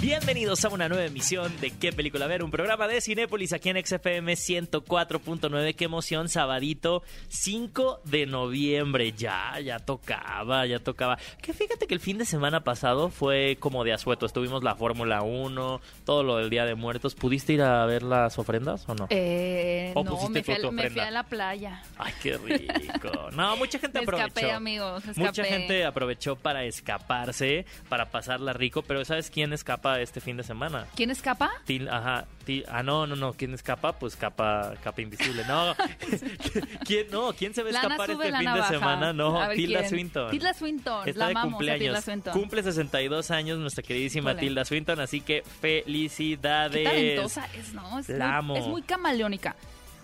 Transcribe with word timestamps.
Bienvenidos 0.00 0.62
a 0.66 0.68
una 0.68 0.88
nueva 0.88 1.04
emisión 1.06 1.50
de 1.60 1.70
¿Qué 1.70 1.90
película 1.90 2.26
ver? 2.26 2.42
Un 2.44 2.50
programa 2.50 2.86
de 2.86 3.00
Cinépolis 3.00 3.54
aquí 3.54 3.70
en 3.70 3.82
XFM 3.84 4.34
104.9. 4.34 5.74
¡Qué 5.74 5.84
emoción! 5.86 6.28
Sabadito 6.28 7.02
5 7.28 8.02
de 8.04 8.26
noviembre. 8.26 9.12
Ya, 9.12 9.58
ya 9.60 9.78
tocaba, 9.78 10.66
ya 10.66 10.78
tocaba. 10.78 11.16
Que 11.40 11.54
fíjate 11.54 11.86
que 11.86 11.94
el 11.94 12.00
fin 12.00 12.18
de 12.18 12.26
semana 12.26 12.60
pasado 12.64 13.08
fue 13.08 13.56
como 13.58 13.82
de 13.82 13.94
asueto. 13.94 14.26
Estuvimos 14.26 14.62
la 14.62 14.74
Fórmula 14.74 15.22
1, 15.22 15.80
todo 16.04 16.22
lo 16.22 16.36
del 16.36 16.50
Día 16.50 16.66
de 16.66 16.74
Muertos. 16.74 17.14
¿Pudiste 17.14 17.54
ir 17.54 17.62
a 17.62 17.86
ver 17.86 18.02
las 18.02 18.38
ofrendas 18.38 18.86
o 18.88 18.94
no? 18.94 19.06
Eh, 19.08 19.92
¿O 19.94 20.04
no, 20.04 20.10
pusiste 20.10 20.32
me 20.40 20.42
fui, 20.42 20.54
a, 20.54 20.70
me 20.70 20.90
fui 20.90 21.00
a 21.00 21.10
la 21.10 21.22
playa. 21.22 21.82
Ay, 21.96 22.12
qué 22.22 22.36
rico. 22.36 23.10
No, 23.34 23.56
mucha 23.56 23.78
gente 23.78 23.98
Me 23.98 24.04
aprovechó. 24.04 24.26
escapé, 24.28 24.52
amigos, 24.52 25.02
Mucha 25.16 25.44
gente 25.44 25.84
aprovechó 25.84 26.36
para 26.36 26.64
escaparse, 26.64 27.64
para 27.88 28.10
pasarla 28.10 28.52
rico. 28.52 28.82
Pero 28.82 29.04
¿sabes 29.04 29.30
quién 29.30 29.52
escapa 29.52 29.93
este 30.00 30.20
fin 30.20 30.36
de 30.36 30.42
semana? 30.42 30.86
¿Quién 30.94 31.10
escapa? 31.10 31.50
Til- 31.66 31.88
ajá, 31.88 32.26
Til- 32.46 32.64
ah, 32.68 32.82
no, 32.82 33.06
no, 33.06 33.16
no, 33.16 33.32
¿quién 33.32 33.54
escapa? 33.54 33.92
Pues 33.98 34.16
capa, 34.16 34.74
capa 34.82 35.00
invisible. 35.00 35.44
No, 35.46 35.74
¿quién, 36.86 37.06
no, 37.10 37.32
¿quién 37.32 37.54
se 37.54 37.62
va 37.62 37.68
a 37.70 37.72
escapar 37.72 38.10
este 38.10 38.22
fin 38.32 38.44
navaja. 38.44 38.70
de 38.72 38.78
semana? 38.78 39.12
No, 39.12 39.32
ver, 39.48 39.56
Tilda 39.56 39.78
¿quién? 39.80 39.90
Swinton. 39.90 40.30
Tilda 40.30 40.54
Swinton, 40.54 41.08
Está 41.08 41.20
la 41.20 41.28
de 41.28 41.34
cumpleaños. 41.48 42.04
Tilda. 42.04 42.32
Cumple 42.32 42.62
62 42.62 43.30
años 43.30 43.58
nuestra 43.58 43.82
queridísima 43.82 44.30
Híjole. 44.32 44.46
Tilda 44.46 44.64
Swinton, 44.64 45.00
así 45.00 45.20
que 45.20 45.42
felicidades. 45.60 46.76
Qué 46.76 46.84
talentosa 46.84 47.46
es, 47.54 47.72
¿no? 47.72 47.98
Es, 47.98 48.08
La 48.08 48.26
muy, 48.42 48.56
amo. 48.56 48.56
es 48.56 48.66
muy 48.66 48.82
camaleónica. 48.82 49.56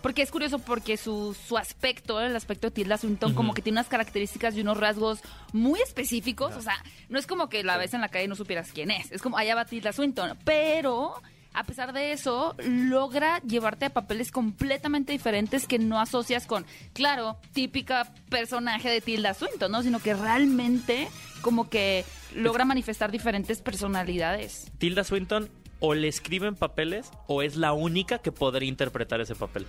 Porque 0.02 0.22
es 0.22 0.30
curioso 0.30 0.59
porque 0.59 0.96
su, 0.96 1.34
su 1.34 1.59
aspecto, 1.59 2.20
el 2.20 2.34
aspecto 2.34 2.68
de 2.68 2.70
Tilda 2.72 2.96
Swinton, 2.96 3.34
como 3.34 3.54
que 3.54 3.62
tiene 3.62 3.77
unas 3.78 3.88
características 3.88 4.56
y 4.56 4.62
unos 4.62 4.78
rasgos 4.78 5.20
muy 5.52 5.80
específicos. 5.80 6.56
O 6.56 6.62
sea, 6.62 6.82
no 7.08 7.19
es 7.19 7.27
como 7.27 7.48
que 7.48 7.62
la 7.64 7.77
ves 7.77 7.94
en 7.94 8.00
la 8.00 8.08
calle 8.08 8.25
y 8.25 8.28
no 8.28 8.36
supieras 8.36 8.72
quién 8.72 8.91
es. 8.91 9.12
Es 9.12 9.22
como, 9.22 9.36
allá 9.36 9.55
va 9.55 9.64
Tilda 9.64 9.92
Swinton. 9.92 10.38
Pero, 10.44 11.14
a 11.52 11.64
pesar 11.64 11.92
de 11.92 12.12
eso, 12.12 12.55
logra 12.58 13.41
llevarte 13.41 13.86
a 13.86 13.91
papeles 13.91 14.30
completamente 14.30 15.12
diferentes 15.12 15.66
que 15.66 15.78
no 15.78 16.00
asocias 16.00 16.47
con, 16.47 16.64
claro, 16.92 17.38
típica 17.53 18.12
personaje 18.30 18.88
de 18.88 19.00
Tilda 19.00 19.34
Swinton, 19.34 19.70
¿no? 19.70 19.82
Sino 19.82 20.00
que 20.00 20.14
realmente 20.14 21.08
como 21.42 21.69
que 21.69 22.05
logra 22.34 22.64
manifestar 22.64 23.10
diferentes 23.10 23.60
personalidades. 23.60 24.70
Tilda 24.78 25.05
Swinton 25.05 25.50
o 25.81 25.95
le 25.95 26.09
escriben 26.09 26.55
papeles 26.55 27.11
o 27.27 27.42
es 27.42 27.56
la 27.56 27.73
única 27.73 28.19
que 28.19 28.33
podría 28.33 28.69
interpretar 28.69 29.20
ese 29.20 29.34
papel. 29.34 29.67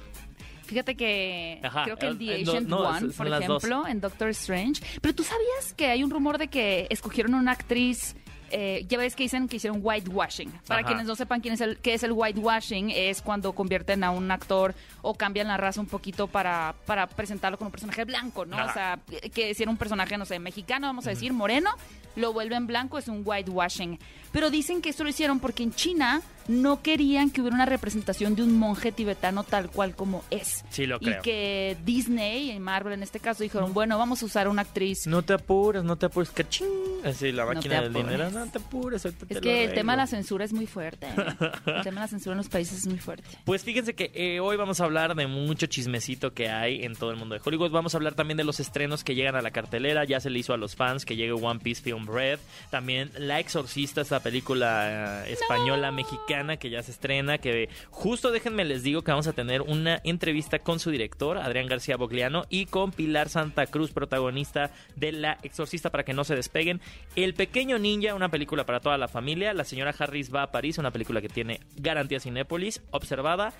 Fíjate 0.71 0.95
que 0.95 1.59
Ajá, 1.63 1.83
creo 1.83 1.97
que 1.97 2.07
en 2.07 2.17
The 2.17 2.25
eh, 2.39 2.43
Agent 2.43 2.67
no, 2.69 2.79
One, 2.79 3.09
por 3.09 3.29
dos. 3.29 3.41
ejemplo, 3.41 3.87
en 3.87 3.99
Doctor 3.99 4.29
Strange. 4.29 4.81
Pero 5.01 5.13
tú 5.13 5.23
sabías 5.23 5.73
que 5.75 5.87
hay 5.87 6.01
un 6.01 6.09
rumor 6.09 6.37
de 6.37 6.47
que 6.47 6.87
escogieron 6.89 7.33
una 7.33 7.51
actriz. 7.51 8.15
Eh, 8.51 8.85
ya 8.87 8.97
ves 8.97 9.15
que 9.15 9.23
dicen 9.23 9.47
que 9.47 9.57
hicieron 9.57 9.79
whitewashing. 9.81 10.51
Para 10.67 10.81
Ajá. 10.81 10.87
quienes 10.87 11.05
no 11.05 11.15
sepan 11.15 11.41
quién 11.41 11.53
es 11.53 11.61
el, 11.61 11.77
qué 11.77 11.93
es 11.93 12.03
el 12.03 12.11
whitewashing, 12.11 12.89
es 12.89 13.21
cuando 13.21 13.53
convierten 13.53 14.03
a 14.03 14.11
un 14.11 14.29
actor 14.31 14.75
o 15.01 15.13
cambian 15.13 15.47
la 15.47 15.57
raza 15.57 15.81
un 15.81 15.87
poquito 15.87 16.27
para, 16.27 16.75
para 16.85 17.07
presentarlo 17.07 17.57
como 17.57 17.69
un 17.69 17.71
personaje 17.71 18.05
blanco, 18.05 18.45
¿no? 18.45 18.57
Ajá. 18.57 18.69
O 18.69 18.73
sea, 18.73 18.99
que 19.29 19.53
si 19.53 19.63
era 19.63 19.71
un 19.71 19.77
personaje, 19.77 20.17
no 20.17 20.25
sé, 20.25 20.39
mexicano, 20.39 20.87
vamos 20.87 21.07
a 21.07 21.11
decir, 21.11 21.33
moreno, 21.33 21.71
lo 22.15 22.33
vuelven 22.33 22.67
blanco, 22.67 22.97
es 22.97 23.07
un 23.07 23.21
whitewashing. 23.25 23.99
Pero 24.31 24.49
dicen 24.49 24.81
que 24.81 24.89
esto 24.89 25.03
lo 25.03 25.09
hicieron 25.09 25.39
porque 25.39 25.63
en 25.63 25.73
China 25.73 26.21
no 26.51 26.81
querían 26.81 27.29
que 27.31 27.41
hubiera 27.41 27.55
una 27.55 27.65
representación 27.65 28.35
de 28.35 28.43
un 28.43 28.57
monje 28.57 28.91
tibetano 28.91 29.43
tal 29.43 29.69
cual 29.69 29.95
como 29.95 30.23
es. 30.29 30.63
Sí, 30.69 30.85
lo 30.85 30.97
Y 30.97 31.05
creo. 31.05 31.21
que 31.21 31.77
Disney, 31.85 32.51
y 32.51 32.59
Marvel 32.59 32.93
en 32.93 33.03
este 33.03 33.19
caso, 33.19 33.43
dijeron, 33.43 33.73
bueno, 33.73 33.97
vamos 33.97 34.21
a 34.21 34.25
usar 34.25 34.47
una 34.47 34.61
actriz. 34.63 35.07
No 35.07 35.23
te 35.23 35.33
apures, 35.33 35.83
no 35.83 35.95
te 35.97 36.07
apures, 36.07 36.29
que 36.29 36.47
ching. 36.47 36.67
Así 37.03 37.31
la 37.31 37.45
No 37.45 37.53
máquina 37.53 37.77
te 37.77 37.83
del 37.89 37.93
dinero. 37.93 38.29
No 38.29 38.45
te 38.47 38.57
apures, 38.59 39.01
te 39.01 39.09
Es 39.29 39.41
que 39.41 39.63
el 39.65 39.73
tema 39.73 39.93
de 39.93 39.97
la 39.97 40.07
censura 40.07 40.45
es 40.45 40.53
muy 40.53 40.67
fuerte. 40.67 41.07
El 41.65 41.83
tema 41.83 42.01
de 42.01 42.05
la 42.05 42.07
censura 42.07 42.33
en 42.33 42.37
los 42.37 42.49
países 42.49 42.79
es 42.79 42.87
muy 42.87 42.99
fuerte. 42.99 43.27
Pues 43.45 43.63
fíjense 43.63 43.95
que 43.95 44.11
eh, 44.13 44.39
hoy 44.39 44.57
vamos 44.57 44.81
a 44.81 44.83
hablar 44.83 45.15
de 45.15 45.25
mucho 45.27 45.65
chismecito 45.67 46.33
que 46.33 46.49
hay 46.49 46.83
en 46.83 46.95
todo 46.95 47.11
el 47.11 47.17
mundo 47.17 47.33
de 47.35 47.41
Hollywood. 47.43 47.71
Vamos 47.71 47.93
a 47.95 47.97
hablar 47.97 48.13
también 48.13 48.37
de 48.37 48.43
los 48.43 48.59
estrenos 48.59 49.03
que 49.03 49.15
llegan 49.15 49.35
a 49.35 49.41
la 49.41 49.51
cartelera. 49.51 50.03
Ya 50.05 50.19
se 50.19 50.29
le 50.29 50.39
hizo 50.39 50.53
a 50.53 50.57
los 50.57 50.75
fans 50.75 51.05
que 51.05 51.15
llegue 51.15 51.31
One 51.31 51.59
Piece 51.59 51.81
Film 51.81 52.07
Red. 52.07 52.39
También 52.69 53.11
La 53.17 53.39
Exorcista, 53.39 54.01
esta 54.01 54.19
película 54.19 55.23
eh, 55.25 55.33
española 55.33 55.91
mexicana 55.91 56.40
que 56.57 56.69
ya 56.69 56.83
se 56.83 56.91
estrena. 56.91 57.37
Que 57.37 57.69
justo 57.89 58.31
déjenme 58.31 58.65
les 58.65 58.83
digo 58.83 59.01
que 59.01 59.11
vamos 59.11 59.27
a 59.27 59.33
tener 59.33 59.61
una 59.61 60.01
entrevista 60.03 60.59
con 60.59 60.79
su 60.79 60.91
director, 60.91 61.37
Adrián 61.37 61.67
García 61.67 61.97
Bogliano, 61.97 62.45
y 62.49 62.65
con 62.65 62.91
Pilar 62.91 63.29
Santa 63.29 63.65
Cruz, 63.67 63.91
protagonista 63.91 64.71
de 64.95 65.11
La 65.11 65.37
Exorcista, 65.43 65.89
para 65.89 66.03
que 66.03 66.13
no 66.13 66.23
se 66.23 66.35
despeguen. 66.35 66.81
El 67.15 67.33
Pequeño 67.33 67.77
Ninja, 67.77 68.15
una 68.15 68.29
película 68.29 68.65
para 68.65 68.79
toda 68.79 68.97
la 68.97 69.07
familia. 69.07 69.53
La 69.53 69.63
señora 69.63 69.93
Harris 69.97 70.33
va 70.33 70.43
a 70.43 70.51
París, 70.51 70.77
una 70.77 70.91
película 70.91 71.21
que 71.21 71.29
tiene 71.29 71.59
garantía 71.75 72.19
Cinépolis, 72.19 72.81
observada. 72.91 73.53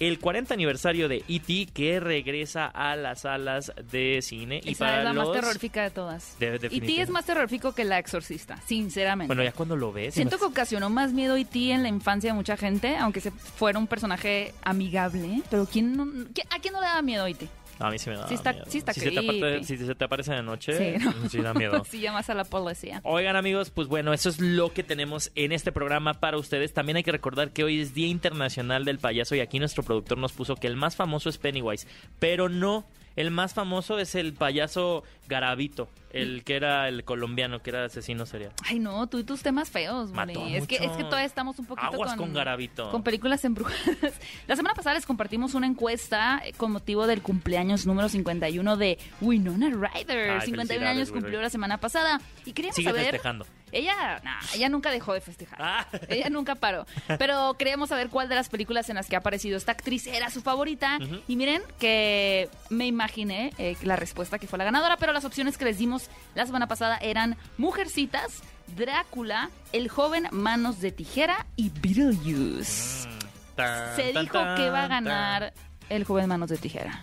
El 0.00 0.20
40 0.20 0.54
aniversario 0.54 1.08
de 1.08 1.24
E.T. 1.28 1.68
que 1.74 1.98
regresa 1.98 2.66
a 2.66 2.94
las 2.94 3.22
salas 3.22 3.72
de 3.90 4.20
cine. 4.22 4.60
y 4.62 4.70
Esa 4.72 4.84
para 4.84 4.98
es 4.98 5.04
la 5.04 5.12
los... 5.12 5.26
más 5.28 5.40
terrorífica 5.40 5.82
de 5.82 5.90
todas. 5.90 6.34
Y 6.34 6.38
ti 6.38 6.46
definitivamente. 6.46 7.02
es 7.02 7.10
más 7.10 7.24
terrorífico 7.24 7.72
que 7.74 7.84
la 7.84 7.98
exorcista, 7.98 8.60
sinceramente. 8.64 9.26
Bueno, 9.26 9.42
ya 9.42 9.50
cuando 9.52 9.74
lo 9.76 9.92
ves... 9.92 10.14
Siento 10.14 10.38
que 10.38 10.44
ocasionó 10.44 10.88
más 10.88 11.12
miedo 11.12 11.36
E.T. 11.36 11.72
en 11.72 11.82
la 11.82 11.88
infancia 11.88 12.30
de 12.30 12.34
mucha 12.34 12.56
gente, 12.56 12.96
aunque 12.96 13.20
se 13.20 13.32
fuera 13.32 13.78
un 13.78 13.88
personaje 13.88 14.54
amigable. 14.62 15.42
Pero 15.50 15.66
¿quién 15.66 15.96
no- 15.96 16.06
¿quién- 16.32 16.46
¿a 16.50 16.60
quién 16.60 16.74
no 16.74 16.80
le 16.80 16.86
da 16.86 17.02
miedo 17.02 17.26
E.T.? 17.26 17.48
A 17.80 17.90
mí 17.90 17.98
sí 17.98 18.10
me 18.10 18.16
da 18.16 18.26
Sí 18.28 18.34
está- 18.34 18.52
miedo. 18.52 18.64
sí 18.68 18.78
está 18.78 18.92
si, 18.92 19.00
se 19.00 19.10
te 19.10 19.18
aparte- 19.20 19.64
si 19.64 19.76
se 19.76 19.94
te 19.94 20.04
aparece 20.04 20.32
de 20.34 20.42
noche, 20.42 20.72
Sí, 20.98 21.04
¿no? 21.04 21.12
sí 21.30 21.38
da 21.40 21.54
miedo. 21.54 21.84
si 21.88 22.00
llamas 22.00 22.28
a 22.30 22.34
la 22.34 22.44
policía. 22.44 23.00
Oigan 23.04 23.36
amigos, 23.36 23.70
pues 23.70 23.88
bueno, 23.88 24.12
eso 24.12 24.28
es 24.28 24.40
lo 24.40 24.72
que 24.72 24.82
tenemos 24.82 25.30
en 25.34 25.52
este 25.52 25.70
programa 25.72 26.14
para 26.14 26.36
ustedes. 26.38 26.72
También 26.74 26.96
hay 26.96 27.02
que 27.04 27.12
recordar 27.12 27.50
que 27.52 27.64
hoy 27.64 27.80
es 27.80 27.94
Día 27.94 28.08
Internacional 28.08 28.84
del 28.84 28.98
Payaso 28.98 29.34
y 29.36 29.40
aquí 29.40 29.58
nuestro 29.58 29.82
productor 29.82 30.18
nos 30.18 30.32
puso 30.32 30.56
que 30.56 30.66
el 30.66 30.76
más 30.76 30.96
famoso 30.96 31.28
es 31.28 31.38
Pennywise, 31.38 31.86
pero 32.18 32.48
no, 32.48 32.84
el 33.16 33.30
más 33.30 33.54
famoso 33.54 33.98
es 33.98 34.14
el 34.14 34.32
payaso 34.32 35.02
Garabito, 35.28 35.88
el 36.10 36.44
que 36.44 36.56
era 36.56 36.88
el 36.88 37.04
colombiano, 37.04 37.60
que 37.60 37.70
era 37.70 37.84
asesino 37.84 38.26
serial. 38.26 38.52
Ay, 38.64 38.78
no, 38.78 39.06
tú 39.06 39.18
y 39.18 39.24
tus 39.24 39.42
temas 39.42 39.70
feos, 39.70 40.12
Mató. 40.12 40.46
Es 40.46 40.66
que, 40.66 40.76
es 40.76 40.90
que 40.92 41.04
todavía 41.04 41.26
estamos 41.26 41.58
un 41.58 41.66
poquito 41.66 41.86
Aguas 41.86 42.10
con, 42.10 42.26
con 42.26 42.34
Garabito. 42.34 42.90
con 42.90 43.02
películas 43.02 43.44
embrujadas. 43.44 44.14
La 44.46 44.56
semana 44.56 44.74
pasada 44.74 44.94
les 44.94 45.06
compartimos 45.06 45.54
una 45.54 45.66
encuesta 45.66 46.40
eh, 46.44 46.52
con 46.56 46.72
motivo 46.72 47.06
del 47.06 47.22
cumpleaños 47.22 47.86
número 47.86 48.08
51 48.08 48.76
de 48.76 48.98
Winona 49.20 49.68
Ryder. 49.68 50.30
Ay, 50.30 50.40
51 50.46 50.66
felicidades, 50.66 50.88
años 50.88 51.10
cumplió 51.10 51.40
la 51.42 51.50
semana 51.50 51.78
pasada. 51.78 52.20
Y 52.44 52.52
queríamos 52.52 52.76
Sigue 52.76 52.88
saber... 52.88 53.04
festejando. 53.04 53.46
Ella, 53.72 54.20
nah, 54.24 54.40
ella 54.54 54.68
nunca 54.68 54.90
dejó 54.90 55.12
de 55.12 55.20
festejar. 55.20 55.58
Ah. 55.60 55.86
Ella 56.08 56.30
nunca 56.30 56.54
paró. 56.54 56.86
Pero 57.18 57.54
queríamos 57.58 57.90
saber 57.90 58.08
cuál 58.08 58.28
de 58.28 58.34
las 58.34 58.48
películas 58.48 58.88
en 58.88 58.96
las 58.96 59.08
que 59.08 59.16
ha 59.16 59.18
aparecido 59.18 59.56
esta 59.56 59.72
actriz 59.72 60.06
era 60.06 60.30
su 60.30 60.40
favorita. 60.40 60.98
Y 61.26 61.36
miren 61.36 61.62
que 61.78 62.48
me 62.70 62.86
imaginé 62.86 63.52
eh, 63.58 63.76
la 63.82 63.96
respuesta 63.96 64.38
que 64.38 64.46
fue 64.46 64.58
la 64.58 64.64
ganadora, 64.64 64.96
pero 64.96 65.12
las 65.12 65.24
opciones 65.24 65.58
que 65.58 65.64
les 65.64 65.78
dimos 65.78 65.97
la 66.34 66.46
semana 66.46 66.66
pasada 66.68 66.98
eran 66.98 67.36
Mujercitas, 67.56 68.42
Drácula, 68.76 69.50
El 69.72 69.88
joven 69.88 70.28
Manos 70.30 70.80
de 70.80 70.92
Tijera 70.92 71.46
y 71.56 71.70
Beetlejuice. 71.70 73.08
Tan, 73.54 73.96
Se 73.96 74.12
tan, 74.12 74.24
dijo 74.24 74.38
tan, 74.38 74.56
que 74.56 74.66
iba 74.66 74.84
a 74.84 74.88
ganar 74.88 75.52
El 75.88 76.04
joven 76.04 76.28
Manos 76.28 76.50
de 76.50 76.58
Tijera. 76.58 77.02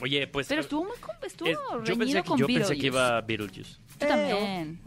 Oye, 0.00 0.26
pues... 0.26 0.48
Pero 0.48 0.62
estuvo 0.62 0.84
muy 0.84 0.96
estuvo 1.24 1.48
es- 1.48 1.56
yo 1.56 1.78
reñido 1.80 1.98
pensé, 1.98 2.22
que, 2.22 2.28
con 2.28 2.38
yo 2.38 2.46
pensé 2.46 2.76
que 2.76 2.86
iba 2.86 3.20
Beetlejuice. 3.20 3.76
Yo 4.02 4.08
también. 4.08 4.80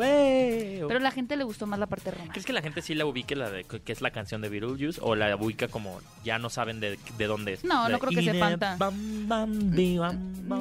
Pero 0.88 1.00
la 1.00 1.12
gente 1.12 1.36
le 1.36 1.44
gustó 1.44 1.66
más 1.68 1.80
la 1.80 1.88
parte 1.88 2.12
romántica. 2.12 2.34
¿Crees 2.34 2.46
que 2.46 2.54
la 2.54 2.62
gente 2.62 2.82
sí 2.82 2.96
la 2.96 3.06
ubique 3.06 3.36
la 3.36 3.50
de 3.50 3.64
que 3.64 3.92
es 3.92 4.02
la 4.02 4.12
canción 4.12 4.42
de 4.42 4.50
Beetlejuice 4.50 5.00
o 5.02 5.16
la 5.16 5.36
ubica 5.36 5.68
como 5.68 6.00
ya 6.24 6.38
no 6.40 6.50
saben 6.50 6.80
de, 6.80 6.98
de 7.18 7.28
dónde 7.28 7.54
es? 7.54 7.64
No, 7.64 7.90
no 7.90 8.00
creo 8.00 8.12
que 8.12 8.24
sepan 8.34 8.60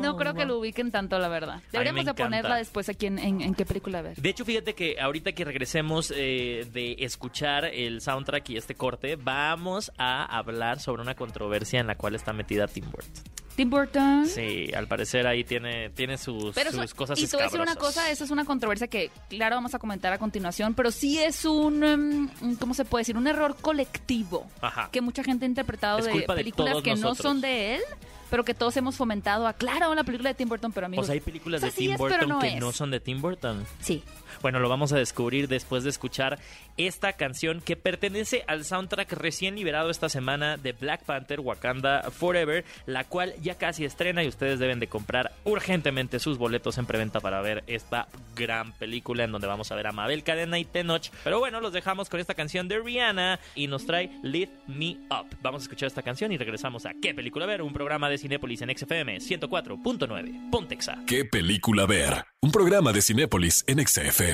No 0.03 0.17
creo 0.17 0.35
que 0.35 0.45
lo 0.45 0.59
ubiquen 0.59 0.91
tanto, 0.91 1.19
la 1.19 1.29
verdad. 1.29 1.61
Deberíamos 1.73 2.05
de 2.05 2.15
ponerla 2.15 2.57
después 2.57 2.89
aquí 2.89 3.07
en, 3.07 3.19
en- 3.19 3.41
en 3.41 3.55
qué 3.55 3.65
película 3.67 4.03
ver. 4.03 4.17
De 4.17 4.29
hecho, 4.29 4.45
fíjate 4.45 4.75
que 4.75 5.01
ahorita 5.01 5.33
que 5.33 5.45
regresemos 5.45 6.13
eh, 6.17 6.67
de 6.73 6.97
escuchar 7.01 7.65
el 7.67 8.01
soundtrack 8.01 8.51
y 8.51 8.57
este 8.57 8.75
corte, 8.75 9.17
vamos 9.17 9.93
a 9.99 10.25
hablar 10.25 10.81
sobre 10.81 11.03
una 11.03 11.15
controversia 11.15 11.81
en 11.81 11.87
la 11.87 11.97
cual 11.97 12.15
está 12.15 12.33
metida 12.33 12.67
Tim 12.67 12.85
Burton. 12.91 13.13
Tim 13.57 13.71
Burton. 13.71 14.27
Sí, 14.27 14.71
al 14.75 14.89
parecer 14.89 15.27
ahí 15.27 15.45
tiene, 15.45 15.91
tiene 15.91 16.19
sus, 16.19 16.55
Pero 16.55 16.71
sus 16.73 16.85
eso- 16.85 16.97
cosas 16.97 17.19
y 17.19 17.27
te 17.27 17.37
voy 17.37 17.43
a 17.43 17.45
decir 17.47 17.61
una 17.61 17.77
cosa, 17.77 18.11
eso 18.11 18.25
es 18.25 18.31
una 18.31 18.45
controversia 18.45 18.89
que, 18.89 19.11
claro, 19.29 19.57
vamos 19.57 19.75
a 19.75 19.79
comentar 19.79 20.13
a 20.13 20.19
continuación, 20.19 20.75
pero 20.75 20.91
sí 20.91 21.19
es 21.19 21.45
un, 21.45 21.85
em, 21.85 22.29
¿cómo 22.59 22.75
se 22.75 22.85
puede 22.85 23.03
decir? 23.03 23.17
Un 23.17 23.27
error 23.27 23.57
colectivo 23.61 24.47
Ajá. 24.61 24.89
que 24.93 25.01
mucha 25.01 25.23
gente 25.23 25.45
ha 25.45 25.49
interpretado 25.49 25.99
Es 25.99 26.07
de 26.07 26.13
de 26.13 26.23
películas 26.27 26.71
todos 26.73 26.83
que 26.83 26.91
no 26.95 26.97
nosotros. 27.03 27.19
son 27.33 27.41
de 27.41 27.77
él, 27.77 27.83
pero 28.31 28.45
que 28.45 28.55
todos 28.55 28.77
hemos 28.77 28.97
fomentado 28.97 29.47
a, 29.47 29.53
claro, 29.53 29.95
la 29.95 30.03
película 30.03 30.31
de 30.31 30.35
Tim 30.35 30.49
Burton, 30.49 30.73
pero 30.73 30.87
O 30.87 30.89
amigos. 30.89 31.07
sea, 31.07 31.13
hay 31.15 31.21
películas 31.21 31.63
o 31.63 31.67
de 31.67 31.73
Tim 31.73 31.93
es, 31.93 31.99
Burton 31.99 32.29
no 32.29 32.39
que 32.41 32.49
es. 32.49 32.61
no 32.61 32.73
son 32.73 32.91
de 32.91 32.99
Tim 33.01 33.21
Burton. 33.23 33.65
Sí. 33.81 34.03
Bueno, 34.45 34.59
lo 34.59 34.69
vamos 34.69 34.93
a 34.93 34.99
descubrir 34.99 35.49
después 35.49 35.85
de 35.85 35.89
escuchar 35.89 36.39
esta 36.77 37.15
canción 37.15 37.63
que 37.63 37.77
pertenece 37.77 38.45
al 38.47 38.67
soundtrack 38.67 39.11
recién 39.15 39.55
liberado 39.55 39.89
esta 39.89 40.11
semana 40.11 40.59
de 40.59 40.73
Black 40.73 41.03
Panther 41.05 41.41
Wakanda 41.41 42.11
Forever, 42.11 42.63
la 42.85 43.05
cual 43.05 43.33
ya 43.41 43.55
casi 43.55 43.87
estrena 43.87 44.23
y 44.23 44.29
ustedes 44.29 44.59
deben 44.59 44.81
de 44.81 44.87
comprar 44.87 45.33
urgentemente 45.45 46.19
sus 46.19 46.37
boletos 46.37 46.77
en 46.77 46.85
preventa 46.85 47.21
para 47.21 47.41
ver 47.41 47.65
esta 47.69 48.07
gran 48.37 48.73
película 48.73 49.25
en 49.25 49.33
donde 49.33 49.47
vamos 49.47 49.73
a 49.73 49.77
ver 49.77 49.87
a 49.87 49.93
Mabel 49.93 50.23
Cadena 50.23 50.59
y 50.59 50.67
Tenoch. 50.67 51.09
Pero 51.25 51.39
bueno, 51.39 51.63
los 51.63 51.73
dejamos 51.73 52.11
con 52.11 52.21
esta 52.21 52.35
canción 52.35 52.69
de 52.69 52.81
Rihanna 52.81 53.41
y 53.55 53.67
nos 53.67 53.87
trae 53.87 54.11
Lift 54.23 54.53
Me 54.67 54.99
Up. 55.09 55.27
Vamos 55.41 55.63
a 55.63 55.65
escuchar 55.65 55.87
esta 55.87 56.03
canción 56.03 56.33
y 56.33 56.37
regresamos 56.37 56.85
a 56.85 56.93
¿Qué 57.01 57.15
película 57.15 57.47
ver? 57.47 57.63
Un 57.63 57.73
programa 57.73 58.11
de 58.11 58.19
Cinépolis 58.19 58.61
en 58.61 58.77
XFM 58.77 59.21
104.9. 59.21 60.51
Pontexa. 60.51 61.03
¿Qué 61.07 61.25
película 61.25 61.87
ver? 61.87 62.27
Un 62.43 62.53
programa 62.53 62.93
de 62.93 63.01
Cinépolis 63.01 63.65
en 63.67 63.87
XFM. 63.87 64.34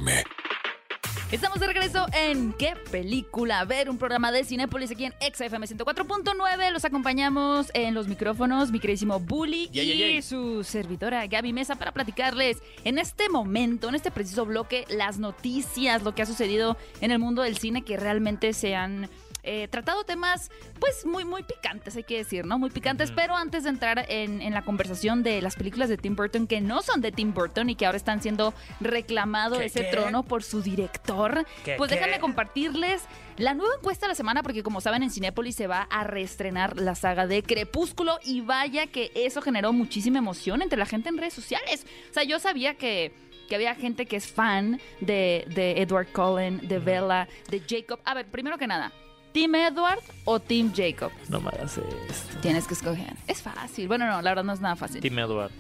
Estamos 1.33 1.61
de 1.61 1.67
regreso 1.69 2.07
en 2.13 2.53
¿Qué 2.55 2.75
película? 2.91 3.65
ver 3.65 3.89
un 3.89 3.99
programa 3.99 4.33
de 4.33 4.45
Cinépolis 4.45 4.91
aquí 4.91 5.05
en 5.05 5.13
XFM 5.13 5.67
104.9. 5.67 6.73
Los 6.73 6.85
acompañamos 6.85 7.71
en 7.73 7.95
los 7.95 8.09
micrófonos, 8.09 8.73
mi 8.73 8.81
queridísimo 8.81 9.21
Bully 9.21 9.71
y 9.73 10.23
su 10.23 10.65
servidora 10.65 11.25
Gaby 11.27 11.53
Mesa 11.53 11.77
para 11.77 11.93
platicarles 11.93 12.59
en 12.85 12.99
este 12.99 13.29
momento, 13.29 13.89
en 13.89 13.95
este 13.95 14.11
preciso 14.11 14.45
bloque, 14.45 14.87
las 14.89 15.19
noticias, 15.19 16.03
lo 16.03 16.17
que 16.17 16.23
ha 16.23 16.27
sucedido 16.27 16.77
en 17.01 17.13
el 17.13 17.21
mundo 17.21 17.43
del 17.43 17.59
cine 17.59 17.83
que 17.83 17.97
realmente 17.97 18.53
se 18.53 18.75
han 18.75 19.09
eh, 19.43 19.69
tratado 19.69 20.05
temas, 20.05 20.51
pues 20.79 21.05
muy, 21.07 21.25
muy 21.25 21.43
picantes, 21.43 21.97
hay 21.97 22.05
que 22.05 22.19
decir, 22.19 22.45
¿no? 22.45 22.59
Muy 22.59 22.71
picantes, 22.71 23.11
pero 23.11 23.37
antes 23.37 23.65
de 23.65 23.71
entrar 23.71 24.07
en, 24.09 24.43
en 24.43 24.55
la 24.55 24.63
conversación 24.63 25.23
de 25.23 25.43
las 25.43 25.57
películas 25.57 25.89
de 25.89 25.97
Tim 25.97 26.17
Burton 26.17 26.47
que 26.47 26.61
no 26.61 26.83
son 26.83 27.01
de 27.01 27.13
Tim 27.13 27.33
Burton 27.33 27.71
y 27.71 27.75
que 27.75 27.87
ahora 27.87 27.97
están 27.97 28.23
siendo 28.23 28.55
reclamado 28.81 29.59
¿Qué, 29.59 29.67
ese 29.67 29.85
qué? 29.85 29.91
trono 29.91 30.23
por 30.23 30.43
su 30.43 30.63
director, 30.63 31.47
¿Qué, 31.65 31.75
pues 31.77 31.91
déjame 31.91 32.19
compartirles 32.21 33.05
la 33.37 33.55
nueva 33.55 33.75
encuesta 33.77 34.07
de 34.07 34.11
la 34.11 34.15
semana, 34.15 34.43
porque 34.43 34.63
como 34.63 34.81
saben, 34.81 35.03
en 35.03 35.11
Cinépolis 35.11 35.57
se 35.57 35.67
va 35.67 35.83
a 35.91 36.05
reestrenar 36.05 36.77
la 36.79 36.95
saga 36.95 37.27
de 37.27 37.43
Crepúsculo 37.43 38.19
y 38.25 38.43
vaya 38.43 38.87
que 38.87 39.11
eso 39.15 39.41
generó 39.41 39.73
muchísima 39.73 40.19
emoción 40.19 40.61
entre 40.63 40.79
la 40.79 40.87
gente 40.87 41.09
en 41.09 41.17
redes 41.17 41.35
sociales. 41.35 41.87
O 42.11 42.13
sea, 42.13 42.23
yo 42.25 42.39
sabía 42.39 42.75
que, 42.75 43.15
que 43.49 43.55
había 43.55 43.75
gente 43.75 44.05
que 44.05 44.17
es 44.17 44.27
fan 44.27 44.81
de, 45.01 45.47
de 45.55 45.81
Edward 45.81 46.09
Cullen, 46.13 46.61
de 46.69 46.79
Bella, 46.79 47.29
de 47.51 47.63
Jacob. 47.67 48.01
A 48.05 48.13
ver, 48.15 48.27
primero 48.27 48.59
que 48.59 48.67
nada, 48.67 48.93
¿Team 49.33 49.55
Edward 49.55 50.01
o 50.25 50.41
Team 50.41 50.73
Jacob? 50.75 51.13
No 51.29 51.41
me 51.41 51.51
hagas 51.51 51.79
esto. 51.79 52.39
Tienes 52.41 52.67
que 52.67 52.75
escoger. 52.75 53.15
Es 53.27 53.43
fácil. 53.43 53.87
Bueno, 53.89 54.07
no, 54.07 54.21
la 54.23 54.31
verdad 54.31 54.45
no 54.45 54.53
es 54.53 54.61
nada 54.61 54.77
fácil. 54.77 55.01
Tim 55.01 55.19
Edward. 55.19 55.51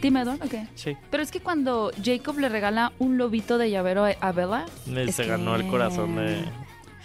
¿Team 0.00 0.16
Edward? 0.16 0.42
Ok. 0.44 0.54
Sí. 0.74 0.96
Pero 1.10 1.22
es 1.22 1.30
que 1.30 1.40
cuando 1.40 1.90
Jacob 2.02 2.38
le 2.38 2.48
regala 2.48 2.92
un 2.98 3.18
lobito 3.18 3.58
de 3.58 3.70
llavero 3.70 4.04
a- 4.04 4.32
Bella... 4.32 4.64
Se 5.12 5.24
ganó 5.26 5.56
el 5.56 5.66
corazón 5.68 6.16
de... 6.16 6.44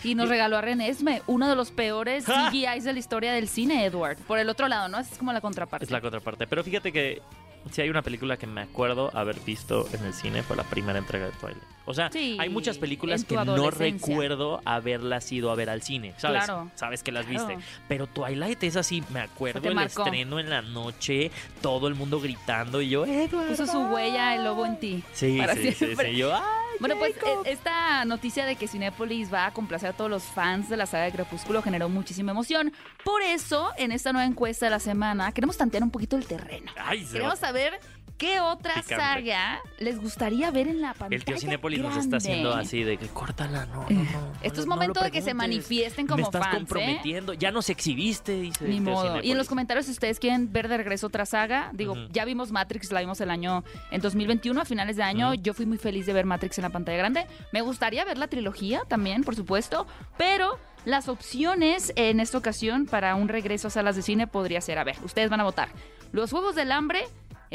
Y 0.03 0.15
nos 0.15 0.27
regaló 0.27 0.57
a 0.57 0.61
René 0.61 0.89
Esme, 0.89 1.21
uno 1.27 1.47
de 1.49 1.55
los 1.55 1.71
peores. 1.71 2.25
CGIs 2.25 2.83
de 2.83 2.91
la 2.93 2.99
historia 2.99 3.31
del 3.31 3.47
cine, 3.47 3.85
Edward. 3.85 4.17
Por 4.17 4.37
el 4.37 4.49
otro 4.49 4.67
lado, 4.67 4.89
¿no? 4.89 4.99
Es 4.99 5.17
como 5.17 5.31
la 5.31 5.39
contraparte. 5.39 5.85
Es 5.85 5.91
la 5.91 6.01
contraparte. 6.01 6.45
Pero 6.45 6.61
fíjate 6.63 6.91
que 6.91 7.21
si 7.71 7.81
hay 7.81 7.89
una 7.89 8.01
película 8.01 8.37
que 8.37 8.45
me 8.47 8.61
acuerdo 8.61 9.09
haber 9.15 9.39
visto 9.41 9.87
en 9.93 10.05
el 10.05 10.13
cine 10.13 10.43
fue 10.43 10.55
la 10.55 10.63
primera 10.63 10.99
entrega 10.99 11.25
de 11.25 11.31
Twilight. 11.33 11.63
O 11.85 11.93
sea, 11.93 12.09
Sí, 12.11 12.37
hay 12.39 12.47
muchas 12.49 12.77
películas 12.77 13.25
que 13.25 13.35
no 13.35 13.69
recuerdo 13.69 14.61
haberlas 14.63 15.29
ido 15.31 15.51
a 15.51 15.55
ver 15.55 15.69
al 15.69 15.81
cine, 15.81 16.13
¿sabes? 16.17 16.45
Claro. 16.45 16.71
Sabes 16.75 17.03
que 17.03 17.11
las 17.11 17.25
Claro. 17.25 17.47
viste. 17.47 17.63
Pero 17.89 18.07
Twilight 18.07 18.63
es 18.63 18.75
así, 18.77 19.03
me 19.11 19.19
acuerdo 19.19 19.67
el 19.67 19.75
marcó. 19.75 20.03
estreno 20.05 20.39
en 20.39 20.49
la 20.49 20.61
noche, 20.61 21.29
todo 21.61 21.87
el 21.87 21.95
mundo 21.95 22.21
gritando 22.21 22.81
y 22.81 22.89
yo, 22.89 23.05
Edward. 23.05 23.47
Puso 23.49 23.67
su 23.67 23.79
huella 23.79 24.35
el 24.35 24.45
lobo 24.45 24.65
en 24.65 24.79
ti. 24.79 25.03
Sí, 25.13 25.39
sí, 25.53 25.61
sí, 25.63 25.71
siempre. 25.73 26.11
sí, 26.11 26.17
yo, 26.17 26.33
¡ay, 26.33 26.41
Bueno, 26.79 26.95
pues 26.97 27.15
Jacob! 27.15 27.45
e- 27.45 27.51
esta 27.51 28.05
noticia 28.05 28.45
de 28.45 28.55
que 28.55 28.67
Cinépolis 28.67 29.33
va 29.33 29.45
a 29.45 29.53
complacer 29.53 29.89
a 29.89 29.93
todos 29.93 30.09
los 30.09 30.23
fans 30.23 30.69
de 30.69 30.77
la 30.77 30.85
saga 30.85 31.05
de 31.05 31.11
Crepúsculo 31.11 31.61
generó 31.61 31.89
muchísima 31.89 32.31
emoción. 32.31 32.73
Por 33.03 33.21
eso, 33.21 33.71
en 33.77 33.91
esta 33.91 34.11
nueva 34.13 34.25
encuesta 34.27 34.65
de 34.65 34.71
la 34.71 34.79
semana, 34.79 35.31
queremos 35.31 35.57
tantear 35.57 35.83
un 35.83 35.91
poquito 35.91 36.15
el 36.17 36.25
terreno. 36.25 36.71
Ay, 36.77 37.05
Queremos 37.05 37.39
saber 37.39 37.79
qué 38.17 38.39
otra 38.39 38.75
Picante. 38.75 38.95
saga 38.95 39.59
les 39.79 39.99
gustaría 39.99 40.49
ver 40.51 40.67
en 40.67 40.81
la 40.81 40.93
pantalla 40.93 41.15
El 41.15 41.25
tío 41.25 41.37
Cinépolis 41.37 41.79
nos 41.79 41.89
está 41.97 41.99
grande. 42.01 42.17
haciendo 42.17 42.53
así 42.53 42.83
de 42.83 42.97
que 42.97 43.07
córtala, 43.07 43.65
no, 43.67 43.83
no, 43.83 43.89
Eh, 43.89 43.93
no. 44.13 44.31
esto 44.41 44.61
es 44.61 44.65
no, 44.65 44.71
no 44.71 44.75
momento 44.75 45.01
de 45.03 45.11
que 45.11 45.21
se 45.21 45.33
manifiesten 45.33 46.07
como 46.07 46.17
Me 46.17 46.23
estás 46.23 46.41
fans, 46.43 46.53
¿eh? 46.53 46.57
comprometiendo. 46.59 47.33
Ya 47.33 47.51
nos 47.51 47.69
exhibiste, 47.69 48.39
dice. 48.39 48.65
Ni 48.67 48.77
el 48.77 48.83
tío 48.83 48.93
modo. 48.93 49.21
Y 49.23 49.31
en 49.31 49.37
los 49.37 49.49
comentarios, 49.49 49.85
si 49.87 49.91
ustedes 49.91 50.19
quieren 50.19 50.51
ver 50.53 50.67
de 50.67 50.77
regreso 50.77 51.07
otra 51.07 51.25
saga, 51.25 51.69
digo, 51.73 51.95
ya 52.11 52.23
vimos 52.25 52.51
Matrix, 52.51 52.91
la 52.91 52.99
vimos 53.01 53.19
el 53.21 53.29
año 53.29 53.63
en 53.91 54.01
2021, 54.01 54.61
a 54.61 54.65
finales 54.65 54.95
de 54.95 55.03
año. 55.03 55.33
Yo 55.33 55.53
fui 55.53 55.65
muy 55.65 55.77
feliz 55.77 56.05
de 56.05 56.13
ver 56.13 56.25
Matrix 56.25 56.57
en 56.57 56.63
la 56.63 56.69
pantalla 56.69 56.97
grande. 56.97 57.27
Me 57.51 57.61
gustaría 57.61 58.05
ver 58.05 58.17
la 58.17 58.27
trilogía 58.27 58.81
también, 58.87 59.23
por 59.23 59.35
supuesto, 59.35 59.85
pero 60.17 60.57
las 60.85 61.07
opciones 61.07 61.93
en 61.95 62.19
esta 62.19 62.37
ocasión 62.37 62.85
para 62.85 63.15
un 63.15 63.27
regreso 63.29 63.67
a 63.69 63.71
salas 63.71 63.95
de 63.95 64.01
cine 64.01 64.27
podría 64.27 64.61
ser, 64.61 64.77
a 64.77 64.83
ver, 64.83 64.95
ustedes 65.03 65.29
van 65.29 65.39
a 65.39 65.43
votar. 65.45 65.69
Los 66.11 66.29
Juegos 66.29 66.53
del 66.55 66.71
Hambre, 66.71 67.05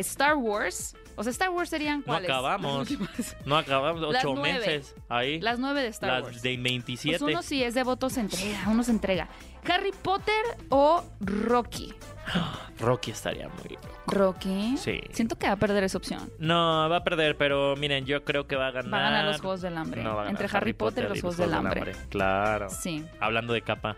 Star 0.01 0.37
Wars, 0.37 0.97
o 1.17 1.23
sea, 1.23 1.31
Star 1.31 1.51
Wars 1.51 1.69
serían 1.71 1.99
No 2.01 2.05
cuáles? 2.07 2.31
acabamos. 2.31 2.73
Las 2.91 2.91
últimas. 2.91 3.37
No 3.45 3.57
acabamos, 3.57 4.01
Las 4.13 4.25
ocho 4.25 4.35
nueve. 4.37 4.59
meses 4.67 4.95
ahí. 5.09 5.41
Las 5.41 5.59
nueve 5.59 5.83
de 5.83 5.89
Star 5.89 6.11
Las 6.11 6.23
Wars. 6.25 6.43
de 6.43 6.57
27. 6.57 7.19
Pues 7.19 7.33
uno 7.33 7.43
sí 7.43 7.63
es 7.63 7.75
de 7.75 7.83
votos 7.83 8.13
se 8.15 8.21
entrega, 8.21 8.65
uno 8.69 8.83
se 8.83 8.91
entrega. 8.93 9.29
Harry 9.71 9.93
Potter 10.03 10.43
o 10.71 11.05
Rocky. 11.21 11.93
Rocky 12.79 13.11
estaría 13.11 13.49
muy. 13.49 13.77
Rocky. 14.07 14.77
Sí. 14.79 15.01
Siento 15.13 15.37
que 15.37 15.47
va 15.47 15.55
a 15.55 15.57
perder 15.57 15.85
esa 15.85 15.99
opción. 15.99 16.31
No, 16.39 16.89
va 16.89 16.97
a 16.99 17.05
perder, 17.05 17.37
pero 17.37 17.75
miren, 17.77 18.05
yo 18.07 18.25
creo 18.25 18.47
que 18.47 18.57
va 18.57 18.69
a 18.69 18.71
ganar. 18.71 18.93
Va 18.95 18.99
a 18.99 19.11
ganar 19.11 19.25
los 19.27 19.41
Juegos 19.41 19.61
del 19.63 19.77
Hambre. 19.77 20.03
No, 20.03 20.11
va 20.15 20.23
a 20.23 20.25
ganar 20.27 20.41
Entre 20.43 20.57
Harry 20.57 20.73
Potter 20.73 21.05
y 21.05 21.09
los 21.09 21.21
Juegos 21.21 21.37
del 21.39 21.53
Hambre. 21.55 21.93
Claro. 22.09 22.69
Sí. 22.71 23.05
Hablando 23.21 23.53
de 23.53 23.63
capa, 23.63 23.97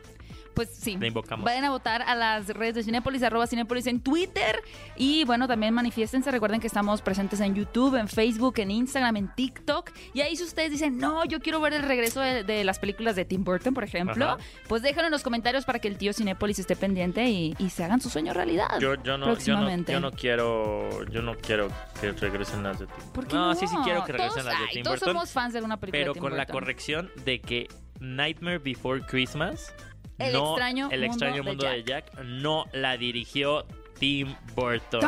Pues 0.60 0.76
sí. 0.78 0.96
le 0.98 1.06
invocamos. 1.06 1.44
Vayan 1.44 1.64
a 1.64 1.70
votar 1.70 2.02
a 2.02 2.14
las 2.14 2.48
redes 2.48 2.74
de 2.74 2.82
Cinépolis, 2.82 3.22
arroba 3.22 3.46
Cinépolis 3.46 3.86
en 3.86 4.00
Twitter. 4.00 4.60
Y 4.96 5.24
bueno, 5.24 5.48
también 5.48 5.72
manifiéstense. 5.72 6.30
Recuerden 6.30 6.60
que 6.60 6.66
estamos 6.66 7.00
presentes 7.02 7.40
en 7.40 7.54
YouTube, 7.54 7.94
en 7.96 8.08
Facebook, 8.08 8.58
en 8.58 8.70
Instagram, 8.70 9.16
en 9.16 9.34
TikTok. 9.34 9.90
Y 10.12 10.20
ahí 10.20 10.36
si 10.36 10.42
ustedes 10.44 10.70
dicen, 10.70 10.98
no, 10.98 11.24
yo 11.24 11.40
quiero 11.40 11.60
ver 11.60 11.72
el 11.72 11.82
regreso 11.82 12.20
de, 12.20 12.44
de 12.44 12.62
las 12.64 12.78
películas 12.78 13.16
de 13.16 13.24
Tim 13.24 13.42
Burton, 13.42 13.72
por 13.72 13.84
ejemplo, 13.84 14.24
Ajá. 14.26 14.38
pues 14.68 14.82
déjenlo 14.82 15.06
en 15.06 15.12
los 15.12 15.22
comentarios 15.22 15.64
para 15.64 15.78
que 15.78 15.88
el 15.88 15.96
tío 15.96 16.12
Cinépolis 16.12 16.58
esté 16.58 16.76
pendiente 16.76 17.24
y, 17.28 17.54
y 17.58 17.70
se 17.70 17.84
hagan 17.84 18.00
su 18.00 18.10
sueño 18.10 18.34
realidad. 18.34 18.68
Yo, 18.80 18.94
yo, 18.96 18.96
no, 18.96 19.02
yo, 19.04 19.18
no, 19.18 19.24
próximamente. 19.26 19.92
yo 19.92 20.00
no 20.00 20.10
quiero 20.12 21.04
yo 21.06 21.22
no 21.22 21.34
quiero 21.36 21.68
que 22.00 22.12
regresen 22.12 22.62
las 22.62 22.78
de 22.80 22.86
Tim 22.86 23.04
¿Por 23.12 23.26
qué 23.26 23.34
no, 23.34 23.46
no? 23.46 23.54
sí, 23.54 23.66
sí 23.66 23.76
quiero 23.84 24.04
que 24.04 24.12
regresen 24.12 24.42
Todos- 24.42 24.44
las 24.46 24.58
de 24.58 24.64
ay, 24.66 24.74
Tim 24.74 24.82
todos 24.82 25.00
Burton. 25.00 25.14
somos 25.14 25.30
fans 25.32 25.52
de 25.52 25.58
alguna 25.58 25.76
película 25.78 26.00
pero 26.00 26.12
de 26.12 26.14
Tim 26.14 26.22
con 26.22 26.32
la 26.36 26.44
Burton. 26.44 26.52
corrección 26.54 27.10
de 27.24 27.40
que 27.40 27.68
Nightmare 28.00 28.58
Before 28.58 29.02
Christmas 29.06 29.74
El 30.20 30.32
no, 30.32 30.50
extraño 30.50 30.88
el 30.90 31.00
mundo 31.00 31.12
extraño 31.26 31.42
de 31.72 31.84
Jack. 31.84 32.18
no 32.24 32.66
la 32.72 32.96
dirigió 32.96 33.64
Tim 33.98 34.34
Burton. 34.54 35.00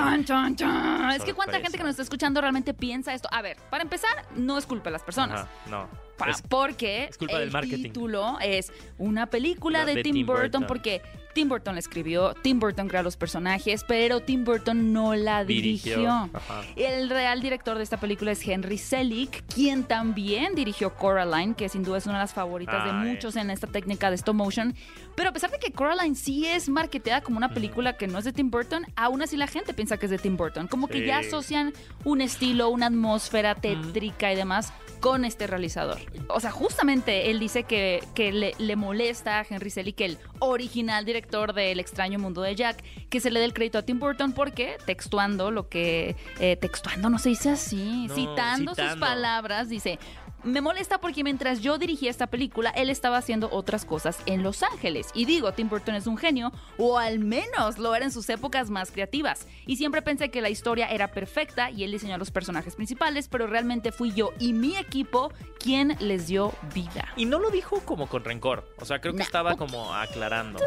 Es 1.15 1.25
que 1.25 1.35
cuánta 1.35 1.61
gente 1.61 1.77
que 1.79 1.83
nos 1.85 1.91
está 1.91 2.03
escuchando 2.03 2.41
realmente 2.41 2.75
piensa 2.75 3.15
esto. 3.15 3.29
A 3.33 3.43
ver, 3.43 3.57
para 3.71 3.83
empezar, 3.83 4.11
no 4.37 4.59
es 4.59 4.67
culpa 4.67 4.85
de 4.85 4.93
las 4.93 5.03
personas. 5.03 5.41
Ajá, 5.43 5.49
no. 5.71 5.89
Pa- 6.19 6.31
Es- 6.31 6.43
porque 6.43 7.05
es 7.05 7.17
culpa 7.17 7.35
el 7.35 7.41
del 7.41 7.51
marketing. 7.53 7.83
título 7.85 8.39
es 8.43 8.71
una 8.99 9.27
película 9.27 9.81
La 9.81 9.85
de, 9.87 9.95
de 9.97 10.03
Tim, 10.03 10.15
Tim 10.15 10.27
Burton, 10.27 10.43
Burton. 10.43 10.67
porque 10.67 11.03
Tim 11.35 11.49
Burton 11.49 11.75
la 11.75 11.79
escribió, 11.79 12.35
Tim 12.43 12.61
Burton 12.61 12.89
creó 12.89 13.03
los 13.03 13.17
personajes, 13.17 13.85
pero 13.87 14.21
Tim 14.21 14.45
Burton 14.45 14.93
no 14.93 15.15
la 15.15 15.45
dirigió. 15.45 16.31
El 16.77 17.09
real 17.09 17.41
director 17.41 17.77
de 17.77 17.85
esta 17.85 17.99
película 17.99 18.33
es 18.33 18.47
Henry 18.47 18.79
Selick, 18.79 19.45
quien 19.53 19.85
también 19.85 20.55
dirigió 20.55 20.95
Coraline, 20.95 21.55
que 21.55 21.69
sin 21.69 21.83
duda 21.83 21.99
es 21.99 22.07
una 22.07 22.17
de 22.17 22.25
las 22.25 22.35
favoritas 22.35 22.85
de 22.85 22.93
muchos 22.93 23.37
en 23.37 23.51
esta 23.51 23.67
técnica 23.67 24.11
de 24.11 24.17
stop 24.17 24.35
motion. 24.35 24.75
Pero 25.15 25.31
a 25.31 25.33
pesar 25.33 25.51
de 25.51 25.59
que 25.59 25.73
Coraline 25.73 26.15
sí 26.15 26.47
es 26.47 26.69
marketeada 26.69 27.23
como 27.23 27.37
una 27.37 27.53
película 27.53 27.97
que 27.97 28.07
no 28.07 28.19
es 28.19 28.25
de 28.25 28.33
Tim 28.33 28.51
Burton, 28.51 28.87
aún 28.97 29.23
así 29.23 29.37
la 29.37 29.47
gente 29.47 29.75
piensa 29.75 29.97
que 29.97 30.07
es 30.07 30.11
de 30.11 30.19
Tim 30.19 30.37
Burton. 30.37 30.69
Como 30.69 30.89
que 30.89 31.07
ya 31.07 31.19
asocian 31.19 31.73
un 32.05 32.21
estilo, 32.21 32.69
una 32.69 32.87
atmósfera 32.87 33.55
tétrica 33.55 34.33
y 34.33 34.37
demás 34.37 34.73
con 35.01 35.25
este 35.25 35.49
realizador. 35.49 35.99
O 36.29 36.39
sea, 36.39 36.53
justamente 36.53 37.31
él 37.31 37.41
dice 37.41 37.65
que, 37.65 38.05
que 38.15 38.33
le, 38.33 38.55
le 38.59 38.77
molesta 38.77 39.41
a 39.41 39.47
Henry 39.49 39.69
Selick, 39.69 40.01
el 40.01 40.17
original 40.39 41.05
director 41.05 41.22
de 41.55 41.73
El 41.73 41.81
extraño 41.81 42.19
mundo 42.19 42.43
de 42.43 42.55
Jack, 42.55 42.83
que 43.09 43.21
se 43.21 43.31
le 43.31 43.41
dé 43.41 43.47
el 43.47 43.55
crédito 43.55 43.79
a 43.79 43.83
Tim 43.83 43.99
Burton 43.99 44.33
porque, 44.33 44.77
textuando 44.85 45.51
lo 45.51 45.69
que... 45.69 46.17
eh, 46.39 46.57
textuando 46.57 47.09
no 47.11 47.19
se 47.19 47.31
dice 47.31 47.51
así, 47.51 48.07
No, 48.09 48.15
citando, 48.15 48.75
sus 48.75 48.97
palabras, 48.97 49.69
dice... 49.69 49.99
me 50.45 50.61
molesta 50.61 50.99
porque 50.99 51.25
mientras 51.25 51.61
yo 51.61 51.79
dirigía 51.79 52.11
esta 52.11 52.27
película, 52.27 52.71
él 52.71 52.91
estaba 52.91 53.17
haciendo 53.17 53.49
otras 53.51 53.85
cosas 53.85 54.19
en 54.27 54.43
Los 54.43 54.63
Ángeles. 54.63 55.09
Y 55.15 55.25
digo, 55.25 55.53
Tim 55.53 55.69
Burton 55.69 55.95
es 55.95 56.07
un 56.07 56.17
genio, 56.17 56.53
o 56.79 56.99
al 56.99 57.19
menos 57.19 57.79
lo 57.79 57.95
era 57.95 58.05
en 58.05 58.13
sus 58.13 58.29
épocas 58.29 58.71
más 58.71 58.91
creativas. 58.91 59.47
Y 59.67 59.77
siempre 59.77 60.03
pensé 60.03 60.31
que 60.31 60.43
la 60.43 60.51
historia 60.51 60.87
era 60.87 61.09
perfecta 61.09 61.71
y 61.71 61.85
él 61.85 61.93
diseñó 61.93 62.15
a 62.15 62.19
los 62.19 62.31
personajes 62.31 62.77
principales, 62.77 63.29
pero 63.29 63.47
realmente 63.47 63.93
fui 63.93 64.13
yo 64.13 64.33
y 64.39 64.53
mi 64.53 64.77
equipo 64.77 65.33
quien 65.59 65.97
les 66.01 66.27
dio 66.27 66.53
vida. 66.75 67.09
Y 67.17 67.25
no 67.25 67.39
lo 67.39 67.51
dijo 67.51 67.81
como 67.85 68.09
con 68.09 68.25
rencor. 68.25 68.75
O 68.79 68.85
sea, 68.85 69.01
creo 69.01 69.15
que 69.15 69.23
estaba 69.23 69.57
como 69.57 69.95
aclarando. 69.95 70.59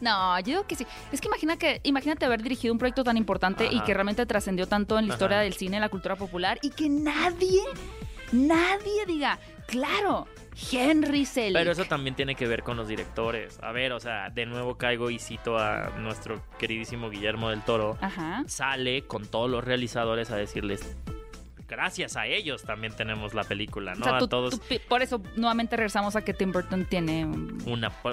No, 0.00 0.38
yo 0.40 0.46
digo 0.46 0.66
que 0.66 0.76
sí. 0.76 0.86
Es 1.12 1.20
que 1.20 1.28
imagina 1.28 1.56
que 1.56 1.80
imagínate 1.82 2.24
haber 2.24 2.42
dirigido 2.42 2.72
un 2.72 2.78
proyecto 2.78 3.04
tan 3.04 3.16
importante 3.16 3.68
y 3.70 3.80
que 3.80 3.94
realmente 3.94 4.24
trascendió 4.26 4.66
tanto 4.66 4.98
en 4.98 5.08
la 5.08 5.14
historia 5.14 5.38
del 5.38 5.54
cine, 5.54 5.80
la 5.80 5.88
cultura 5.88 6.16
popular 6.16 6.58
y 6.62 6.70
que 6.70 6.88
nadie, 6.88 7.60
nadie 8.34 9.06
diga, 9.06 9.38
claro, 9.66 10.26
Henry 10.72 11.24
Selick. 11.24 11.54
Pero 11.54 11.72
eso 11.72 11.84
también 11.84 12.14
tiene 12.14 12.34
que 12.34 12.46
ver 12.46 12.62
con 12.62 12.76
los 12.76 12.88
directores. 12.88 13.58
A 13.62 13.72
ver, 13.72 13.92
o 13.92 14.00
sea, 14.00 14.30
de 14.30 14.46
nuevo 14.46 14.76
caigo 14.76 15.10
y 15.10 15.18
cito 15.18 15.58
a 15.58 15.90
nuestro 15.98 16.42
queridísimo 16.58 17.10
Guillermo 17.10 17.50
del 17.50 17.62
Toro. 17.62 17.96
Ajá. 18.00 18.44
Sale 18.46 19.02
con 19.06 19.26
todos 19.26 19.50
los 19.50 19.64
realizadores 19.64 20.30
a 20.30 20.36
decirles, 20.36 20.96
gracias 21.66 22.16
a 22.16 22.26
ellos 22.26 22.62
también 22.62 22.94
tenemos 22.94 23.34
la 23.34 23.44
película, 23.44 23.94
¿no? 23.94 24.00
O 24.00 24.04
sea, 24.04 24.16
a 24.16 24.28
todos 24.28 24.60
tú 24.60 24.80
por 24.88 25.02
eso 25.02 25.20
nuevamente 25.36 25.76
regresamos 25.76 26.16
a 26.16 26.22
que 26.22 26.34
Tim 26.34 26.52
Burton 26.52 26.86
tiene 26.86 27.24
un 27.24 27.58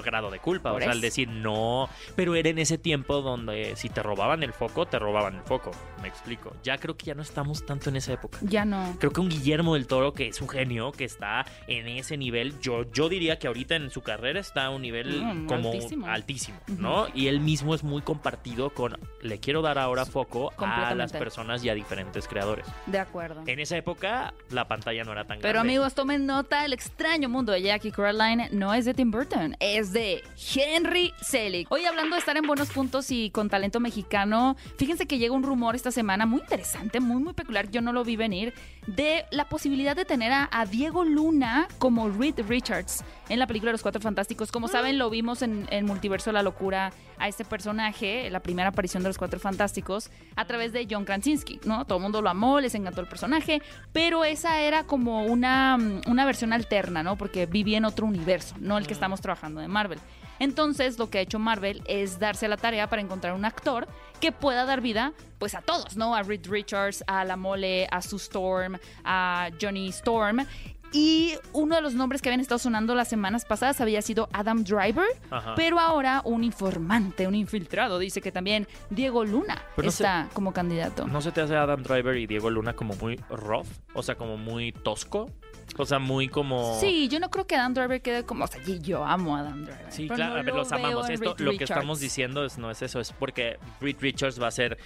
grado 0.03 0.31
de 0.31 0.39
culpa. 0.39 0.74
O 0.74 0.79
sea, 0.79 0.91
al 0.91 1.01
decir 1.01 1.27
no, 1.27 1.89
pero 2.15 2.36
era 2.36 2.50
en 2.50 2.60
ese 2.60 2.77
tiempo 2.77 3.22
donde 3.22 3.75
si 3.75 3.89
te 3.89 4.01
robaban 4.01 4.43
el 4.43 4.53
foco, 4.53 4.86
te 4.86 5.00
robaban 5.00 5.36
el 5.36 5.41
foco. 5.43 5.72
Me 6.01 6.08
explico. 6.08 6.55
Ya 6.63 6.77
creo 6.77 6.98
que 6.98 7.05
ya 7.05 7.13
no 7.15 7.22
estamos 7.22 7.65
tanto 7.65 7.89
en 7.89 7.98
esa 7.98 8.13
época. 8.13 8.39
ya 8.41 8.65
no. 8.65 8.96
Creo 9.00 9.12
que 9.12 9.22
un 9.22 9.29
Guillermo 9.29 9.75
del 9.75 9.88
Toro, 9.88 10.13
que 10.13 10.27
es 10.27 10.41
un 10.41 10.50
genio, 10.50 10.91
que 10.91 11.05
está 11.05 11.46
en 11.67 11.88
ese 11.88 12.17
nivel, 12.17 12.60
yo, 12.60 12.89
yo 12.91 13.10
diría 13.10 13.38
que 13.39 13.48
ahorita 13.48 13.75
en 13.75 13.89
su 13.91 14.01
carrera 14.01 14.39
está 14.39 14.65
a 14.65 14.70
un 14.70 14.81
nivel 14.81 15.22
Mm, 15.22 15.46
como 15.46 15.72
altísimo. 15.72 16.08
altísimo. 16.08 16.58
¿no? 16.67 17.08
Y 17.13 17.27
él 17.27 17.39
mismo 17.39 17.75
es 17.75 17.84
muy 17.84 18.01
compartido 18.01 18.72
con, 18.72 18.98
le 19.22 19.39
quiero 19.39 19.62
dar 19.62 19.77
ahora 19.77 20.05
foco 20.05 20.51
a 20.58 20.93
las 20.96 21.12
personas 21.12 21.63
y 21.63 21.70
a 21.70 21.74
diferentes 21.74 22.27
creadores. 22.27 22.65
De 22.86 23.00
acuerdo. 23.00 23.41
En 23.48 23.60
esa 23.60 23.78
época 23.78 24.34
la 24.50 24.68
pantalla 24.68 25.04
no 25.04 25.12
era 25.12 25.26
tan 25.26 25.40
Pero 25.40 25.54
grande. 25.54 25.70
amigos, 25.70 25.94
tomen 25.94 26.26
nota, 26.26 26.66
el 26.66 26.74
extraño 26.74 27.30
mundo 27.30 27.52
de 27.52 27.62
Jackie 27.62 27.92
Caroline 27.92 28.50
no 28.52 28.74
es 28.74 28.86
de 28.86 28.94
Tim 28.94 29.12
Burton, 29.12 29.56
es 29.60 29.94
de 29.94 30.24
Henry 30.56 31.14
Selick. 31.22 31.72
Hoy 31.72 31.86
hablando 31.86 32.16
de 32.16 32.20
estar 32.20 32.38
en 32.38 32.44
buenos 32.46 32.70
puntos 32.70 33.12
y 33.12 33.30
con 33.32 33.50
talento 33.50 33.80
mexicano, 33.80 34.56
fíjense 34.78 35.06
que 35.08 35.18
llega 35.18 35.34
un 35.34 35.44
rumor 35.44 35.76
esta 35.76 35.92
semana 35.92 36.26
muy 36.26 36.42
interesante, 36.42 37.00
muy 37.00 37.22
muy 37.22 37.34
peculiar, 37.34 37.70
yo 37.72 37.82
no 37.82 37.94
lo 37.94 38.04
vi 38.04 38.16
venir, 38.16 38.54
de 38.88 39.26
la 39.32 39.46
posibilidad 39.46 39.96
de 39.96 40.06
tener 40.06 40.32
a, 40.32 40.50
a 40.52 40.66
Diego 40.66 41.06
Luna 41.06 41.68
como 41.78 42.10
Reed 42.10 42.42
Richards 42.48 43.04
en 43.30 43.40
la 43.40 43.48
película 43.48 43.72
Los 43.72 43.82
Cuatro 43.82 44.02
Fantásticos. 44.02 44.52
Como 44.52 44.68
saben, 44.68 44.98
lo 44.98 45.10
vimos 45.10 45.42
en, 45.42 45.68
en 45.70 45.86
Multiverso 45.86 46.32
de 46.32 46.34
la 46.34 46.44
Locura 46.44 46.92
a 47.18 47.28
este 47.28 47.46
personaje, 47.46 48.30
la 48.30 48.42
primera 48.42 48.70
aparición 48.70 49.04
de 49.04 49.10
Los 49.10 49.18
Cuatro 49.18 49.40
Fantásticos, 49.40 50.10
a 50.36 50.46
través 50.46 50.74
de 50.74 50.88
John 50.90 51.06
Krasinski, 51.06 51.60
¿no? 51.64 51.86
Todo 51.86 52.00
el 52.00 52.04
mundo 52.04 52.22
lo 52.22 52.30
amó, 52.30 52.60
les 52.60 52.76
encantó 52.76 53.00
el 53.02 53.08
personaje, 53.08 53.62
pero 53.94 54.26
esa 54.26 54.60
era 54.62 54.84
como 54.84 55.24
una, 55.26 55.78
mm, 55.78 56.02
una 56.08 56.26
versión 56.26 56.52
alterna, 56.52 57.04
¿no? 57.04 57.18
Porque 57.18 57.46
vivía 57.46 57.78
en 57.78 57.86
otro 57.86 58.06
universo, 58.08 58.56
no 58.60 58.78
el 58.78 58.88
que 58.88 58.94
estamos 58.94 59.22
trabajando 59.22 59.62
de 59.62 59.68
Marvel. 59.68 60.00
Entonces, 60.40 60.98
lo 60.98 61.12
que 61.12 61.20
ha 61.20 61.22
hecho 61.22 61.38
Marvel 61.38 61.84
es 61.86 62.18
darse 62.18 62.48
la 62.48 62.58
tarea 62.58 62.90
para 62.90 63.02
encontrar 63.02 63.34
un 63.34 63.46
actor 63.46 63.88
que 64.22 64.32
pueda 64.32 64.63
dar 64.66 64.80
vida, 64.80 65.12
pues 65.40 65.54
a 65.56 65.62
todos, 65.62 65.98
¿no? 65.98 66.16
A 66.16 66.24
Reed 66.24 66.48
Richards, 66.50 67.04
a 67.08 67.25
La 67.25 67.36
Mole, 67.36 67.88
a 67.92 68.01
Sue 68.01 68.18
Storm, 68.18 68.78
a 69.04 69.50
Johnny 69.62 69.90
Storm. 69.90 70.46
Y 70.94 71.36
uno 71.54 71.75
de 71.75 71.82
los 71.82 71.94
nombres 71.94 72.22
que 72.22 72.28
habían 72.28 72.42
estado 72.42 72.60
sonando 72.60 72.94
las 72.96 73.08
semanas 73.08 73.46
pasadas 73.46 73.80
había 73.80 74.01
sido 74.01 74.28
Adam 74.34 74.66
Driver, 74.66 75.06
Ajá. 75.30 75.56
pero 75.56 75.80
ahora 75.80 76.22
un 76.25 76.44
informante, 76.44 77.28
un 77.28 77.36
infiltrado, 77.36 77.98
dice 77.98 78.20
que 78.20 78.34
también 78.34 78.68
Diego 78.90 79.24
Luna 79.24 79.62
Pero 79.78 79.86
no 79.86 79.92
sé- 79.94 80.04
está 80.04 80.28
como 80.34 80.51
candidato. 80.51 81.08
¿No 81.08 81.22
se 81.22 81.32
te 81.32 81.40
hace 81.40 81.56
Adam 81.56 81.82
Driver 81.82 82.18
y 82.18 82.28
Diego 82.28 82.50
Luna 82.50 82.74
como 82.74 82.94
muy 82.96 83.16
rough? 83.30 83.68
O 83.94 84.04
sea, 84.04 84.16
como 84.16 84.36
muy 84.36 84.74
tosco. 84.74 85.30
O 85.78 85.86
sea, 85.86 86.00
muy 86.00 86.28
como... 86.28 86.80
Sí, 86.80 87.08
yo 87.08 87.20
no 87.20 87.30
creo 87.30 87.48
que 87.48 87.56
Adam 87.56 87.74
Driver 87.74 88.01
quede 88.01 88.24
como. 88.25 88.44
O 88.44 88.48
sea, 88.48 88.62
yo 88.63 89.04
amo 89.06 89.36
a 89.36 89.40
Adam 89.40 89.66
Driver. 89.66 89.86
Sí, 89.92 90.08
claro, 90.08 90.34
no 90.34 90.40
a 90.40 90.44
ver, 90.44 90.54
lo 90.54 90.58
los 90.58 90.72
amamos. 90.72 91.10
Esto, 91.10 91.36
lo 91.38 91.51
que 91.58 91.63
estamos 91.63 92.00
diciendo 92.00 92.46
es, 92.46 92.58
no 92.58 92.70
es 92.70 92.82
eso, 92.82 93.00
es 93.00 93.12
porque 93.13 93.58
Reed 93.80 93.98
Richards 94.00 94.42
va 94.42 94.48
a 94.48 94.51
ser 94.51 94.78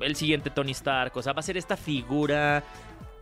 el 0.00 0.16
siguiente 0.16 0.50
Tony 0.50 0.72
Stark, 0.72 1.16
o 1.16 1.22
sea, 1.22 1.32
va 1.32 1.40
a 1.40 1.42
ser 1.42 1.56
esta 1.56 1.76
figura 1.76 2.64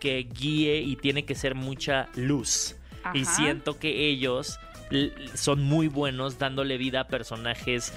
que 0.00 0.28
guíe 0.32 0.78
y 0.80 0.96
tiene 0.96 1.24
que 1.24 1.34
ser 1.34 1.54
mucha 1.54 2.08
luz. 2.14 2.76
Y 3.14 3.24
siento 3.24 3.78
que 3.78 4.08
ellos 4.08 4.58
son 5.34 5.62
muy 5.62 5.88
buenos 5.88 6.38
dándole 6.38 6.78
vida 6.78 7.00
a 7.00 7.08
personajes 7.08 7.92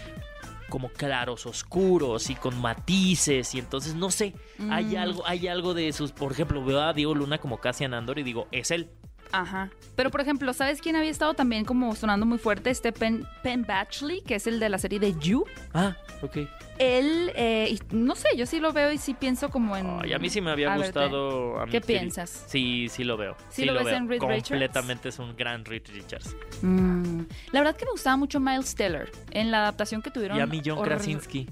como 0.69 0.87
claros, 0.89 1.45
oscuros 1.45 2.29
y 2.29 2.35
con 2.35 2.59
matices 2.61 3.55
y 3.55 3.59
entonces 3.59 3.93
no 3.93 4.09
sé, 4.09 4.33
hay 4.69 4.95
Mm. 4.95 4.97
algo 4.97 5.27
hay 5.27 5.47
algo 5.49 5.73
de 5.73 5.91
sus, 5.91 6.13
por 6.13 6.31
ejemplo, 6.31 6.63
veo 6.63 6.81
a 6.81 6.93
Diego 6.93 7.13
Luna 7.13 7.39
como 7.39 7.57
Cassian 7.57 7.93
Andor 7.93 8.19
y 8.19 8.23
digo, 8.23 8.47
es 8.51 8.71
él. 8.71 8.89
Ajá. 9.31 9.69
Pero, 9.95 10.09
por 10.09 10.21
ejemplo, 10.21 10.53
¿sabes 10.53 10.81
quién 10.81 10.95
había 10.95 11.09
estado 11.11 11.33
también 11.33 11.65
como 11.65 11.95
sonando 11.95 12.25
muy 12.25 12.37
fuerte? 12.37 12.69
Este 12.69 12.91
Penn, 12.91 13.27
Penn 13.43 13.65
Badgley, 13.67 14.21
que 14.21 14.35
es 14.35 14.47
el 14.47 14.59
de 14.59 14.69
la 14.69 14.77
serie 14.77 14.99
de 14.99 15.13
You. 15.19 15.45
Ah, 15.73 15.95
ok. 16.21 16.37
Él, 16.79 17.31
eh, 17.35 17.77
no 17.91 18.15
sé, 18.15 18.29
yo 18.35 18.47
sí 18.47 18.59
lo 18.59 18.73
veo 18.73 18.91
y 18.91 18.97
sí 18.97 19.13
pienso 19.13 19.49
como 19.49 19.77
en... 19.77 19.99
Ay, 20.01 20.13
a 20.13 20.19
mí 20.19 20.29
sí 20.29 20.41
me 20.41 20.49
había 20.49 20.73
A 20.73 20.77
gustado. 20.77 21.59
a 21.59 21.65
mí 21.67 21.71
¿Qué 21.71 21.79
piensas? 21.81 22.45
Sí, 22.47 22.87
sí 22.89 23.03
lo 23.03 23.17
veo. 23.17 23.35
¿Sí 23.49 23.65
lo 23.65 23.75
ves 23.75 23.85
veo. 23.85 23.95
en 23.97 24.09
Reed 24.09 24.21
Richards? 24.21 24.49
Completamente 24.49 25.09
es 25.09 25.19
un 25.19 25.35
gran 25.35 25.63
Reed 25.63 25.83
Richards. 25.93 26.35
Mm. 26.63 27.21
La 27.51 27.59
verdad 27.59 27.75
que 27.75 27.85
me 27.85 27.91
gustaba 27.91 28.17
mucho 28.17 28.39
Miles 28.39 28.73
Teller 28.73 29.11
en 29.29 29.51
la 29.51 29.59
adaptación 29.59 30.01
que 30.01 30.09
tuvieron. 30.09 30.37
Y 30.37 30.41
a 30.41 30.47
mí 30.47 30.61
John 30.65 30.81
Krasinski. 30.81 31.47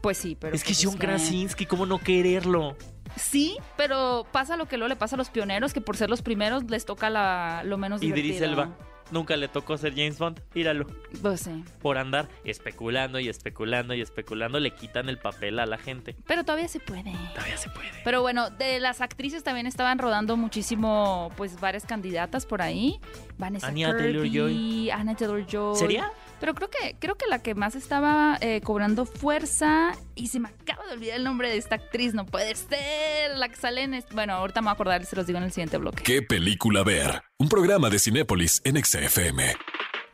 Pues 0.00 0.18
sí, 0.18 0.36
pero... 0.38 0.54
es 0.56 0.64
que 0.64 0.74
pues 0.74 0.84
John 0.84 0.96
Krasinski, 0.96 1.66
¿cómo 1.66 1.86
no 1.86 1.98
quererlo? 1.98 2.76
Sí, 3.16 3.56
pero 3.76 4.26
pasa 4.32 4.56
lo 4.56 4.66
que 4.66 4.76
luego 4.76 4.88
le 4.88 4.96
pasa 4.96 5.16
a 5.16 5.18
los 5.18 5.30
pioneros, 5.30 5.72
que 5.72 5.80
por 5.80 5.96
ser 5.96 6.10
los 6.10 6.22
primeros 6.22 6.64
les 6.64 6.84
toca 6.84 7.10
la, 7.10 7.62
lo 7.64 7.78
menos 7.78 8.00
divertido. 8.00 8.34
Idris 8.34 8.42
Elba. 8.42 8.70
Nunca 9.10 9.36
le 9.36 9.48
tocó 9.48 9.76
ser 9.76 9.92
James 9.92 10.18
Bond. 10.18 10.40
Míralo. 10.54 10.86
Pues 11.20 11.42
sí. 11.42 11.62
Por 11.82 11.98
andar 11.98 12.28
especulando 12.42 13.20
y 13.20 13.28
especulando 13.28 13.94
y 13.94 14.00
especulando, 14.00 14.58
le 14.58 14.70
quitan 14.70 15.08
el 15.08 15.18
papel 15.18 15.58
a 15.58 15.66
la 15.66 15.76
gente. 15.76 16.16
Pero 16.26 16.42
todavía 16.42 16.68
se 16.68 16.80
puede. 16.80 17.12
Todavía 17.34 17.56
se 17.58 17.68
puede. 17.68 17.90
Pero 18.02 18.22
bueno, 18.22 18.48
de 18.50 18.80
las 18.80 19.02
actrices 19.02 19.44
también 19.44 19.66
estaban 19.66 19.98
rodando 19.98 20.36
muchísimo, 20.36 21.30
pues 21.36 21.60
varias 21.60 21.84
candidatas 21.84 22.46
por 22.46 22.62
ahí. 22.62 22.98
Vanessa 23.36 23.68
Anya 23.68 23.88
Kirby, 23.88 24.02
Taylor-Joy. 24.02 24.90
Anna 24.90 25.14
Taylor-Joy. 25.14 25.76
¿Sería? 25.76 26.10
Pero 26.44 26.52
creo 26.54 26.68
que 26.68 26.96
creo 26.98 27.14
que 27.14 27.24
la 27.26 27.38
que 27.42 27.54
más 27.54 27.74
estaba 27.74 28.36
eh, 28.42 28.60
cobrando 28.62 29.06
fuerza 29.06 29.92
y 30.14 30.26
se 30.26 30.40
me 30.40 30.48
acaba 30.50 30.84
de 30.88 30.92
olvidar 30.92 31.16
el 31.16 31.24
nombre 31.24 31.48
de 31.48 31.56
esta 31.56 31.76
actriz, 31.76 32.12
no 32.12 32.26
puede 32.26 32.54
ser, 32.54 33.34
la 33.38 33.48
que 33.48 33.56
sale 33.56 33.80
en 33.82 33.94
est- 33.94 34.12
bueno, 34.12 34.34
ahorita 34.34 34.60
me 34.60 34.66
voy 34.66 34.70
a 34.72 34.74
acordar 34.74 35.06
se 35.06 35.16
los 35.16 35.26
digo 35.26 35.38
en 35.38 35.44
el 35.44 35.52
siguiente 35.52 35.78
bloque. 35.78 36.02
¿Qué 36.02 36.20
película 36.20 36.82
ver? 36.84 37.22
Un 37.38 37.48
programa 37.48 37.88
de 37.88 37.98
Cinépolis 37.98 38.60
en 38.64 38.76
XFM. 38.84 39.54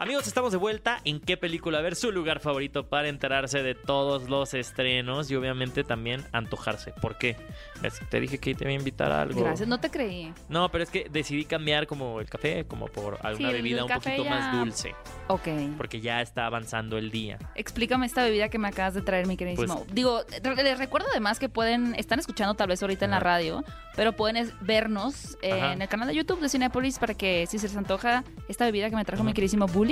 Amigos, 0.02 0.26
estamos 0.26 0.50
de 0.50 0.56
vuelta. 0.56 0.98
¿En 1.04 1.20
qué 1.20 1.36
película 1.36 1.82
ver? 1.82 1.94
Su 1.94 2.10
lugar 2.10 2.40
favorito 2.40 2.88
para 2.88 3.08
enterarse 3.08 3.62
de 3.62 3.74
todos 3.74 4.30
los 4.30 4.54
estrenos 4.54 5.30
y 5.30 5.36
obviamente 5.36 5.84
también 5.84 6.24
antojarse. 6.32 6.94
¿Por 7.02 7.18
qué? 7.18 7.36
Es- 7.82 8.00
te 8.08 8.18
dije 8.18 8.38
que 8.38 8.54
te 8.54 8.64
iba 8.64 8.70
a 8.70 8.76
invitar 8.76 9.12
a 9.12 9.20
algo. 9.20 9.38
Gracias, 9.42 9.68
no 9.68 9.78
te 9.78 9.90
creí. 9.90 10.32
No, 10.48 10.70
pero 10.70 10.84
es 10.84 10.90
que 10.90 11.06
decidí 11.10 11.44
cambiar 11.44 11.86
como 11.86 12.18
el 12.18 12.30
café, 12.30 12.64
como 12.66 12.86
por 12.86 13.18
alguna 13.22 13.50
bebida 13.50 13.84
un 13.84 13.90
poquito 13.90 14.24
ya- 14.24 14.30
más 14.30 14.56
dulce, 14.58 14.94
Ok. 15.28 15.48
porque 15.76 16.00
ya 16.00 16.22
está 16.22 16.46
avanzando 16.46 16.96
el 16.96 17.10
día. 17.10 17.38
Explícame 17.54 18.06
esta 18.06 18.24
bebida 18.24 18.48
que 18.48 18.56
me 18.56 18.68
acabas 18.68 18.94
de 18.94 19.02
traer, 19.02 19.26
mi 19.26 19.36
queridísimo. 19.36 19.80
Pues- 19.84 19.94
Digo, 19.94 20.22
les 20.56 20.78
recuerdo 20.78 21.08
además 21.10 21.38
que 21.38 21.50
pueden, 21.50 21.94
están 21.96 22.18
escuchando 22.20 22.54
tal 22.54 22.68
vez 22.68 22.80
ahorita 22.80 23.04
en 23.04 23.10
la 23.10 23.20
radio, 23.20 23.62
pero 23.96 24.14
pueden 24.16 24.50
vernos 24.62 25.36
eh, 25.42 25.50
en 25.74 25.82
el 25.82 25.88
canal 25.88 26.08
de 26.08 26.14
YouTube 26.14 26.40
de 26.40 26.48
Cinepolis 26.48 26.98
para 26.98 27.12
que 27.12 27.46
si 27.46 27.58
se 27.58 27.68
les 27.68 27.76
antoja 27.76 28.24
esta 28.48 28.64
bebida 28.64 28.88
que 28.88 28.96
me 28.96 29.04
trajo 29.04 29.20
Ajá. 29.22 29.26
mi 29.28 29.34
queridísimo 29.34 29.66
Bully, 29.66 29.89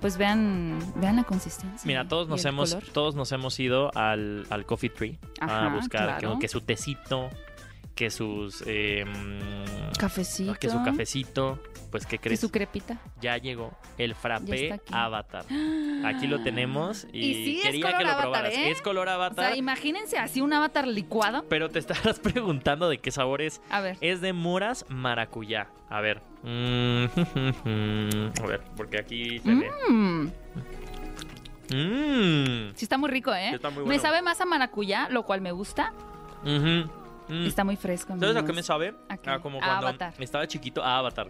pues 0.00 0.16
vean, 0.16 0.78
vean 0.96 1.16
la 1.16 1.24
consistencia. 1.24 1.86
Mira, 1.86 2.06
todos 2.08 2.28
nos 2.28 2.44
hemos 2.44 2.74
color. 2.74 2.88
todos 2.92 3.14
nos 3.14 3.32
hemos 3.32 3.58
ido 3.60 3.90
al, 3.96 4.46
al 4.50 4.66
Coffee 4.66 4.90
Tree 4.90 5.18
a 5.40 5.68
buscar 5.74 6.18
claro. 6.18 6.34
que, 6.34 6.40
que 6.40 6.48
su 6.48 6.60
tecito, 6.60 7.30
que 7.96 8.10
sus 8.10 8.62
eh, 8.66 9.04
Cafecito. 9.98 10.54
que 10.60 10.68
su 10.68 10.84
cafecito, 10.84 11.58
pues 11.90 12.04
qué 12.06 12.18
crees, 12.18 12.38
su 12.38 12.50
crepita. 12.50 12.98
ya 13.20 13.38
llegó 13.38 13.72
el 13.98 14.14
frappé 14.14 14.74
aquí. 14.74 14.92
Avatar. 14.92 15.44
Aquí 16.04 16.26
lo 16.28 16.40
tenemos 16.42 17.06
y, 17.12 17.18
Y 17.30 17.34
sí, 17.34 17.56
es 17.58 17.62
quería 17.64 17.82
color 17.86 17.96
que 17.98 18.04
lo 18.04 18.10
avatar, 18.10 18.22
probaras. 18.22 18.52
¿eh? 18.54 18.70
Es 18.70 18.82
color 18.82 19.08
O 19.08 19.10
avatar, 19.10 19.46
sea, 19.48 19.56
imagínense 19.56 20.18
así 20.18 20.40
un 20.42 20.52
avatar 20.52 20.86
licuado. 20.86 21.44
pero 21.48 21.70
te 21.70 21.78
estarás 21.78 22.20
preguntando 22.20 22.88
de 22.90 22.98
qué 22.98 23.10
sabor 23.10 23.40
es. 23.40 23.60
A 23.70 23.80
ver. 23.80 23.96
Es 24.02 24.20
de 24.20 24.32
moras 24.34 24.84
maracuyá. 24.88 25.68
A 25.88 26.00
ver. 26.02 26.20
Mm, 26.42 27.06
a 28.42 28.46
ver, 28.46 28.60
porque 28.76 28.98
aquí 29.00 29.38
se 29.40 29.54
ve. 29.54 29.70
Mm, 29.88 30.28
Mm. 31.68 32.70
sí 32.76 32.84
está 32.84 32.96
muy 32.96 33.10
rico, 33.10 33.34
¿eh? 33.34 33.46
Sí 33.48 33.54
está 33.56 33.70
muy 33.70 33.80
Me 33.80 33.84
bueno. 33.86 34.00
sabe 34.02 34.22
más 34.22 34.40
a 34.40 34.44
maracuyá, 34.44 35.08
lo 35.08 35.24
cual 35.24 35.40
me 35.40 35.50
gusta. 35.50 35.92
Ujú. 36.44 36.88
Mm. 37.28 37.46
Está 37.46 37.64
muy 37.64 37.76
fresco. 37.76 38.12
¿Sabes 38.14 38.30
a 38.30 38.32
qué 38.32 38.38
amigos. 38.38 38.56
me 38.56 38.62
sabe? 38.62 38.94
¿A 39.08 39.16
qué? 39.16 39.30
Ah, 39.30 39.38
como 39.40 39.58
A 39.58 39.62
cuando 39.64 39.88
Avatar. 39.88 40.14
estaba 40.18 40.46
chiquito, 40.46 40.82
a 40.82 40.98
Avatar. 40.98 41.28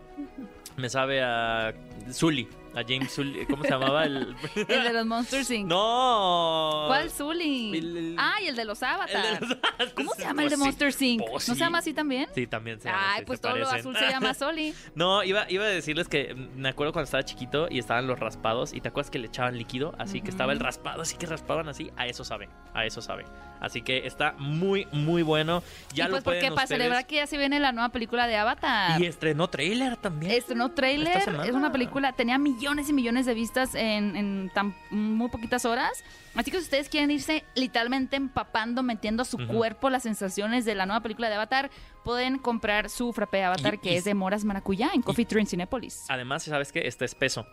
Me 0.76 0.88
sabe 0.90 1.22
a 1.22 1.72
Zully, 2.12 2.48
a 2.76 2.82
James 2.86 3.12
Zully. 3.14 3.46
¿Cómo 3.46 3.62
se 3.64 3.70
llamaba? 3.70 4.04
El... 4.04 4.36
El 4.54 4.66
de 4.84 4.92
los 4.92 5.06
Monsters 5.06 5.50
Inc. 5.50 5.66
no. 5.68 6.84
¿Cuál 6.88 7.10
Zully? 7.10 7.76
El- 7.76 7.96
el- 7.96 8.16
Ah, 8.18 8.34
y 8.42 8.46
el 8.48 8.56
de 8.56 8.64
los 8.64 8.82
Avatar. 8.82 9.24
El 9.40 9.48
de 9.48 9.56
los- 9.80 9.92
¿Cómo 9.94 10.12
se 10.14 10.22
llama 10.24 10.42
el 10.42 10.50
de 10.50 10.56
Pues 10.56 10.60
sí. 10.60 10.64
Monsters 10.64 11.02
Inc? 11.02 11.22
Pues 11.30 11.48
¿No 11.48 11.54
se 11.54 11.60
llama 11.60 11.78
así 11.78 11.92
también? 11.94 12.28
Sí, 12.34 12.46
también 12.46 12.80
se 12.80 12.88
llama 12.88 13.00
Ay, 13.02 13.16
así, 13.16 13.24
pues 13.26 13.40
todo 13.40 13.56
lo 13.56 13.68
azul 13.68 13.96
se 13.96 14.08
llama 14.08 14.34
Soli. 14.34 14.74
No, 14.94 15.22
iba, 15.24 15.50
iba 15.50 15.64
a 15.64 15.68
decirles 15.68 16.08
que 16.08 16.34
me 16.34 16.68
acuerdo 16.68 16.92
cuando 16.92 17.04
estaba 17.04 17.24
chiquito 17.24 17.66
y 17.70 17.78
estaban 17.78 18.06
los 18.06 18.18
raspados 18.20 18.72
y 18.72 18.80
te 18.80 18.88
acuerdas 18.88 19.10
que 19.10 19.18
le 19.18 19.26
echaban 19.28 19.56
líquido, 19.58 19.94
así 19.98 20.20
que 20.20 20.30
estaba 20.30 20.52
el 20.52 20.60
raspado, 20.60 21.02
así 21.02 21.16
que 21.16 21.26
raspaban 21.26 21.68
así, 21.68 21.90
a 21.96 22.06
eso 22.06 22.24
sabe, 22.24 22.48
a 22.74 22.84
eso 22.84 23.00
sabe. 23.02 23.24
Así 23.58 23.80
que 23.80 24.06
está 24.06 24.34
muy, 24.38 24.86
muy 24.92 25.22
bueno. 25.22 25.62
Ya 25.94 26.04
y 26.04 26.08
lo 26.08 26.12
pues 26.14 26.24
porque 26.24 26.38
pueden 26.40 26.54
para 26.54 26.64
ustedes- 26.64 26.78
celebrar 26.78 27.06
que 27.06 27.16
ya 27.16 27.26
se 27.26 27.38
viene 27.38 27.58
la 27.58 27.72
nueva 27.72 27.88
película 27.88 28.26
de 28.26 28.36
Avatar. 28.36 29.00
Y 29.00 29.06
estrenó 29.06 29.48
trailer 29.48 29.96
también. 29.96 30.30
Estrenó 30.32 30.70
trailer, 30.72 31.16
es 31.44 31.52
una 31.54 31.72
película, 31.72 32.12
tenía 32.12 32.36
millones 32.36 32.65
y 32.66 32.92
millones 32.92 33.26
de 33.26 33.34
vistas 33.34 33.74
en, 33.74 34.16
en 34.16 34.50
tan 34.52 34.74
muy 34.90 35.28
poquitas 35.30 35.64
horas. 35.64 36.02
Así 36.34 36.50
que 36.50 36.58
si 36.58 36.64
ustedes 36.64 36.88
quieren 36.88 37.10
irse 37.10 37.44
literalmente 37.54 38.16
empapando, 38.16 38.82
metiendo 38.82 39.22
a 39.22 39.24
su 39.24 39.38
cuerpo 39.46 39.88
las 39.88 40.02
sensaciones 40.02 40.64
de 40.64 40.74
la 40.74 40.84
nueva 40.86 41.00
película 41.00 41.28
de 41.28 41.36
Avatar, 41.36 41.70
pueden 42.04 42.38
comprar 42.38 42.90
su 42.90 43.12
frappé 43.12 43.44
Avatar 43.44 43.74
Y- 43.74 43.78
que 43.78 43.92
y- 43.92 43.96
es 43.96 44.04
de 44.04 44.14
moras 44.14 44.44
maracuyá 44.44 44.90
en 44.94 45.02
Coffee 45.02 45.24
Tree 45.24 45.40
en 45.40 45.46
Cinépolis. 45.46 46.04
Además, 46.08 46.42
¿sabes 46.42 46.72
qué? 46.72 46.86
Está 46.86 47.04
espeso. 47.04 47.46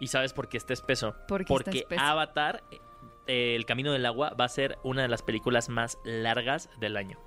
¿Y 0.00 0.08
sabes 0.08 0.32
por 0.32 0.48
qué 0.48 0.56
está 0.58 0.72
espeso? 0.74 1.14
¿Por 1.26 1.44
qué 1.44 1.52
está 1.52 1.64
Porque 1.64 1.78
espeso? 1.78 2.00
Avatar, 2.02 2.62
eh, 3.26 3.56
El 3.56 3.64
Camino 3.66 3.92
del 3.92 4.06
Agua, 4.06 4.34
va 4.40 4.44
a 4.44 4.48
ser 4.48 4.78
una 4.84 5.02
de 5.02 5.08
las 5.08 5.22
películas 5.22 5.68
más 5.68 5.98
largas 6.04 6.68
del 6.78 6.96
año. 6.96 7.18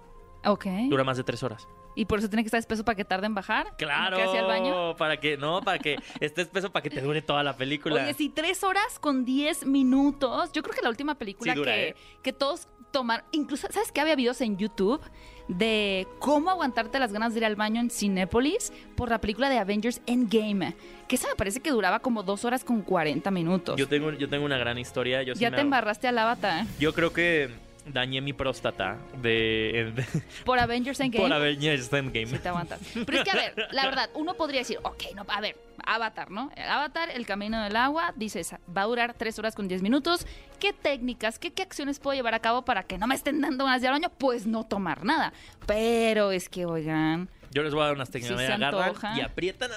Ok. 0.45 0.65
Dura 0.89 1.03
más 1.03 1.17
de 1.17 1.23
tres 1.23 1.43
horas. 1.43 1.67
Y 1.95 2.05
por 2.05 2.19
eso 2.19 2.29
tiene 2.29 2.43
que 2.43 2.47
estar 2.47 2.59
espeso 2.59 2.83
para 2.85 2.95
que 2.95 3.05
tarde 3.05 3.27
en 3.27 3.35
bajar. 3.35 3.73
Claro. 3.77 4.15
¿Que 4.17 4.23
hacia 4.23 4.39
el 4.41 4.45
baño? 4.45 4.95
Para 4.95 5.17
que, 5.19 5.37
no, 5.37 5.61
para 5.61 5.79
que 5.79 5.97
esté 6.19 6.41
espeso 6.43 6.71
para 6.71 6.83
que 6.83 6.89
te 6.89 7.01
dure 7.01 7.21
toda 7.21 7.43
la 7.43 7.55
película. 7.57 8.03
Oye, 8.03 8.13
sí, 8.13 8.29
tres 8.29 8.63
horas 8.63 8.99
con 8.99 9.25
diez 9.25 9.65
minutos. 9.65 10.51
Yo 10.53 10.61
creo 10.63 10.75
que 10.75 10.81
la 10.81 10.89
última 10.89 11.15
película 11.15 11.53
Sí 11.53 11.59
dura, 11.59 11.73
que, 11.73 11.87
¿eh? 11.89 11.95
que 12.21 12.33
todos 12.33 12.67
tomaron. 12.91 13.25
Incluso, 13.31 13.67
¿sabes 13.71 13.91
qué? 13.91 14.01
Había 14.01 14.15
videos 14.15 14.39
en 14.41 14.57
YouTube 14.57 15.01
de 15.47 16.07
cómo 16.19 16.49
aguantarte 16.49 16.97
las 16.99 17.11
ganas 17.11 17.33
de 17.33 17.39
ir 17.39 17.45
al 17.45 17.55
baño 17.55 17.81
en 17.81 17.89
Cinépolis 17.89 18.71
por 18.95 19.09
la 19.09 19.19
película 19.19 19.49
de 19.49 19.57
Avengers 19.57 20.01
Endgame. 20.05 20.75
Que 21.07 21.15
esa 21.15 21.27
me 21.27 21.35
parece 21.35 21.59
que 21.59 21.71
duraba 21.71 21.99
como 21.99 22.23
dos 22.23 22.45
horas 22.45 22.63
con 22.63 22.81
40 22.81 23.31
minutos. 23.31 23.75
Yo 23.77 23.87
tengo, 23.87 24.11
yo 24.13 24.29
tengo 24.29 24.45
una 24.45 24.57
gran 24.57 24.77
historia. 24.77 25.23
Yo 25.23 25.33
ya 25.33 25.49
me 25.49 25.55
te 25.57 25.61
hago- 25.61 25.67
embarraste 25.67 26.07
al 26.07 26.17
avatar 26.17 26.65
Yo 26.79 26.93
creo 26.93 27.11
que 27.11 27.49
dañé 27.85 28.21
mi 28.21 28.33
próstata 28.33 28.97
de, 29.21 29.91
de- 29.95 30.21
por 30.45 30.59
Avengers 30.59 30.99
Endgame. 30.99 31.23
por 31.23 31.33
Avengers 31.33 31.91
Endgame. 31.91 32.27
Sí, 32.27 32.37
te 32.39 32.49
aguantas. 32.49 32.79
Pero 32.93 33.17
es 33.17 33.23
que, 33.23 33.31
a 33.31 33.35
ver, 33.35 33.67
la 33.71 33.85
verdad, 33.85 34.09
uno 34.13 34.33
podría 34.35 34.59
decir, 34.61 34.79
ok, 34.83 35.03
no, 35.15 35.25
a 35.27 35.41
ver, 35.41 35.57
Avatar, 35.85 36.29
¿no? 36.29 36.51
El 36.55 36.69
Avatar, 36.69 37.09
el 37.09 37.25
camino 37.25 37.61
del 37.63 37.75
agua, 37.75 38.13
dices, 38.15 38.53
va 38.75 38.81
a 38.83 38.85
durar 38.85 39.13
tres 39.15 39.39
horas 39.39 39.55
con 39.55 39.67
10 39.67 39.81
minutos. 39.81 40.25
¿Qué 40.59 40.73
técnicas, 40.73 41.39
qué, 41.39 41.51
qué 41.51 41.63
acciones 41.63 41.99
puedo 41.99 42.15
llevar 42.15 42.35
a 42.35 42.39
cabo 42.39 42.63
para 42.63 42.83
que 42.83 42.97
no 42.99 43.07
me 43.07 43.15
estén 43.15 43.41
dando 43.41 43.65
ganas 43.65 43.81
de 43.81 43.87
al 43.87 43.93
baño? 43.93 44.11
Pues 44.17 44.45
no 44.45 44.63
tomar 44.63 45.03
nada. 45.03 45.33
Pero 45.65 46.31
es 46.31 46.49
que, 46.49 46.65
oigan, 46.67 47.29
Yo 47.51 47.63
les 47.63 47.73
voy 47.73 47.81
a 47.81 47.85
dar 47.87 47.95
unas 47.95 48.11
técnicas. 48.11 48.37
Sí 48.39 48.45
agarran 48.45 49.17
y 49.17 49.21
aprietan 49.21 49.71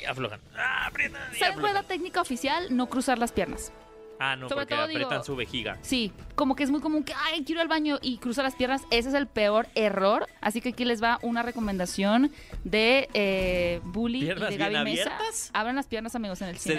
y 0.00 0.04
aflojan. 0.04 0.40
Ah, 0.56 0.86
aprietan 0.86 1.20
y 1.34 1.38
¿saben 1.38 1.54
cuál 1.58 1.68
es 1.70 1.74
la 1.74 1.82
técnica 1.82 2.20
oficial? 2.20 2.68
No 2.76 2.88
cruzar 2.88 3.18
las 3.18 3.32
piernas. 3.32 3.72
Ah, 4.20 4.36
no, 4.36 4.48
Sobre 4.48 4.62
porque 4.62 4.74
todo, 4.74 4.84
aprietan 4.84 5.10
digo- 5.10 5.24
su 5.24 5.36
vejiga. 5.36 5.78
Sí, 5.82 6.12
como 6.34 6.56
que 6.56 6.64
es 6.64 6.70
muy 6.70 6.80
común 6.80 7.04
que, 7.04 7.12
ay, 7.14 7.44
quiero 7.44 7.60
ir 7.60 7.62
al 7.62 7.68
baño 7.68 7.98
y 8.02 8.18
cruza 8.18 8.42
las 8.42 8.54
piernas. 8.56 8.82
Ese 8.90 9.08
es 9.10 9.14
el 9.14 9.26
peor 9.26 9.68
error. 9.74 10.26
Así 10.40 10.60
que 10.60 10.70
aquí 10.70 10.84
les 10.84 11.02
va 11.02 11.18
una 11.22 11.42
recomendación 11.42 12.30
de 12.64 13.08
eh, 13.14 13.80
Bully 13.84 14.18
y 14.18 14.24
¿Piernas 14.24 14.50
de 14.50 14.56
bien 14.56 14.72
Gaby 14.72 14.90
Mesa. 14.90 15.02
abiertas? 15.14 15.50
Abran 15.52 15.76
las 15.76 15.86
piernas, 15.86 16.14
amigos, 16.14 16.40
en 16.42 16.48
el 16.48 16.56
Se 16.58 16.70
cine. 16.70 16.76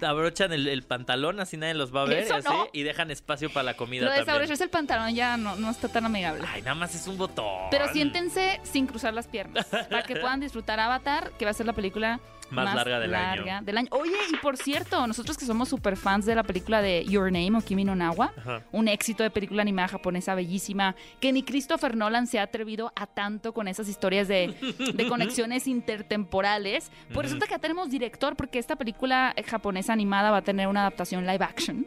desabrochan 0.00 0.52
el, 0.52 0.68
el 0.68 0.82
pantalón, 0.82 1.40
así 1.40 1.56
nadie 1.56 1.74
los 1.74 1.94
va 1.94 2.02
a 2.02 2.04
ver. 2.06 2.32
Así, 2.32 2.48
no. 2.48 2.66
y 2.72 2.82
dejan 2.82 3.10
espacio 3.10 3.52
para 3.52 3.64
la 3.64 3.74
comida 3.76 4.02
Lo 4.04 4.10
de 4.10 4.16
también. 4.18 4.26
desabrocharse 4.26 4.64
el 4.64 4.70
pantalón 4.70 5.14
ya 5.14 5.36
no, 5.36 5.56
no 5.56 5.70
está 5.70 5.88
tan 5.88 6.04
amigable. 6.06 6.44
Ay, 6.48 6.62
nada 6.62 6.74
más 6.74 6.94
es 6.94 7.06
un 7.06 7.18
botón. 7.18 7.68
Pero 7.70 7.88
siéntense 7.92 8.60
sin 8.62 8.86
cruzar 8.86 9.14
las 9.14 9.26
piernas 9.26 9.66
para 9.66 10.02
que 10.02 10.14
puedan 10.20 10.40
disfrutar 10.40 10.80
Avatar, 10.80 11.32
que 11.38 11.44
va 11.44 11.50
a 11.50 11.54
ser 11.54 11.66
la 11.66 11.72
película 11.72 12.20
Más 12.50 12.74
larga 12.74 13.00
del 13.00 13.14
año. 13.14 13.36
larga 13.36 13.60
del 13.62 13.78
año. 13.78 13.88
Oye, 13.92 14.12
y 14.30 14.36
por 14.36 14.56
cierto, 14.58 15.06
nosotros 15.06 15.38
que 15.38 15.46
somos 15.46 15.68
super 15.70 15.96
fans 15.96 16.26
de 16.26 16.34
la 16.34 16.42
película 16.42 16.82
de 16.82 17.04
Your 17.06 17.32
Name 17.32 17.56
o 17.56 17.60
Kimi 17.62 17.84
no 17.84 17.94
Nawa, 17.94 18.32
Ajá. 18.36 18.62
un 18.72 18.88
éxito 18.88 19.22
de 19.22 19.30
película 19.30 19.62
animada 19.62 19.88
japonesa 19.88 20.34
bellísima, 20.34 20.94
que 21.20 21.32
ni 21.32 21.42
Christopher 21.42 21.96
Nolan 21.96 22.26
se 22.26 22.38
ha 22.38 22.42
atrevido 22.42 22.92
a 22.94 23.06
tanto 23.06 23.54
con 23.54 23.68
esas 23.68 23.88
historias 23.88 24.28
de, 24.28 24.54
de 24.94 25.08
conexiones 25.08 25.66
intertemporales. 25.66 26.90
Pues 27.14 27.24
resulta 27.26 27.46
que 27.46 27.52
ya 27.52 27.58
tenemos 27.58 27.90
director 27.90 28.36
porque 28.36 28.58
esta 28.58 28.76
película 28.76 29.34
japonesa 29.46 29.92
animada 29.92 30.30
va 30.30 30.38
a 30.38 30.42
tener 30.42 30.68
una 30.68 30.80
adaptación 30.80 31.26
live 31.26 31.44
action. 31.44 31.86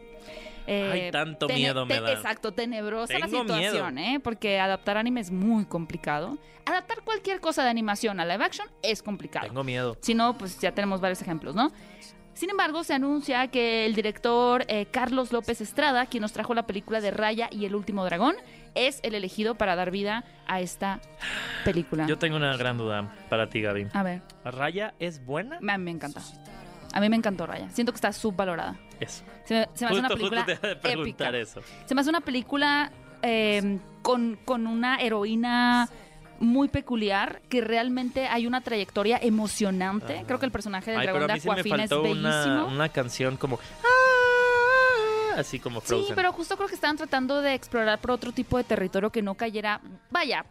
Eh, 0.67 0.89
Ay, 0.91 1.12
tanto 1.12 1.48
miedo 1.48 1.86
me 1.86 2.00
da. 2.00 2.12
Exacto, 2.13 2.51
tenebrosa 2.51 3.19
la 3.19 3.27
situación, 3.27 3.98
¿eh? 3.98 4.19
Porque 4.24 4.60
adaptar 4.60 4.98
anime 4.98 5.22
es 5.22 5.31
muy 5.31 5.65
complicado. 5.65 6.38
Adaptar 6.65 7.01
cualquier 7.03 7.39
cosa 7.39 7.63
de 7.63 7.69
animación 7.69 8.19
a 8.19 8.25
live 8.25 8.43
action 8.43 8.67
es 8.81 9.03
complicado. 9.03 9.48
Tengo 9.48 9.63
miedo. 9.63 9.98
Si 10.01 10.15
no, 10.15 10.38
pues 10.38 10.60
ya 10.60 10.72
tenemos 10.72 11.00
varios 11.01 11.22
ejemplos, 11.22 11.54
¿no? 11.56 11.71
Sin 12.36 12.49
embargo, 12.49 12.84
se 12.84 12.93
anuncia 12.93 13.47
que 13.47 13.86
el 13.86 13.95
director 13.95 14.65
eh, 14.67 14.88
Carlos 14.91 15.32
López 15.32 15.62
Estrada, 15.62 16.06
quien 16.06 16.21
nos 16.21 16.34
trajo 16.34 16.54
la 16.54 16.67
película 16.67 16.99
de 16.99 17.10
Raya 17.10 17.47
y 17.49 17.63
el 17.63 17.75
último 17.75 18.04
dragón, 18.04 18.36
es 18.75 18.99
el 19.04 19.15
elegido 19.15 19.56
para 19.56 19.78
dar 19.78 19.89
vida 19.89 20.25
a 20.45 20.60
esta 20.60 20.99
película. 21.63 22.06
Yo 22.08 22.17
tengo 22.17 22.36
una 22.36 22.58
gran 22.58 22.78
duda 22.78 23.15
para 23.30 23.47
ti, 23.47 23.62
Gaby. 23.62 23.88
A 23.93 24.04
ver, 24.04 24.21
¿Raya 24.43 24.95
es 24.99 25.23
buena? 25.23 25.60
mí 25.62 25.78
me 25.78 25.91
encanta. 25.91 26.21
A 26.95 26.99
mí 27.01 27.10
me 27.10 27.15
encantó 27.17 27.45
Raya. 27.45 27.69
Siento 27.71 27.91
que 27.91 27.97
está 27.97 28.12
subvalorada. 28.13 28.75
Eso. 28.99 29.23
Se 29.43 29.53
me, 29.53 29.69
se 29.73 29.86
me 29.86 29.91
hace 29.91 29.99
una 29.99 30.10
Justo- 30.10 30.15
película 30.29 30.43
justo 30.45 30.88
épica. 31.01 31.29
eso. 31.38 31.62
Se 31.86 31.93
me 31.93 32.01
hace 32.01 32.10
una 32.10 32.21
película 32.21 32.91
eh, 33.21 33.79
con, 34.01 34.39
con 34.45 34.65
una 34.65 34.97
heroína 35.01 35.88
muy 36.39 36.67
peculiar, 36.69 37.41
que 37.49 37.62
realmente 37.62 38.27
hay 38.27 38.47
una 38.47 38.62
trayectoria 38.62 39.17
emocionante. 39.21 40.23
Creo 40.25 40.39
que 40.39 40.45
el 40.45 40.51
personaje 40.51 40.91
del 40.91 40.99
Ay, 41.01 41.08
dragón 41.08 41.27
de 41.27 41.39
sí 41.39 41.49
Aquafina 41.49 41.84
es 41.84 41.89
bellísimo. 41.89 42.21
una, 42.21 42.65
una 42.65 42.89
canción 42.89 43.38
como... 43.38 43.60
"Ah", 43.84 45.39
Así 45.39 45.60
como 45.60 45.81
Frozen. 45.81 46.08
Sí, 46.08 46.13
pero 46.15 46.31
justo 46.31 46.55
creo 46.55 46.67
que 46.69 46.75
estaban 46.75 46.95
tratando 46.97 47.41
de 47.41 47.53
explorar 47.53 47.99
por 47.99 48.12
otro 48.12 48.31
tipo 48.31 48.58
de 48.58 48.63
territorio 48.63 49.12
que 49.12 49.21
no 49.21 49.36
cayera. 49.36 49.81
Vaya, 50.10 50.45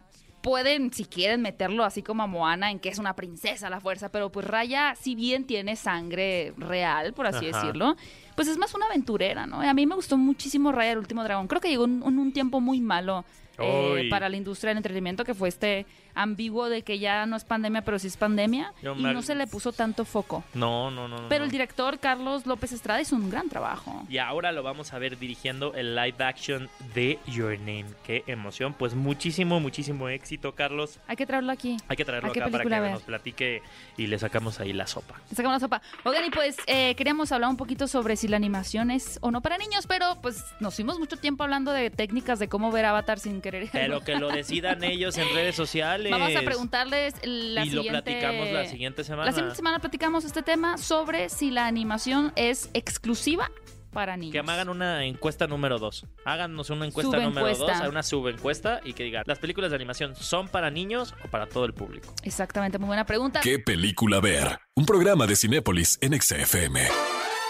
pueden, 0.45 0.93
si 0.93 1.05
quieren, 1.05 1.41
meterlo 1.41 1.83
así 1.83 2.03
como 2.03 2.21
a 2.21 2.27
Moana, 2.27 2.69
en 2.69 2.77
que 2.77 2.89
es 2.89 2.99
una 2.99 3.15
princesa 3.15 3.65
a 3.65 3.69
la 3.71 3.79
fuerza, 3.79 4.09
pero 4.09 4.31
pues 4.31 4.45
Raya, 4.45 4.93
si 4.93 5.15
bien 5.15 5.45
tiene 5.45 5.75
sangre 5.75 6.53
real, 6.55 7.13
por 7.13 7.25
así 7.25 7.49
Ajá. 7.49 7.61
decirlo, 7.61 7.95
pues 8.35 8.47
es 8.47 8.55
más 8.59 8.75
una 8.75 8.85
aventurera, 8.85 9.47
¿no? 9.47 9.61
A 9.61 9.73
mí 9.73 9.87
me 9.87 9.95
gustó 9.95 10.17
muchísimo 10.17 10.71
Raya 10.71 10.91
el 10.91 10.99
último 10.99 11.23
dragón. 11.23 11.47
Creo 11.47 11.59
que 11.59 11.69
llegó 11.69 11.85
en, 11.85 12.03
un 12.03 12.31
tiempo 12.31 12.61
muy 12.61 12.79
malo. 12.79 13.25
eh, 13.57 14.07
para 14.09 14.27
la 14.29 14.35
industria 14.35 14.69
del 14.69 14.77
entretenimiento 14.77 15.23
que 15.23 15.33
fue 15.33 15.47
este 15.47 15.85
ambiguo 16.15 16.69
de 16.69 16.81
que 16.81 16.97
ya 16.99 17.25
no 17.25 17.35
es 17.35 17.43
pandemia 17.43 17.81
pero 17.83 17.99
sí 17.99 18.07
es 18.07 18.17
pandemia 18.17 18.73
Yo 18.81 18.95
y 18.95 19.03
me- 19.03 19.13
no 19.13 19.21
se 19.21 19.35
le 19.35 19.47
puso 19.47 19.71
tanto 19.71 20.05
foco 20.05 20.43
No, 20.53 20.89
no, 20.91 21.07
no. 21.07 21.21
no, 21.21 21.29
pero 21.29 21.43
el 21.43 21.51
director 21.51 21.99
Carlos 21.99 22.45
López 22.45 22.71
Estrada 22.71 23.01
hizo 23.01 23.15
un 23.15 23.29
gran 23.29 23.49
trabajo 23.49 24.03
Y 24.09 24.17
ahora 24.17 24.51
lo 24.51 24.63
vamos 24.63 24.93
a 24.93 24.99
ver 24.99 25.17
dirigiendo 25.19 25.73
el 25.75 25.95
live 25.95 26.15
action 26.23 26.69
de 26.93 27.19
Your 27.27 27.57
Name. 27.59 27.85
Qué 28.05 28.23
emoción. 28.27 28.73
Pues 28.73 28.93
muchísimo, 28.95 29.59
muchísimo 29.59 30.09
éxito, 30.09 30.53
Carlos. 30.55 30.99
hay 31.07 31.15
que 31.15 31.25
traerlo 31.25 31.51
aquí 31.51 31.77
Hay 31.87 31.97
que 31.97 32.05
traerlo 32.05 32.29
¿A 32.29 32.33
qué 32.33 32.41
acá 32.41 32.49
para 32.51 32.63
que 32.63 32.69
ver? 32.79 32.91
nos 32.91 33.03
platique 33.03 33.61
y 33.97 34.07
le 34.07 34.17
sacamos 34.17 34.59
ahí 34.59 34.73
la 34.73 34.87
sopa. 34.87 35.15
Le 35.29 35.35
sacamos 35.35 35.55
la 35.55 35.59
sopa. 35.59 35.81
Oigan, 36.03 36.25
y 36.25 36.29
pues 36.29 36.57
eh, 36.67 36.95
queríamos 36.95 37.31
hablar 37.31 37.49
un 37.49 37.57
poquito 37.57 37.87
sobre 37.87 38.15
si 38.15 38.27
la 38.27 38.37
animación 38.37 38.91
es 38.91 39.19
o 39.21 39.31
no 39.31 39.41
para 39.41 39.57
niños, 39.57 39.85
pero 39.87 40.17
pues 40.21 40.43
nos 40.59 40.75
fuimos 40.75 40.99
mucho 40.99 41.17
tiempo 41.17 41.43
hablando 41.43 41.71
de 41.71 41.89
técnicas 41.89 42.39
de 42.39 42.47
cómo 42.47 42.71
ver 42.71 42.85
Avatar 42.85 43.19
sin 43.19 43.41
querer. 43.41 43.69
Pero 43.71 44.01
que 44.01 44.15
lo 44.15 44.29
decidan 44.29 44.83
ellos 44.83 45.17
en 45.17 45.33
redes 45.33 45.55
sociales. 45.55 46.04
Vamos 46.11 46.35
a 46.35 46.41
preguntarles 46.41 47.15
la 47.23 47.65
y 47.65 47.69
lo 47.69 47.81
siguiente... 47.81 48.11
platicamos 48.11 48.51
la 48.51 48.65
siguiente 48.65 49.03
semana. 49.03 49.25
La 49.25 49.31
siguiente 49.31 49.55
semana 49.55 49.79
platicamos 49.79 50.25
este 50.25 50.43
tema 50.43 50.77
sobre 50.77 51.29
si 51.29 51.51
la 51.51 51.67
animación 51.67 52.33
es 52.35 52.69
exclusiva 52.73 53.49
para 53.95 54.17
niños. 54.17 54.33
Que 54.33 54.43
me 54.43 54.51
hagan 54.51 54.69
una 54.69 55.05
encuesta 55.05 55.47
número 55.47 55.79
2. 55.79 56.05
Háganos 56.25 56.69
una 56.69 56.85
encuesta 56.85 57.17
número 57.17 57.55
Subencuesta. 57.55 57.79
2, 57.83 57.89
una 57.89 58.03
subencuesta 58.03 58.81
y 58.83 58.93
que 58.93 59.03
digan, 59.03 59.23
¿las 59.25 59.39
películas 59.39 59.71
de 59.71 59.77
animación 59.77 60.15
son 60.15 60.49
para 60.49 60.69
niños 60.69 61.15
o 61.23 61.29
para 61.29 61.47
todo 61.47 61.65
el 61.65 61.73
público? 61.73 62.13
Exactamente, 62.23 62.77
muy 62.77 62.87
buena 62.87 63.05
pregunta. 63.05 63.39
¿Qué 63.41 63.57
película 63.57 64.19
ver? 64.19 64.59
Un 64.75 64.85
programa 64.85 65.25
de 65.25 65.35
Cinépolis 65.37 65.97
en 66.01 66.19
XFM. 66.21 66.81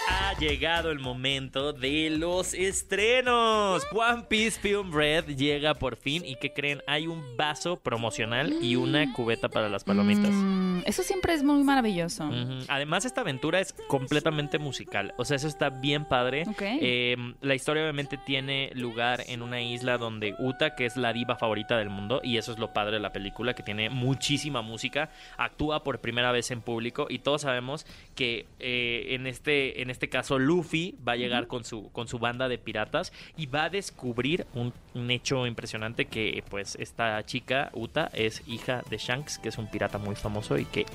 Ha 0.08 0.34
llegado 0.38 0.90
el 0.90 0.98
momento 0.98 1.72
de 1.72 2.10
los 2.10 2.54
estrenos. 2.54 3.84
One 3.92 4.24
Piece 4.28 4.60
Film 4.60 4.92
Red 4.92 5.36
llega 5.36 5.74
por 5.74 5.96
fin. 5.96 6.24
¿Y 6.24 6.36
qué 6.36 6.52
creen? 6.52 6.82
Hay 6.86 7.06
un 7.06 7.22
vaso 7.36 7.76
promocional 7.76 8.56
y 8.62 8.76
una 8.76 9.12
cubeta 9.12 9.48
para 9.48 9.68
las 9.68 9.84
palomitas. 9.84 10.30
Mm, 10.32 10.82
eso 10.86 11.02
siempre 11.02 11.34
es 11.34 11.42
muy 11.42 11.62
maravilloso. 11.64 12.30
Además, 12.68 13.04
esta 13.04 13.22
aventura 13.22 13.60
es 13.60 13.72
completamente 13.88 14.58
musical. 14.58 15.14
O 15.16 15.24
sea, 15.24 15.36
eso 15.36 15.48
está 15.48 15.70
bien 15.70 16.04
padre. 16.04 16.44
Eh, 16.60 17.16
la 17.40 17.54
historia 17.54 17.82
obviamente 17.82 18.18
tiene 18.18 18.70
lugar 18.74 19.24
en 19.26 19.42
una 19.42 19.60
isla 19.60 19.98
donde 19.98 20.34
Uta, 20.38 20.74
que 20.74 20.86
es 20.86 20.96
la 20.96 21.12
diva 21.12 21.36
favorita 21.36 21.76
del 21.78 21.90
mundo, 21.90 22.20
y 22.22 22.36
eso 22.36 22.52
es 22.52 22.58
lo 22.58 22.72
padre 22.72 22.92
de 22.92 23.00
la 23.00 23.12
película, 23.12 23.54
que 23.54 23.62
tiene 23.62 23.90
muchísima 23.90 24.62
música, 24.62 25.10
actúa 25.36 25.82
por 25.82 26.00
primera 26.00 26.32
vez 26.32 26.50
en 26.50 26.60
público 26.60 27.06
y 27.08 27.20
todos 27.20 27.42
sabemos 27.42 27.86
que 28.14 28.46
eh, 28.58 29.06
en, 29.10 29.26
este, 29.26 29.82
en 29.82 29.90
este 29.90 29.95
caso 30.08 30.38
Luffy 30.38 30.96
va 31.06 31.12
a 31.12 31.16
llegar 31.16 31.46
con, 31.46 31.64
su, 31.64 31.90
con 31.92 32.08
su 32.08 32.18
banda 32.18 32.48
de 32.48 32.58
piratas 32.58 33.12
y 33.36 33.46
va 33.46 33.64
a 33.64 33.70
descubrir 33.70 34.46
un, 34.54 34.72
un 34.94 35.10
hecho 35.10 35.46
impresionante 35.46 36.06
que 36.06 36.44
pues 36.48 36.76
esta 36.78 37.24
chica, 37.24 37.70
Uta, 37.72 38.10
es 38.12 38.42
hija 38.46 38.82
de 38.90 38.98
Shanks, 38.98 39.38
que 39.38 39.48
es 39.48 39.58
un 39.58 39.68
pirata 39.68 39.98
muy 39.98 40.14
famoso 40.14 40.58
y 40.58 40.64
que 40.66 40.86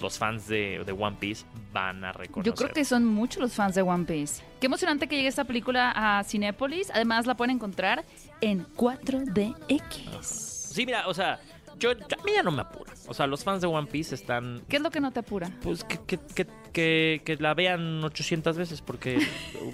los 0.00 0.18
fans 0.18 0.48
de, 0.48 0.82
de 0.84 0.92
One 0.92 1.16
Piece 1.18 1.44
van 1.72 2.04
a 2.04 2.12
reconocer. 2.12 2.52
Yo 2.52 2.54
creo 2.54 2.72
que 2.72 2.84
son 2.84 3.04
muchos 3.04 3.40
los 3.40 3.52
fans 3.52 3.74
de 3.74 3.82
One 3.82 4.04
Piece. 4.04 4.42
Qué 4.60 4.66
emocionante 4.66 5.06
que 5.06 5.16
llegue 5.16 5.28
esta 5.28 5.44
película 5.44 5.92
a 5.94 6.24
Cinépolis. 6.24 6.90
Además, 6.90 7.26
la 7.26 7.36
pueden 7.36 7.56
encontrar 7.56 8.04
en 8.40 8.66
4DX. 8.74 10.22
Sí, 10.22 10.86
mira, 10.86 11.06
o 11.06 11.14
sea, 11.14 11.40
yo, 11.78 11.90
a 11.92 12.24
mí 12.24 12.32
ya 12.34 12.42
no 12.42 12.50
me 12.50 12.62
apura. 12.62 12.92
O 13.06 13.14
sea, 13.14 13.26
los 13.26 13.44
fans 13.44 13.60
de 13.60 13.66
One 13.66 13.86
Piece 13.86 14.14
están... 14.14 14.62
¿Qué 14.68 14.76
es 14.76 14.82
lo 14.82 14.90
que 14.90 15.00
no 15.00 15.10
te 15.12 15.20
apura? 15.20 15.50
Pues 15.62 15.84
que, 15.84 15.98
que, 16.06 16.18
que, 16.18 16.46
que, 16.72 17.22
que 17.24 17.36
la 17.36 17.54
vean 17.54 18.02
800 18.02 18.56
veces 18.56 18.80
porque 18.80 19.18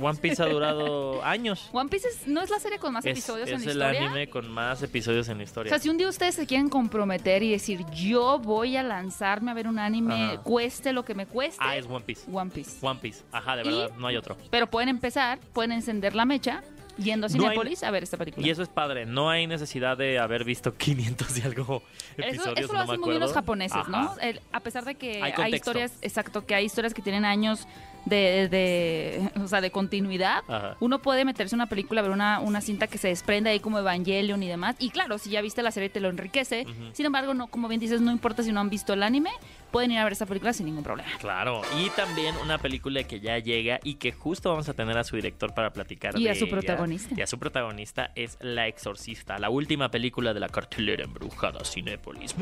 One 0.01 0.19
Piece 0.21 0.43
ha 0.43 0.47
durado 0.47 1.23
años. 1.25 1.69
One 1.73 1.89
Piece 1.89 2.09
es- 2.09 2.27
no 2.27 2.43
es 2.43 2.51
la 2.51 2.59
serie 2.59 2.79
con 2.79 2.93
más 2.93 3.05
Es, 3.07 3.13
episodios 3.13 3.49
es 3.49 3.55
en 3.55 3.79
la 3.79 3.89
el 3.91 3.95
historia. 3.95 4.01
anime 4.11 4.29
con 4.31 4.51
más 4.51 4.83
episodios 4.83 5.29
en 5.29 5.39
la 5.39 5.43
O 5.43 5.45
historia. 5.45 5.71
sea, 5.71 5.79
si 5.79 5.89
un 5.89 5.97
día 5.97 6.09
ustedes 6.09 6.35
se 6.35 6.47
quieren 6.47 6.69
comprometer 6.69 7.43
y 7.43 7.51
decir, 7.53 7.85
yo 7.95 8.39
voy 8.39 8.77
a 8.77 8.83
lanzarme 8.83 9.51
a 9.51 9.55
ver 9.55 9.69
un 9.69 9.79
anime, 9.79 10.25
Ajá. 10.33 10.43
cueste 10.43 10.93
lo 10.93 11.05
que 11.05 11.15
me 11.15 11.27
cueste, 11.27 11.59
Ah, 11.65 11.77
es 11.77 11.87
One 11.87 12.01
Piece. 12.05 12.23
One 12.33 12.51
Piece. 12.51 12.85
One 12.85 12.99
Piece. 13.01 13.23
Ajá, 13.33 13.57
de 13.57 13.63
Y- 13.63 13.65
verdad, 13.67 13.97
no 13.97 14.07
hay 14.07 14.17
otro. 14.17 14.37
Pero 14.51 14.69
pueden 14.69 14.89
empezar, 14.89 15.39
pueden 15.53 15.73
encender 15.73 16.15
la 16.17 16.25
mecha 16.25 16.63
yendo 17.03 17.27
a 17.27 17.31
No 17.31 17.49
hay- 17.49 17.75
a 17.83 17.91
ver 17.91 18.03
esta 18.03 18.17
película. 18.17 18.47
Y 18.47 18.51
eso 18.51 18.63
es 18.63 18.69
padre. 18.69 19.07
No 19.07 19.31
hay 19.31 19.47
necesidad 19.47 19.97
de 19.97 20.19
haber 20.19 20.45
visto 20.45 20.75
500 20.77 21.39
y 21.39 21.43
algo 21.43 21.83
Eso, 22.17 22.29
episodios. 22.29 22.59
eso 22.59 22.73
lo 22.73 22.79
no 22.79 22.85
hacen 22.85 23.01
muy 23.01 23.11
bien 23.11 23.21
los 23.21 23.33
japoneses, 23.33 23.77
Ajá. 23.79 23.91
¿no? 23.91 24.17
El- 24.21 24.41
a 24.53 24.61
pesar 24.61 24.85
de 24.85 24.95
que 24.95 25.23
Hay 25.23 25.33
hay, 25.37 25.55
historias, 25.55 25.93
exacto, 26.03 26.45
que 26.47 26.55
hay 26.55 26.65
historias 26.65 26.95
que 26.95 27.03
tienen 27.03 27.25
años 27.25 27.67
de, 28.05 28.49
de- 28.49 29.31
o 29.43 29.49
sea, 29.49 29.61
de 29.61 29.71
continuidad, 29.71 30.43
Ajá. 30.49 30.77
uno 30.81 31.01
puede 31.01 31.25
meterse 31.25 31.55
en 31.55 31.61
una 31.61 31.67
película, 31.69 32.03
ver 32.03 32.11
una, 32.11 32.41
una 32.41 32.61
cinta 32.61 32.87
que 32.87 32.99
se 32.99 33.09
desprende 33.09 33.51
ahí 33.51 33.61
como 33.61 33.79
Evangelion 33.79 34.43
y 34.43 34.49
demás. 34.49 34.77
Y 34.79 34.91
claro, 34.91 35.19
si 35.19 35.31
ya 35.31 35.41
viste 35.43 35.63
la 35.63 35.71
serie 35.71 35.89
te 35.91 36.01
lo 36.01 36.09
enriquece. 36.09 36.67
Sin 36.93 37.07
embargo, 37.07 37.35
no, 37.35 37.47
como 37.49 37.69
bien 37.69 37.81
dices, 37.81 38.01
no 38.01 38.11
importa 38.11 38.43
si 38.43 38.53
no 38.53 38.61
han 38.61 38.71
visto 38.71 38.93
el 38.93 39.03
anime, 39.03 39.31
pueden 39.71 39.91
ir 39.93 39.99
a 39.99 40.05
ver 40.05 40.13
esta 40.13 40.27
película 40.27 40.53
sin 40.53 40.67
ningún 40.67 40.83
problema. 40.83 41.09
Claro, 41.21 41.63
y 41.79 41.91
también 41.91 42.35
una 42.43 42.59
película 42.59 43.03
que 43.05 43.21
ya 43.21 43.39
llega 43.39 43.79
y 43.85 43.95
que 43.95 44.13
justo 44.13 44.51
vamos 44.51 44.69
a 44.69 44.75
tener 44.75 44.97
a 44.99 45.05
su 45.05 45.17
director 45.17 45.55
para 45.55 45.73
platicar 45.73 46.19
Y 46.19 46.25
de 46.25 46.31
a 46.31 46.35
su 46.35 46.45
ella. 46.45 46.53
protagonista. 46.53 47.15
Y 47.17 47.23
a 47.23 47.27
su 47.27 47.39
protagonista 47.39 48.11
es 48.17 48.37
La 48.41 48.67
Exorcista, 48.67 49.39
la 49.39 49.51
última 49.51 49.91
película 49.91 50.35
de 50.35 50.41
la 50.41 50.49
cartelera 50.49 51.05
embrujada 51.05 51.65
Cinépolis. 51.65 52.35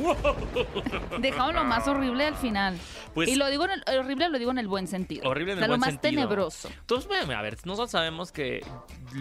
Dejamos 1.18 1.54
lo 1.54 1.64
más 1.64 1.86
horrible 1.88 2.26
al 2.26 2.34
final. 2.36 2.76
Pues- 3.14 3.28
y 3.28 3.34
lo 3.36 3.48
digo 3.48 3.64
en 3.64 3.72
el, 3.72 3.98
horrible 3.98 4.28
lo 4.28 4.38
digo 4.38 4.50
en 4.50 4.58
el 4.58 4.68
buen 4.68 4.86
sentido. 4.86 5.28
Horrible 5.28 5.47
en 5.50 5.58
O 5.58 5.60
sea, 5.60 5.66
el 5.66 5.70
lo 5.72 5.78
más 5.78 5.90
sentido. 5.90 6.10
tenebroso. 6.22 6.68
Entonces, 6.80 7.08
bueno, 7.08 7.32
a 7.36 7.42
ver, 7.42 7.56
nosotros 7.64 7.90
sabemos 7.90 8.32
que 8.32 8.64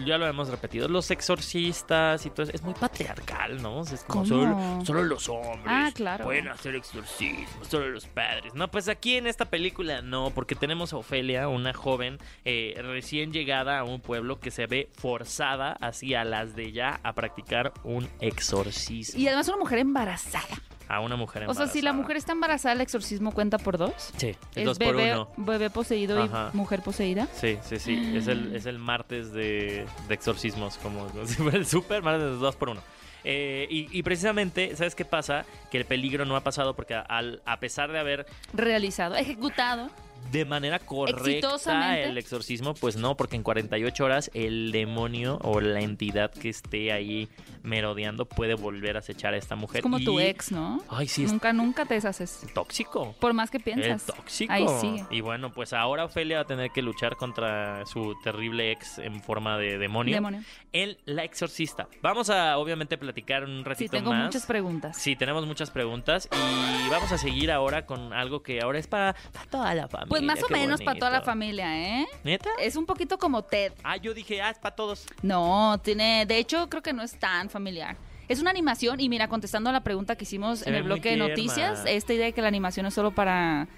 ya 0.06 0.18
lo 0.18 0.26
hemos 0.26 0.48
repetido, 0.48 0.88
los 0.88 1.10
exorcistas 1.10 2.24
y 2.26 2.30
todo 2.30 2.44
eso, 2.44 2.52
es 2.52 2.62
muy 2.62 2.74
patriarcal, 2.74 3.60
¿no? 3.62 3.78
O 3.78 3.84
sea, 3.84 3.94
es 3.96 4.04
solo, 4.08 4.80
solo 4.84 5.02
los 5.04 5.28
hombres 5.28 5.64
Ah, 5.66 5.90
claro. 5.94 6.24
pueden 6.24 6.48
hacer 6.48 6.74
exorcismos, 6.76 7.66
solo 7.68 7.88
los 7.88 8.06
padres. 8.06 8.54
No, 8.54 8.68
pues 8.70 8.88
aquí 8.88 9.16
en 9.16 9.26
esta 9.26 9.46
película 9.46 10.02
no, 10.02 10.30
porque 10.30 10.54
tenemos 10.54 10.92
a 10.92 10.96
Ofelia, 10.98 11.48
una 11.48 11.72
joven 11.74 12.18
eh, 12.44 12.74
recién 12.82 13.32
llegada 13.32 13.78
a 13.78 13.84
un 13.84 14.00
pueblo 14.00 14.40
que 14.40 14.50
se 14.50 14.66
ve 14.66 14.88
forzada 14.96 15.72
hacia 15.72 16.24
las 16.24 16.54
de 16.54 16.72
ya 16.72 17.00
a 17.02 17.12
practicar 17.14 17.72
un 17.84 18.08
exorcismo 18.20 19.20
Y 19.20 19.26
además 19.28 19.48
una 19.48 19.58
mujer 19.58 19.78
embarazada. 19.78 20.46
A 20.88 21.00
una 21.00 21.16
mujer 21.16 21.42
O 21.42 21.44
embarazada. 21.44 21.66
sea, 21.66 21.72
si 21.72 21.82
la 21.82 21.92
mujer 21.92 22.16
está 22.16 22.32
embarazada, 22.32 22.74
el 22.74 22.80
exorcismo 22.80 23.32
cuenta 23.32 23.58
por 23.58 23.76
dos. 23.78 23.92
Sí, 24.16 24.28
es, 24.28 24.36
Es 24.56 24.64
dos 24.64 24.78
por 24.78 24.96
uno. 24.96 25.28
bebé 25.36 25.70
poseído 25.70 26.22
Ajá. 26.22 26.50
y 26.52 26.56
mujer 26.56 26.82
poseída. 26.82 27.28
Sí, 27.34 27.58
sí, 27.62 27.78
sí. 27.78 28.12
Es 28.16 28.26
el, 28.26 28.54
es 28.56 28.66
el 28.66 28.78
martes 28.78 29.32
de, 29.32 29.86
de 30.08 30.14
exorcismos, 30.14 30.78
como, 30.78 31.06
el 31.52 31.66
super 31.66 32.02
martes 32.02 32.24
de 32.30 32.36
dos 32.36 32.56
por 32.56 32.70
uno. 32.70 32.80
Eh, 33.24 33.66
y, 33.68 33.88
y 33.98 34.02
precisamente, 34.02 34.74
¿sabes 34.76 34.94
qué 34.94 35.04
pasa? 35.04 35.44
Que 35.70 35.76
el 35.78 35.84
peligro 35.84 36.24
no 36.24 36.36
ha 36.36 36.40
pasado 36.40 36.74
porque 36.74 36.94
al, 36.94 37.42
a 37.44 37.58
pesar 37.60 37.90
de 37.92 37.98
haber 37.98 38.26
Realizado, 38.54 39.16
ejecutado. 39.16 39.90
De 40.32 40.44
manera 40.44 40.78
correcta 40.78 41.98
el 41.98 42.18
exorcismo, 42.18 42.74
pues 42.74 42.96
no, 42.96 43.16
porque 43.16 43.36
en 43.36 43.42
48 43.42 44.04
horas 44.04 44.30
el 44.34 44.72
demonio 44.72 45.38
o 45.42 45.60
la 45.60 45.80
entidad 45.80 46.30
que 46.30 46.48
esté 46.50 46.92
ahí 46.92 47.28
merodeando 47.62 48.26
puede 48.26 48.54
volver 48.54 48.96
a 48.96 48.98
acechar 49.00 49.34
a 49.34 49.36
esta 49.36 49.56
mujer. 49.56 49.78
Es 49.78 49.82
como 49.82 50.00
tu 50.00 50.20
ex, 50.20 50.52
¿no? 50.52 50.82
Ay, 50.88 51.08
sí, 51.08 51.24
Nunca, 51.24 51.52
nunca 51.52 51.84
te 51.86 51.94
deshaces. 51.94 52.46
tóxico. 52.54 53.14
Por 53.20 53.32
más 53.32 53.50
que 53.50 53.58
piensas. 53.60 54.04
tóxico. 54.06 54.52
Ahí 54.52 54.66
sigue. 54.80 55.04
Y 55.10 55.20
bueno, 55.20 55.52
pues 55.52 55.72
ahora 55.72 56.04
Ofelia 56.04 56.36
va 56.36 56.42
a 56.42 56.46
tener 56.46 56.70
que 56.70 56.82
luchar 56.82 57.16
contra 57.16 57.84
su 57.86 58.14
terrible 58.22 58.70
ex 58.72 58.98
en 58.98 59.22
forma 59.22 59.56
de 59.58 59.78
demonio. 59.78 60.14
Demonio. 60.14 60.42
En 60.72 60.96
La 61.06 61.24
Exorcista. 61.24 61.88
Vamos 62.02 62.28
a 62.30 62.58
obviamente 62.58 62.98
platicar 62.98 63.44
un 63.44 63.58
Sí, 63.58 63.64
ratito 63.64 63.90
tengo 63.92 64.10
más. 64.10 64.24
muchas 64.26 64.46
preguntas. 64.46 64.96
Sí, 64.96 65.16
tenemos 65.16 65.46
muchas 65.46 65.70
preguntas 65.70 66.28
y 66.32 66.88
vamos 66.90 67.10
a 67.12 67.18
seguir 67.18 67.50
ahora 67.50 67.86
con 67.86 68.12
algo 68.12 68.42
que 68.42 68.60
ahora 68.60 68.78
es 68.78 68.86
para, 68.86 69.14
para 69.32 69.46
toda 69.46 69.74
la 69.74 69.88
familia. 69.88 70.07
Pues 70.08 70.22
más 70.22 70.42
o 70.42 70.48
menos 70.48 70.80
para 70.82 70.98
toda 70.98 71.10
la 71.10 71.22
familia, 71.22 72.00
¿eh? 72.00 72.06
¿Neta? 72.24 72.50
Es 72.60 72.76
un 72.76 72.86
poquito 72.86 73.18
como 73.18 73.42
Ted. 73.42 73.72
Ah, 73.84 73.96
yo 73.96 74.14
dije, 74.14 74.40
ah, 74.40 74.50
es 74.50 74.58
para 74.58 74.74
todos. 74.74 75.06
No, 75.22 75.78
tiene. 75.82 76.26
De 76.26 76.38
hecho, 76.38 76.68
creo 76.68 76.82
que 76.82 76.92
no 76.92 77.02
es 77.02 77.18
tan 77.18 77.50
familiar. 77.50 77.96
Es 78.28 78.40
una 78.40 78.50
animación 78.50 79.00
y 79.00 79.08
mira, 79.08 79.28
contestando 79.28 79.70
a 79.70 79.72
la 79.72 79.82
pregunta 79.82 80.16
que 80.16 80.24
hicimos 80.24 80.60
Se 80.60 80.68
en 80.68 80.74
el 80.74 80.82
bloque 80.82 81.10
de 81.10 81.16
noticias, 81.16 81.82
esta 81.86 82.12
idea 82.12 82.26
de 82.26 82.32
que 82.32 82.42
la 82.42 82.48
animación 82.48 82.84
es 82.86 82.94
solo 82.94 83.10
para 83.10 83.68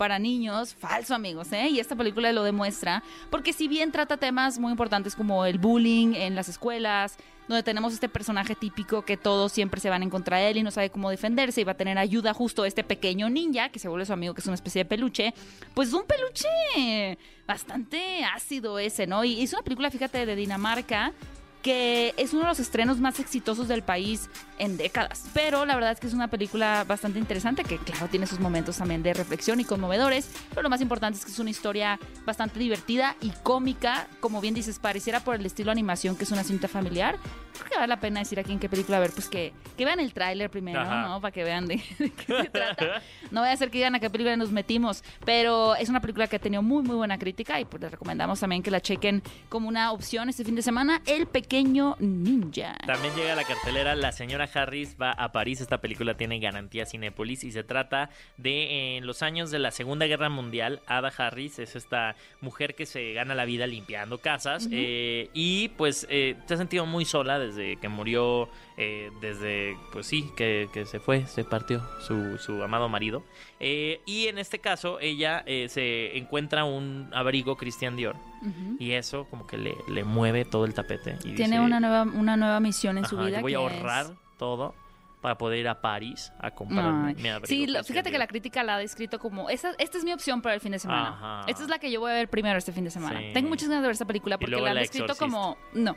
para 0.00 0.18
niños, 0.18 0.74
falso 0.74 1.14
amigos, 1.14 1.52
¿eh? 1.52 1.68
Y 1.68 1.78
esta 1.78 1.94
película 1.94 2.32
lo 2.32 2.42
demuestra, 2.42 3.02
porque 3.28 3.52
si 3.52 3.68
bien 3.68 3.92
trata 3.92 4.16
temas 4.16 4.58
muy 4.58 4.70
importantes 4.70 5.14
como 5.14 5.44
el 5.44 5.58
bullying 5.58 6.14
en 6.14 6.34
las 6.34 6.48
escuelas, 6.48 7.18
donde 7.48 7.62
tenemos 7.62 7.92
este 7.92 8.08
personaje 8.08 8.54
típico 8.54 9.02
que 9.02 9.18
todos 9.18 9.52
siempre 9.52 9.78
se 9.78 9.90
van 9.90 10.02
en 10.02 10.08
contra 10.08 10.38
de 10.38 10.48
él 10.48 10.56
y 10.56 10.62
no 10.62 10.70
sabe 10.70 10.88
cómo 10.88 11.10
defenderse 11.10 11.60
y 11.60 11.64
va 11.64 11.72
a 11.72 11.76
tener 11.76 11.98
ayuda 11.98 12.32
justo 12.32 12.64
este 12.64 12.82
pequeño 12.82 13.28
ninja 13.28 13.68
que 13.68 13.78
se 13.78 13.88
vuelve 13.88 14.06
su 14.06 14.14
amigo 14.14 14.32
que 14.32 14.40
es 14.40 14.46
una 14.46 14.54
especie 14.54 14.84
de 14.84 14.88
peluche, 14.88 15.34
pues 15.74 15.88
es 15.88 15.94
un 15.94 16.04
peluche 16.04 17.18
bastante 17.46 18.24
ácido 18.24 18.78
ese, 18.78 19.06
¿no? 19.06 19.22
Y 19.22 19.42
es 19.42 19.52
una 19.52 19.60
película, 19.60 19.90
fíjate, 19.90 20.24
de 20.24 20.34
Dinamarca 20.34 21.12
que 21.62 22.14
es 22.16 22.32
uno 22.32 22.42
de 22.42 22.48
los 22.48 22.60
estrenos 22.60 23.00
más 23.00 23.20
exitosos 23.20 23.68
del 23.68 23.82
país 23.82 24.28
en 24.58 24.76
décadas. 24.76 25.24
Pero 25.34 25.66
la 25.66 25.74
verdad 25.74 25.92
es 25.92 26.00
que 26.00 26.06
es 26.06 26.14
una 26.14 26.28
película 26.28 26.84
bastante 26.84 27.18
interesante 27.18 27.64
que, 27.64 27.78
claro, 27.78 28.08
tiene 28.08 28.26
sus 28.26 28.40
momentos 28.40 28.78
también 28.78 29.02
de 29.02 29.14
reflexión 29.14 29.60
y 29.60 29.64
conmovedores. 29.64 30.30
Pero 30.50 30.62
lo 30.62 30.70
más 30.70 30.80
importante 30.80 31.18
es 31.18 31.24
que 31.24 31.32
es 31.32 31.38
una 31.38 31.50
historia 31.50 31.98
bastante 32.24 32.58
divertida 32.58 33.16
y 33.20 33.30
cómica. 33.42 34.08
Como 34.20 34.40
bien 34.40 34.54
dices, 34.54 34.78
pareciera 34.78 35.20
por 35.20 35.34
el 35.34 35.44
estilo 35.44 35.70
animación 35.70 36.16
que 36.16 36.24
es 36.24 36.30
una 36.30 36.44
cinta 36.44 36.68
familiar. 36.68 37.16
Creo 37.52 37.68
que 37.68 37.74
vale 37.76 37.88
la 37.88 38.00
pena 38.00 38.20
decir 38.20 38.38
aquí 38.38 38.52
en 38.52 38.58
qué 38.58 38.68
película 38.68 38.98
ver, 39.00 39.10
pues 39.12 39.28
que, 39.28 39.52
que 39.76 39.84
vean 39.84 40.00
el 40.00 40.12
tráiler 40.12 40.50
primero, 40.50 40.80
Ajá. 40.80 41.08
¿no? 41.08 41.20
Para 41.20 41.32
que 41.32 41.44
vean 41.44 41.66
de, 41.66 41.76
de 41.98 42.10
qué 42.10 42.42
se 42.42 42.48
trata. 42.50 43.02
No 43.30 43.40
vaya 43.40 43.52
a 43.52 43.56
ser 43.56 43.70
que 43.70 43.78
digan 43.78 43.94
a 43.94 44.00
qué 44.00 44.10
película 44.10 44.36
nos 44.36 44.50
metimos. 44.50 45.02
Pero 45.24 45.74
es 45.76 45.88
una 45.88 46.00
película 46.00 46.26
que 46.26 46.36
ha 46.36 46.38
tenido 46.38 46.62
muy, 46.62 46.82
muy 46.82 46.96
buena 46.96 47.18
crítica 47.18 47.60
y 47.60 47.64
pues 47.64 47.82
les 47.82 47.90
recomendamos 47.90 48.40
también 48.40 48.62
que 48.62 48.70
la 48.70 48.80
chequen 48.80 49.22
como 49.48 49.68
una 49.68 49.92
opción 49.92 50.28
este 50.28 50.44
fin 50.44 50.54
de 50.54 50.62
semana. 50.62 51.02
El 51.06 51.26
pequeño 51.26 51.96
ninja. 51.98 52.76
También 52.86 53.14
llega 53.14 53.32
a 53.32 53.36
la 53.36 53.44
cartelera 53.44 53.94
La 53.94 54.12
señora 54.12 54.48
Harris 54.52 54.96
va 55.00 55.12
a 55.12 55.32
París. 55.32 55.60
Esta 55.60 55.80
película 55.80 56.16
tiene 56.16 56.38
garantía 56.38 56.86
Cinépolis 56.86 57.44
y 57.44 57.52
se 57.52 57.64
trata 57.64 58.10
de 58.36 58.96
en 58.96 59.06
los 59.06 59.22
años 59.22 59.50
de 59.50 59.58
la 59.58 59.70
Segunda 59.70 60.06
Guerra 60.06 60.28
Mundial. 60.28 60.80
Ada 60.86 61.12
Harris 61.16 61.58
es 61.58 61.76
esta 61.76 62.14
mujer 62.40 62.74
que 62.74 62.86
se 62.86 63.12
gana 63.12 63.34
la 63.34 63.44
vida 63.44 63.66
limpiando 63.66 64.18
casas 64.18 64.68
eh, 64.70 65.28
y 65.34 65.68
pues 65.70 66.06
eh, 66.10 66.36
se 66.46 66.54
ha 66.54 66.56
sentido 66.56 66.86
muy 66.86 67.04
sola 67.04 67.38
desde 67.40 67.76
que 67.76 67.88
murió, 67.88 68.48
eh, 68.76 69.10
desde 69.20 69.76
pues 69.92 70.06
sí, 70.06 70.30
que, 70.36 70.68
que 70.72 70.86
se 70.86 71.00
fue, 71.00 71.26
se 71.26 71.42
partió 71.44 71.82
su, 72.06 72.38
su 72.38 72.62
amado 72.62 72.88
marido. 72.88 73.24
Eh, 73.58 74.00
y 74.06 74.28
en 74.28 74.38
este 74.38 74.60
caso 74.60 75.00
ella 75.00 75.42
eh, 75.46 75.66
se 75.68 76.16
encuentra 76.16 76.64
un 76.64 77.10
abrigo 77.12 77.56
Christian 77.56 77.96
Dior 77.96 78.14
y 78.78 78.92
eso 78.92 79.26
como 79.28 79.46
que 79.46 79.58
le, 79.58 79.74
le 79.88 80.04
mueve 80.04 80.44
todo 80.44 80.64
el 80.64 80.74
tapete. 80.74 81.16
Y 81.24 81.34
Tiene 81.34 81.56
dice, 81.56 81.60
una 81.60 81.80
nueva, 81.80 82.02
una 82.04 82.36
nueva 82.36 82.60
misión 82.60 82.96
en 82.98 83.04
su 83.04 83.16
vida. 83.18 83.38
yo 83.38 83.40
voy 83.42 83.54
a 83.54 83.58
ahorrar 83.58 84.06
es- 84.06 84.12
todo 84.38 84.74
para 85.20 85.36
poder 85.36 85.58
ir 85.58 85.68
a 85.68 85.82
París 85.82 86.32
a 86.38 86.50
comprar 86.52 86.86
Ay. 87.08 87.14
mi 87.16 87.28
abrigo. 87.28 87.46
Sí, 87.46 87.66
lo- 87.66 87.84
fíjate 87.84 88.10
que 88.10 88.16
la 88.16 88.26
crítica 88.26 88.62
la 88.62 88.76
ha 88.76 88.78
descrito 88.78 89.18
como, 89.18 89.50
esa, 89.50 89.72
esta 89.78 89.98
es 89.98 90.04
mi 90.04 90.14
opción 90.14 90.40
para 90.40 90.54
el 90.54 90.62
fin 90.62 90.72
de 90.72 90.78
semana. 90.78 91.08
Ajá. 91.10 91.44
Esta 91.46 91.62
es 91.64 91.68
la 91.68 91.78
que 91.78 91.90
yo 91.90 92.00
voy 92.00 92.12
a 92.12 92.14
ver 92.14 92.30
primero 92.30 92.56
este 92.56 92.72
fin 92.72 92.84
de 92.84 92.90
semana. 92.90 93.20
Sí. 93.20 93.26
Tengo 93.34 93.50
muchas 93.50 93.68
ganas 93.68 93.82
de 93.82 93.88
ver 93.88 93.92
esta 93.92 94.06
película 94.06 94.38
porque 94.38 94.50
luego 94.52 94.64
la 94.64 94.70
han 94.70 94.76
La 94.76 94.80
descrito 94.80 95.14
como... 95.16 95.58
No. 95.74 95.94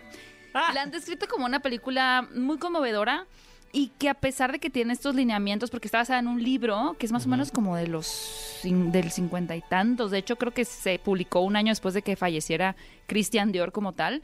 La 0.53 0.81
han 0.81 0.91
descrito 0.91 1.27
como 1.27 1.45
una 1.45 1.59
película 1.59 2.27
muy 2.35 2.57
conmovedora 2.57 3.25
y 3.71 3.87
que 3.97 4.07
a 4.07 4.13
pesar 4.13 4.51
de 4.51 4.59
que 4.59 4.69
tiene 4.69 4.93
estos 4.93 5.15
lineamientos, 5.15 5.71
porque 5.71 5.87
está 5.87 5.97
basada 5.97 6.19
en 6.19 6.27
un 6.27 6.41
libro 6.41 6.95
que 6.99 7.07
es 7.07 7.11
más 7.11 7.25
o 7.25 7.29
menos 7.29 7.51
como 7.51 7.75
de 7.75 7.87
los 7.87 8.59
del 8.63 9.09
cincuenta 9.11 9.55
y 9.55 9.61
tantos, 9.61 10.11
de 10.11 10.19
hecho 10.19 10.35
creo 10.35 10.53
que 10.53 10.63
se 10.63 10.99
publicó 10.99 11.39
un 11.39 11.55
año 11.55 11.71
después 11.71 11.95
de 11.95 12.03
que 12.03 12.15
falleciera 12.15 12.75
Christian 13.07 13.51
Dior 13.51 13.71
como 13.71 13.93
tal, 13.93 14.21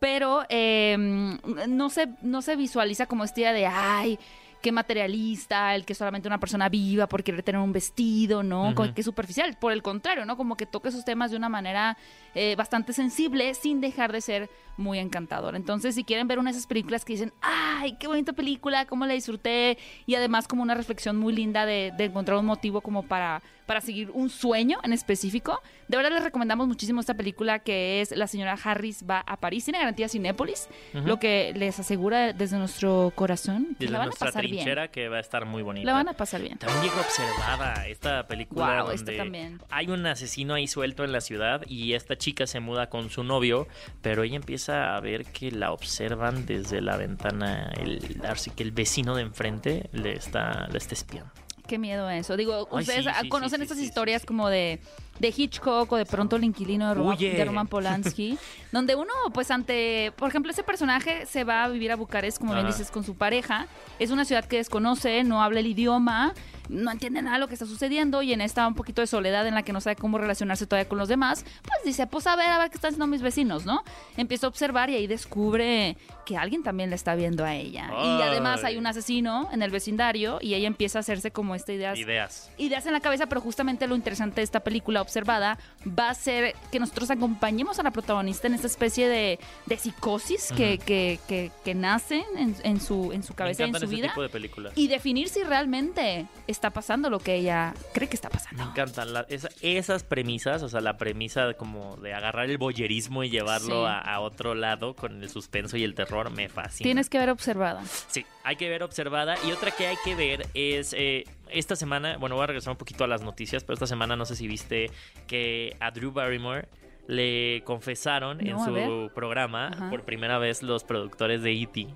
pero 0.00 0.44
eh, 0.48 0.96
no, 0.98 1.90
se, 1.90 2.08
no 2.22 2.42
se 2.42 2.56
visualiza 2.56 3.06
como 3.06 3.22
esta 3.22 3.40
idea 3.40 3.52
de, 3.52 3.66
ay, 3.66 4.18
qué 4.60 4.72
materialista, 4.72 5.74
el 5.74 5.84
que 5.84 5.94
solamente 5.94 6.28
una 6.28 6.38
persona 6.38 6.68
viva 6.68 7.06
por 7.06 7.22
querer 7.22 7.42
tener 7.42 7.60
un 7.60 7.72
vestido, 7.72 8.42
¿no? 8.42 8.74
Que 8.94 9.02
superficial. 9.02 9.56
Por 9.58 9.72
el 9.72 9.82
contrario, 9.82 10.24
¿no? 10.24 10.36
Como 10.36 10.56
que 10.56 10.66
toca 10.66 10.88
esos 10.88 11.04
temas 11.04 11.30
de 11.30 11.36
una 11.36 11.48
manera 11.48 11.96
eh, 12.34 12.54
bastante 12.56 12.92
sensible 12.92 13.54
sin 13.54 13.80
dejar 13.80 14.12
de 14.12 14.20
ser 14.20 14.50
muy 14.76 14.98
encantador. 14.98 15.56
Entonces, 15.56 15.94
si 15.94 16.04
quieren 16.04 16.26
ver 16.26 16.38
una 16.38 16.50
de 16.50 16.56
esas 16.56 16.66
películas 16.66 17.04
que 17.04 17.12
dicen, 17.12 17.32
ay, 17.42 17.96
qué 18.00 18.06
bonita 18.06 18.32
película, 18.32 18.86
cómo 18.86 19.04
la 19.04 19.12
disfruté, 19.12 19.76
y 20.06 20.14
además 20.14 20.48
como 20.48 20.62
una 20.62 20.74
reflexión 20.74 21.16
muy 21.18 21.34
linda 21.34 21.66
de, 21.66 21.92
de 21.96 22.04
encontrar 22.04 22.38
un 22.38 22.46
motivo 22.46 22.80
como 22.80 23.02
para, 23.02 23.42
para 23.66 23.82
seguir 23.82 24.10
un 24.14 24.30
sueño 24.30 24.78
en 24.82 24.94
específico, 24.94 25.60
de 25.88 25.96
verdad 25.98 26.12
les 26.12 26.22
recomendamos 26.24 26.66
muchísimo 26.66 27.00
esta 27.00 27.12
película 27.14 27.58
que 27.58 28.00
es 28.00 28.12
La 28.16 28.26
señora 28.26 28.56
Harris 28.62 29.04
va 29.08 29.22
a 29.26 29.36
París. 29.36 29.64
Tiene 29.64 29.80
garantía 29.80 30.08
Cinépolis, 30.08 30.68
Ujú. 30.94 31.06
lo 31.06 31.18
que 31.18 31.52
les 31.54 31.78
asegura 31.78 32.32
desde 32.32 32.56
nuestro 32.56 33.12
corazón 33.14 33.66
que 33.78 33.84
Desde 33.84 33.92
la 33.92 33.98
van 33.98 34.08
a 34.08 34.12
pasar 34.12 34.42
bien. 34.44 34.54
trinchera 34.56 34.88
que 34.88 35.08
va 35.10 35.18
a 35.18 35.20
estar 35.20 35.44
muy 35.44 35.62
bonita. 35.62 35.84
La 35.84 35.92
van 35.92 36.08
a 36.08 36.14
pasar 36.14 36.40
bien. 36.40 36.56
También 36.56 36.82
llega 36.84 37.00
observada 37.00 37.86
esta 37.86 38.26
película 38.26 38.78
esta 38.94 39.12
donde 39.12 39.16
también. 39.18 39.60
hay 39.68 39.88
un 39.88 40.06
asesino 40.06 40.54
ahí 40.54 40.66
suelto 40.66 41.04
en 41.04 41.12
la 41.12 41.20
ciudad 41.20 41.62
y 41.66 41.92
esta 41.92 42.16
chica 42.20 42.46
se 42.46 42.60
muda 42.60 42.88
con 42.88 43.10
su 43.10 43.24
novio, 43.24 43.66
pero 44.00 44.22
ella 44.22 44.36
empieza 44.36 44.94
a 44.94 45.00
ver 45.00 45.24
que 45.26 45.50
la 45.50 45.72
observan 45.72 46.46
desde 46.46 46.80
la 46.80 46.96
ventana, 46.96 47.72
el, 47.80 48.22
así 48.28 48.50
que 48.50 48.62
el 48.62 48.70
vecino 48.70 49.16
de 49.16 49.22
enfrente 49.22 49.90
le 49.92 50.12
está, 50.12 50.68
le 50.70 50.78
está 50.78 50.94
espiando. 50.94 51.32
Qué 51.66 51.78
miedo 51.78 52.08
eso. 52.10 52.36
Digo, 52.36 52.68
Ay, 52.70 52.80
ustedes 52.80 53.04
sí, 53.04 53.10
sí, 53.22 53.28
conocen 53.28 53.58
sí, 53.58 53.62
estas 53.64 53.78
historias 53.78 54.24
como 54.24 54.48
de, 54.48 54.80
de 55.20 55.34
Hitchcock 55.36 55.92
o 55.92 55.96
de 55.96 56.06
pronto 56.06 56.36
el 56.36 56.44
inquilino 56.44 56.88
de, 56.88 56.94
Roman, 56.94 57.14
Huye. 57.14 57.34
de 57.34 57.44
Roman 57.44 57.68
Polanski, 57.68 58.38
donde 58.72 58.94
uno, 58.96 59.12
pues 59.32 59.50
ante, 59.50 60.12
por 60.16 60.28
ejemplo, 60.30 60.50
ese 60.50 60.62
personaje 60.62 61.26
se 61.26 61.44
va 61.44 61.64
a 61.64 61.68
vivir 61.68 61.92
a 61.92 61.96
Bucarest, 61.96 62.38
como 62.38 62.54
bien 62.54 62.66
dices, 62.66 62.90
con 62.90 63.04
su 63.04 63.14
pareja. 63.14 63.66
Es 63.98 64.10
una 64.10 64.24
ciudad 64.24 64.44
que 64.46 64.56
desconoce, 64.56 65.22
no 65.22 65.42
habla 65.42 65.60
el 65.60 65.66
idioma, 65.66 66.32
no 66.70 66.90
entiende 66.90 67.20
nada 67.20 67.36
de 67.36 67.40
lo 67.40 67.48
que 67.48 67.54
está 67.54 67.66
sucediendo 67.66 68.22
y 68.22 68.32
en 68.32 68.40
esta 68.40 68.66
un 68.66 68.74
poquito 68.74 69.00
de 69.00 69.06
soledad 69.06 69.46
en 69.46 69.54
la 69.54 69.62
que 69.62 69.72
no 69.72 69.80
sabe 69.80 69.96
cómo 69.96 70.18
relacionarse 70.18 70.66
todavía 70.66 70.88
con 70.88 70.98
los 70.98 71.08
demás, 71.08 71.44
pues 71.62 71.78
dice, 71.84 72.06
pues 72.06 72.26
a 72.26 72.36
ver, 72.36 72.48
a 72.48 72.58
ver 72.58 72.70
qué 72.70 72.76
están 72.76 72.90
haciendo 72.90 73.06
mis 73.06 73.22
vecinos, 73.22 73.66
¿no? 73.66 73.82
Empieza 74.16 74.46
a 74.46 74.48
observar 74.48 74.88
y 74.88 74.94
ahí 74.94 75.06
descubre 75.06 75.96
que 76.24 76.36
alguien 76.36 76.62
también 76.62 76.90
la 76.90 76.96
está 76.96 77.14
viendo 77.16 77.44
a 77.44 77.54
ella. 77.56 77.90
Y 77.92 78.06
Ay. 78.06 78.22
además 78.22 78.62
hay 78.62 78.76
un 78.76 78.86
asesino 78.86 79.48
en 79.52 79.62
el 79.62 79.70
vecindario 79.70 80.38
y 80.40 80.54
ella 80.54 80.68
empieza 80.68 80.98
a 80.98 81.00
hacerse 81.00 81.32
como 81.32 81.54
esta 81.54 81.72
idea 81.72 81.96
Ideas. 81.96 82.50
ideas 82.56 82.86
en 82.86 82.92
la 82.92 83.00
cabeza, 83.00 83.26
pero 83.26 83.40
justamente 83.40 83.88
lo 83.88 83.96
interesante 83.96 84.36
de 84.36 84.44
esta 84.44 84.60
película 84.60 85.00
observada 85.10 85.58
va 85.98 86.10
a 86.10 86.14
ser 86.14 86.54
que 86.70 86.78
nosotros 86.78 87.10
acompañemos 87.10 87.78
a 87.80 87.82
la 87.82 87.90
protagonista 87.90 88.46
en 88.46 88.54
esta 88.54 88.68
especie 88.68 89.08
de, 89.08 89.40
de 89.66 89.76
psicosis 89.76 90.52
que, 90.56 90.78
que, 90.78 91.18
que- 91.26 91.50
que 91.64 91.74
nace 91.74 92.24
en, 92.36 92.54
en 92.62 92.80
su, 92.80 93.12
en 93.12 93.22
su 93.24 93.32
Me 93.32 93.36
cabeza 93.36 93.62
y 93.62 93.64
en 93.64 93.68
encantan 93.70 93.88
su 93.88 93.92
ese 93.94 94.02
vida. 94.02 94.08
tipo 94.08 94.22
de 94.22 94.28
películas. 94.28 94.72
Y 94.76 94.86
definir 94.88 95.28
si 95.28 95.42
realmente 95.42 96.26
está 96.46 96.70
pasando 96.70 97.10
lo 97.10 97.18
que 97.18 97.34
ella 97.34 97.74
cree 97.92 98.08
que 98.08 98.14
está 98.14 98.28
Me 98.28 98.34
pasando. 98.34 98.62
encantan 98.62 99.12
la- 99.12 99.26
esa- 99.28 99.48
esas 99.62 100.04
premisas, 100.04 100.62
o 100.62 100.68
sea, 100.68 100.80
la 100.80 100.96
premisa 100.96 101.46
de 101.46 101.54
como 101.56 101.96
de 101.96 102.14
agarrar 102.14 102.48
el 102.48 102.58
boyerismo 102.58 103.24
y 103.24 103.30
llevarlo 103.30 103.84
Sí. 103.84 103.90
a, 103.90 103.98
a 103.98 104.20
otro 104.20 104.54
lado 104.54 104.94
con 104.94 105.22
el 105.22 105.28
suspenso 105.28 105.76
y 105.76 105.82
el 105.84 105.94
terror, 105.94 106.30
me 106.30 106.48
fascina. 106.48 106.84
Tienes 106.86 107.10
que 107.10 107.18
ver 107.18 107.30
observada. 107.30 107.82
Sí, 108.08 108.24
hay 108.44 108.54
que 108.56 108.68
ver 108.68 108.82
observada. 108.84 109.34
Y 109.46 109.50
otra 109.52 109.70
que 109.72 109.86
hay 109.88 109.96
que 110.04 110.14
ver 110.14 110.46
es 110.54 110.94
eh, 110.96 111.24
esta 111.52 111.76
semana, 111.76 112.16
bueno, 112.18 112.34
voy 112.36 112.44
a 112.44 112.46
regresar 112.48 112.70
un 112.72 112.76
poquito 112.78 113.04
a 113.04 113.06
las 113.06 113.22
noticias, 113.22 113.64
pero 113.64 113.74
esta 113.74 113.86
semana 113.86 114.16
no 114.16 114.24
sé 114.24 114.36
si 114.36 114.46
viste 114.48 114.90
que 115.26 115.76
a 115.80 115.90
Drew 115.90 116.12
Barrymore 116.12 116.68
le 117.06 117.62
confesaron 117.64 118.40
en 118.46 118.52
No, 118.56 118.64
su 118.64 119.10
programa 119.14 119.68
Ajá. 119.68 119.90
por 119.90 120.04
primera 120.04 120.38
vez 120.38 120.62
los 120.62 120.84
productores 120.84 121.42
de 121.42 121.52
E.T. 121.52 121.88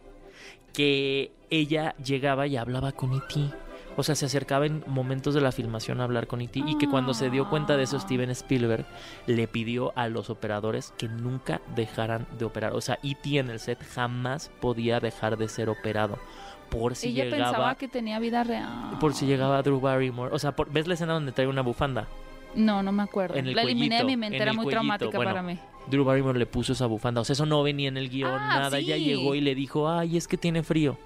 que 0.72 1.30
ella 1.50 1.94
llegaba 2.04 2.46
y 2.46 2.56
hablaba 2.56 2.92
con 2.92 3.12
E.T. 3.12 3.50
O 3.96 4.02
sea, 4.02 4.16
se 4.16 4.26
acercaba 4.26 4.66
en 4.66 4.82
momentos 4.88 5.34
de 5.34 5.40
la 5.40 5.52
filmación 5.52 6.00
a 6.00 6.04
hablar 6.04 6.26
con 6.26 6.40
E.T. 6.40 6.60
y 6.66 6.76
que 6.78 6.88
cuando 6.88 7.14
se 7.14 7.30
dio 7.30 7.48
cuenta 7.48 7.76
de 7.76 7.84
eso 7.84 7.96
Ah. 7.98 8.00
Steven 8.00 8.30
Spielberg 8.30 8.84
le 9.28 9.46
pidió 9.46 9.92
a 9.96 10.08
los 10.08 10.30
operadores 10.30 10.92
que 10.98 11.06
nunca 11.08 11.60
dejaran 11.76 12.26
de 12.36 12.44
operar. 12.44 12.72
O 12.72 12.80
sea, 12.80 12.98
E.T. 13.04 13.38
en 13.38 13.50
el 13.50 13.60
set 13.60 13.78
jamás 13.94 14.50
podía 14.60 14.98
dejar 14.98 15.36
de 15.36 15.48
ser 15.48 15.68
operado. 15.68 16.18
Por 16.64 16.94
si 16.96 17.08
ella 17.08 17.24
llegaba... 17.24 17.44
pensaba 17.50 17.74
que 17.76 17.88
tenía 17.88 18.18
vida 18.18 18.44
real. 18.44 18.98
Por 19.00 19.14
si 19.14 19.26
llegaba 19.26 19.62
Drew 19.62 19.80
Barrymore. 19.80 20.34
O 20.34 20.38
sea, 20.38 20.52
por- 20.56 20.70
¿ves 20.72 20.86
la 20.86 20.94
escena 20.94 21.12
donde 21.14 21.32
trae 21.32 21.46
una 21.46 21.62
bufanda? 21.62 22.08
No, 22.54 22.82
no 22.82 22.92
me 22.92 23.02
acuerdo. 23.02 23.34
En 23.36 23.46
el 23.48 23.54
la 23.56 23.62
eliminé 23.62 23.98
de 23.98 24.04
mi 24.04 24.16
mente, 24.16 24.36
en 24.36 24.42
era 24.42 24.50
el 24.52 24.56
muy 24.56 24.64
cuellito. 24.64 24.80
traumática 24.80 25.16
Bueno, 25.18 25.30
para 25.32 25.42
mí. 25.42 25.58
Drew 25.88 26.04
Barrymore 26.04 26.38
le 26.38 26.46
puso 26.46 26.72
esa 26.72 26.86
bufanda. 26.86 27.20
O 27.20 27.24
sea, 27.24 27.34
eso 27.34 27.46
no 27.46 27.62
venía 27.62 27.88
en 27.88 27.96
el 27.96 28.08
guion, 28.08 28.30
Ah, 28.32 28.58
nada. 28.60 28.78
Ella 28.78 28.96
sí. 28.96 29.04
llegó 29.04 29.34
y 29.34 29.40
le 29.40 29.54
dijo, 29.54 29.88
ay, 29.90 30.16
es 30.16 30.28
que 30.28 30.36
tiene 30.36 30.62
frío. 30.62 30.96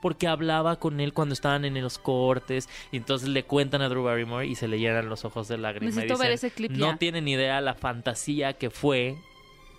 Porque 0.00 0.26
hablaba 0.28 0.76
con 0.76 1.00
él 1.00 1.12
cuando 1.12 1.32
estaban 1.32 1.64
en 1.64 1.80
los 1.82 1.98
cortes. 1.98 2.68
Y 2.92 2.96
entonces 2.96 3.28
le 3.28 3.44
cuentan 3.44 3.82
a 3.82 3.88
Drew 3.88 4.02
Barrymore 4.04 4.46
y 4.46 4.54
se 4.54 4.68
le 4.68 4.78
llenan 4.78 5.08
los 5.08 5.24
ojos 5.24 5.48
de 5.48 5.58
lágrimas. 5.58 5.94
Necesito 5.94 6.18
ver 6.18 6.30
dicen, 6.32 6.46
ese 6.48 6.54
clip 6.56 6.70
No 6.72 6.92
ya. 6.92 6.96
tienen 6.96 7.28
idea 7.28 7.60
la 7.60 7.74
fantasía 7.74 8.54
que 8.54 8.70
fue. 8.70 9.16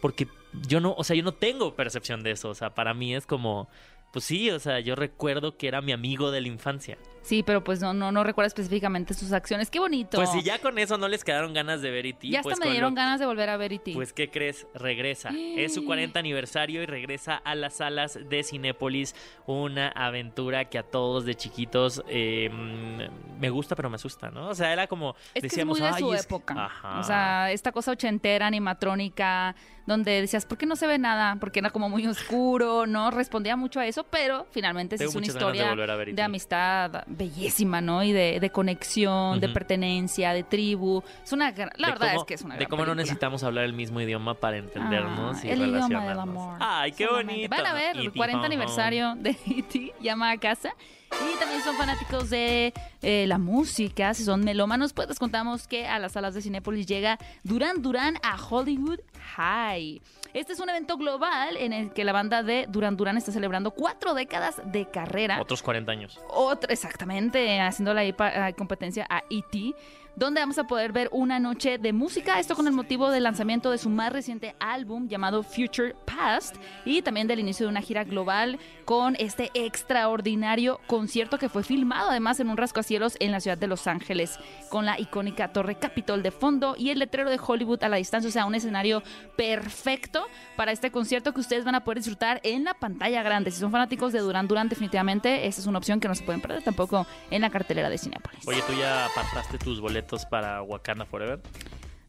Porque 0.02 0.28
yo 0.68 0.80
no, 0.80 0.94
o 0.98 1.04
sea, 1.04 1.16
yo 1.16 1.24
no 1.24 1.34
tengo 1.34 1.76
percepción 1.76 2.24
de 2.24 2.32
eso. 2.32 2.50
O 2.50 2.56
sea, 2.56 2.72
para 2.76 2.94
mí 2.94 3.16
es 3.16 3.26
como, 3.26 3.68
pues 4.12 4.26
sí, 4.26 4.50
o 4.52 4.60
sea, 4.60 4.80
yo 4.80 4.96
recuerdo 4.96 5.58
que 5.58 5.68
era 5.68 5.82
mi 5.82 5.92
amigo 5.92 6.32
de 6.32 6.42
la 6.42 6.48
infancia. 6.48 6.98
Sí, 7.28 7.44
pero 7.44 7.62
pues 7.62 7.82
no, 7.82 7.94
no, 7.94 8.10
no 8.14 8.24
recuerdo 8.24 8.48
específicamente 8.48 9.14
sus 9.14 9.34
acciones. 9.34 9.70
Qué 9.70 9.80
bonito. 9.80 10.16
Pues 10.18 10.32
si 10.32 10.42
ya 10.44 10.60
con 10.60 10.80
eso 10.80 10.98
no 10.98 11.10
les 11.10 11.26
quedaron 11.26 11.54
ganas 11.54 11.82
de 11.82 11.92
ver 11.92 12.06
E.T. 12.06 12.30
Ya 12.30 12.40
hasta 12.40 12.44
pues 12.44 12.60
me 12.60 12.66
con 12.68 12.72
dieron 12.72 12.92
lo- 12.92 12.96
ganas 12.96 13.20
de 13.20 13.26
volver 13.26 13.50
a 13.50 13.58
ver 13.58 13.74
E.T. 13.74 13.92
Pues, 13.94 14.14
¿qué 14.14 14.30
crees? 14.30 14.66
Regresa. 14.74 15.32
Es 15.36 15.74
su 15.74 15.84
40 15.84 16.18
aniversario 16.20 16.82
y 16.82 16.86
regresa 16.86 17.36
a 17.36 17.54
las 17.56 17.76
salas 17.76 18.18
de 18.30 18.44
Cinépolis. 18.44 19.14
Una 19.46 19.90
aventura 19.90 20.66
que 20.70 20.78
a 20.78 20.84
todos 20.84 21.26
de 21.26 21.36
chiquitos 21.36 22.02
eh, 22.08 22.50
mm, 22.50 23.40
me 23.42 23.50
gusta, 23.50 23.76
pero 23.76 23.90
me 23.90 23.96
asusta, 23.96 24.32
¿no? 24.32 24.48
O 24.48 24.56
sea, 24.56 24.72
era 24.72 24.88
como. 24.88 25.16
Es 25.34 25.42
que 25.42 25.48
es 25.48 25.52
decíamos, 25.52 25.80
muy 25.80 25.88
de 25.90 25.94
"Ay, 25.96 26.00
su 26.02 26.14
es 26.14 26.26
que-". 26.26 26.34
época. 26.34 26.66
Ajá. 26.66 27.00
O 27.00 27.04
sea, 27.04 27.52
esta 27.52 27.74
cosa 27.74 27.92
ochentera, 27.92 28.48
animatrónica, 28.48 29.54
donde 29.86 30.22
decías, 30.22 30.46
¿por 30.46 30.58
qué 30.58 30.66
no 30.66 30.76
se 30.76 30.86
ve 30.88 30.98
nada? 30.98 31.38
Porque 31.40 31.60
era 31.60 31.70
como 31.72 31.90
muy 31.90 32.06
oscuro, 32.08 32.86
¿no? 32.88 33.12
Respondía 33.12 33.56
mucho 33.56 33.80
a 33.80 33.88
eso, 33.88 34.06
pero 34.06 34.46
finalmente 34.52 34.98
sí 34.98 35.04
es 35.06 35.16
una 35.16 35.22
de 35.22 35.28
historia 35.28 35.76
de 35.76 36.12
E.T.. 36.12 36.22
amistad 36.22 37.06
bellísima, 37.18 37.82
¿no? 37.82 38.04
Y 38.04 38.12
de, 38.12 38.40
de 38.40 38.50
conexión, 38.50 39.40
de 39.40 39.50
pertenencia, 39.50 40.34
de 40.34 40.44
tribu. 40.44 41.04
Es 41.24 41.32
una 41.34 41.52
gran- 41.52 41.72
La 41.78 41.88
De 41.88 41.94
verdad 41.94 42.08
cómo- 42.10 42.22
es 42.22 42.28
que 42.28 42.34
es 42.36 42.42
una 42.44 42.54
De 42.56 42.60
gran 42.60 42.70
cómo 42.70 42.86
no 42.86 42.96
necesitamos 42.96 43.44
hablar 43.44 43.66
el 43.66 43.74
mismo 43.74 44.00
idioma 44.02 44.36
para 44.36 44.58
entendernos 44.58 45.38
Ah, 45.38 45.42
y 45.46 45.50
el 45.50 45.60
idioma 45.62 45.72
del 45.72 45.74
relacionarnos. 45.90 46.24
amor. 46.24 46.58
Ay, 46.62 46.92
qué 46.92 47.06
Solamente. 47.06 47.34
bonito. 47.48 47.56
Van 47.56 47.66
a 47.66 47.74
ver, 47.74 47.98
el 47.98 48.08
E.T. 48.08 48.18
40 48.18 48.38
Home 48.38 48.46
Home. 48.48 48.56
aniversario 48.56 49.16
de 49.16 49.30
E.T. 49.48 49.94
llama 50.02 50.32
a 50.32 50.38
casa. 50.38 50.70
Y 51.10 51.40
también 51.40 51.62
son 51.62 51.76
fanáticos 51.78 52.30
de 52.30 52.74
eh, 53.02 53.26
la 53.28 53.38
música, 53.38 54.14
si 54.14 54.26
son 54.26 54.42
melómanos, 54.44 54.92
pues 54.92 55.08
les 55.08 55.18
contamos 55.18 55.66
que 55.66 55.88
a 55.88 56.00
las 56.00 56.12
salas 56.12 56.34
de 56.34 56.42
Cinépolis 56.42 56.86
llega 56.86 57.18
Duran 57.44 57.82
Duran 57.82 58.16
a 58.24 58.36
Hollywood 58.36 59.00
High. 59.38 60.02
Este 60.38 60.54
es 60.54 60.60
un 60.60 60.70
evento 60.70 60.98
global 60.98 61.58
en 61.58 61.74
el 61.74 61.92
que 61.92 62.04
la 62.04 62.12
banda 62.14 62.44
de 62.44 62.68
Duran 62.70 62.96
Duran 62.96 63.18
está 63.18 63.32
celebrando 63.32 63.72
cuatro 63.72 64.14
décadas 64.14 64.62
de 64.66 64.86
carrera. 64.86 65.42
Otros 65.42 65.64
40 65.64 65.92
años. 65.92 66.20
Otra, 66.30 66.72
exactamente, 66.72 67.60
haciéndole 67.60 68.02
ahí 68.02 68.14
pa- 68.14 68.46
a 68.46 68.54
competencia 68.54 69.08
a 69.10 69.24
E.T., 69.32 69.74
donde 70.18 70.42
vamos 70.42 70.58
a 70.58 70.66
poder 70.66 70.92
ver 70.92 71.10
una 71.12 71.40
noche 71.40 71.78
de 71.78 71.94
música, 71.94 72.40
esto 72.40 72.56
con 72.56 72.66
el 72.66 72.74
motivo 72.74 73.12
del 73.12 73.22
lanzamiento 73.22 73.70
de 73.70 73.78
su 73.78 73.88
más 73.88 74.12
reciente 74.12 74.56
álbum 74.60 75.08
llamado 75.08 75.44
Future 75.44 75.96
Past 76.06 76.56
y 76.86 77.04
también 77.04 77.28
del 77.28 77.40
inicio 77.40 77.68
de 77.68 77.70
una 77.70 77.84
gira 77.84 78.04
global 78.04 78.58
con 78.84 79.16
este 79.20 79.52
extraordinario 79.54 80.80
concierto 80.88 81.38
que 81.38 81.50
fue 81.50 81.64
filmado 81.64 82.10
además 82.10 82.40
en 82.40 82.50
un 82.50 82.58
rascacielos 82.58 83.16
en 83.20 83.32
la 83.32 83.40
ciudad 83.40 83.60
de 83.60 83.68
Los 83.68 83.86
Ángeles, 83.86 84.40
con 84.70 84.88
la 84.88 85.00
icónica 85.00 85.54
Torre 85.54 85.76
Capitol 85.76 86.24
de 86.24 86.32
fondo 86.32 86.74
y 86.76 86.90
el 86.90 86.98
letrero 86.98 87.30
de 87.30 87.40
Hollywood 87.40 87.84
a 87.84 87.90
la 87.90 87.98
distancia, 87.98 88.30
o 88.30 88.34
sea, 88.34 88.46
un 88.48 88.56
escenario 88.56 89.04
perfecto 89.36 90.26
para 90.56 90.72
este 90.72 90.90
concierto 90.90 91.32
que 91.32 91.42
ustedes 91.42 91.64
van 91.64 91.76
a 91.76 91.84
poder 91.84 92.00
disfrutar 92.00 92.42
en 92.42 92.64
la 92.64 92.74
pantalla 92.74 93.22
grande. 93.22 93.52
Si 93.52 93.60
son 93.60 93.72
fanáticos 93.72 94.14
de 94.14 94.20
Duran 94.20 94.48
Duran, 94.48 94.68
definitivamente 94.68 95.46
esta 95.46 95.62
es 95.62 95.68
una 95.68 95.78
opción 95.78 96.00
que 96.00 96.08
no 96.08 96.16
se 96.16 96.24
pueden 96.24 96.42
perder 96.42 96.64
tampoco 96.64 97.06
en 97.30 97.44
la 97.44 97.52
cartelera 97.52 97.88
de 97.88 98.00
Cinepolis. 98.00 98.48
Oye, 98.48 98.64
¿tú 98.66 98.74
ya 98.74 99.06
apartaste 99.06 99.60
tus 99.60 99.80
boletos 99.80 100.07
para 100.26 100.62
Wakanda 100.64 101.06
Forever? 101.06 101.40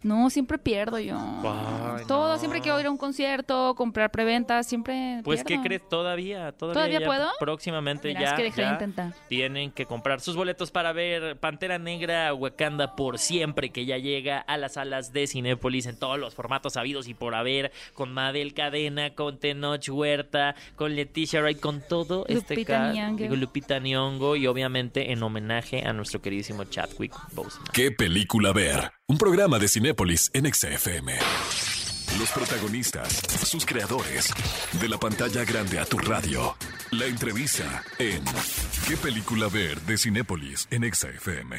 No, 0.02 0.30
siempre 0.30 0.58
pierdo 0.58 0.98
yo. 1.00 1.16
Ay, 1.18 2.04
Todo, 2.06 2.34
no. 2.34 2.38
siempre 2.38 2.60
quiero 2.60 2.78
ir 2.80 2.86
a 2.86 2.90
un 2.90 2.96
concierto, 2.98 3.74
comprar 3.74 4.10
preventa, 4.12 4.62
siempre 4.62 5.20
Pues, 5.24 5.40
¿qué 5.40 5.54
pierdo. 5.54 5.62
crees? 5.64 5.88
Todavía, 5.88 6.52
todavía. 6.52 6.74
¿Todavía 6.74 7.00
ya 7.00 7.06
puedo? 7.06 7.28
Próximamente 7.40 8.08
Mira, 8.08 8.20
ya, 8.20 8.26
es 8.28 8.34
que 8.34 8.42
dejé 8.44 8.60
de 8.60 8.66
ya 8.68 8.72
intentar. 8.74 9.14
tienen 9.28 9.72
que 9.72 9.86
comprar 9.86 10.20
sus 10.20 10.36
boletos 10.36 10.70
para 10.70 10.92
ver 10.92 11.36
Pantera 11.38 11.78
Negra 11.78 12.32
Wakanda 12.32 12.94
por 12.94 13.18
siempre, 13.18 13.70
que 13.70 13.86
ya 13.86 13.98
llega 13.98 14.38
a 14.38 14.56
las 14.56 14.74
salas 14.74 15.12
de 15.12 15.26
Cinépolis 15.26 15.86
en 15.86 15.98
todos 15.98 16.18
los 16.18 16.34
formatos 16.34 16.76
habidos 16.76 17.08
y 17.08 17.14
por 17.14 17.34
haber, 17.34 17.72
con 17.94 18.12
Mabel 18.12 18.54
Cadena, 18.54 19.14
con 19.14 19.38
Tenoch 19.38 19.88
Huerta, 19.88 20.54
con 20.76 20.94
Leticia 20.94 21.40
Wright, 21.40 21.58
con 21.60 21.82
todo 21.88 22.24
este 22.28 22.64
cast, 22.64 22.96
digo, 23.16 23.34
Lupita 23.36 23.78
Nyong'o 23.80 24.36
y 24.36 24.46
obviamente 24.46 25.12
en 25.12 25.22
homenaje 25.22 25.84
a 25.86 25.92
nuestro 25.92 26.22
queridísimo 26.22 26.64
Chadwick 26.64 27.12
Boseman. 27.32 27.66
¿Qué 27.72 27.90
película 27.90 28.52
ver? 28.52 28.92
Un 29.10 29.16
programa 29.16 29.58
de 29.58 29.68
Cinépolis 29.68 30.30
en 30.34 30.52
XFM. 30.52 31.14
Los 32.18 32.30
protagonistas, 32.30 33.08
sus 33.42 33.64
creadores, 33.64 34.34
de 34.78 34.86
la 34.86 34.98
pantalla 34.98 35.46
grande 35.46 35.78
a 35.78 35.86
tu 35.86 35.96
radio. 35.96 36.54
La 36.90 37.06
entrevista 37.06 37.82
en 37.98 38.22
¿Qué 38.86 38.98
película 38.98 39.48
ver? 39.48 39.80
de 39.80 39.96
Cinépolis 39.96 40.68
en 40.70 40.92
XFM. 40.92 41.56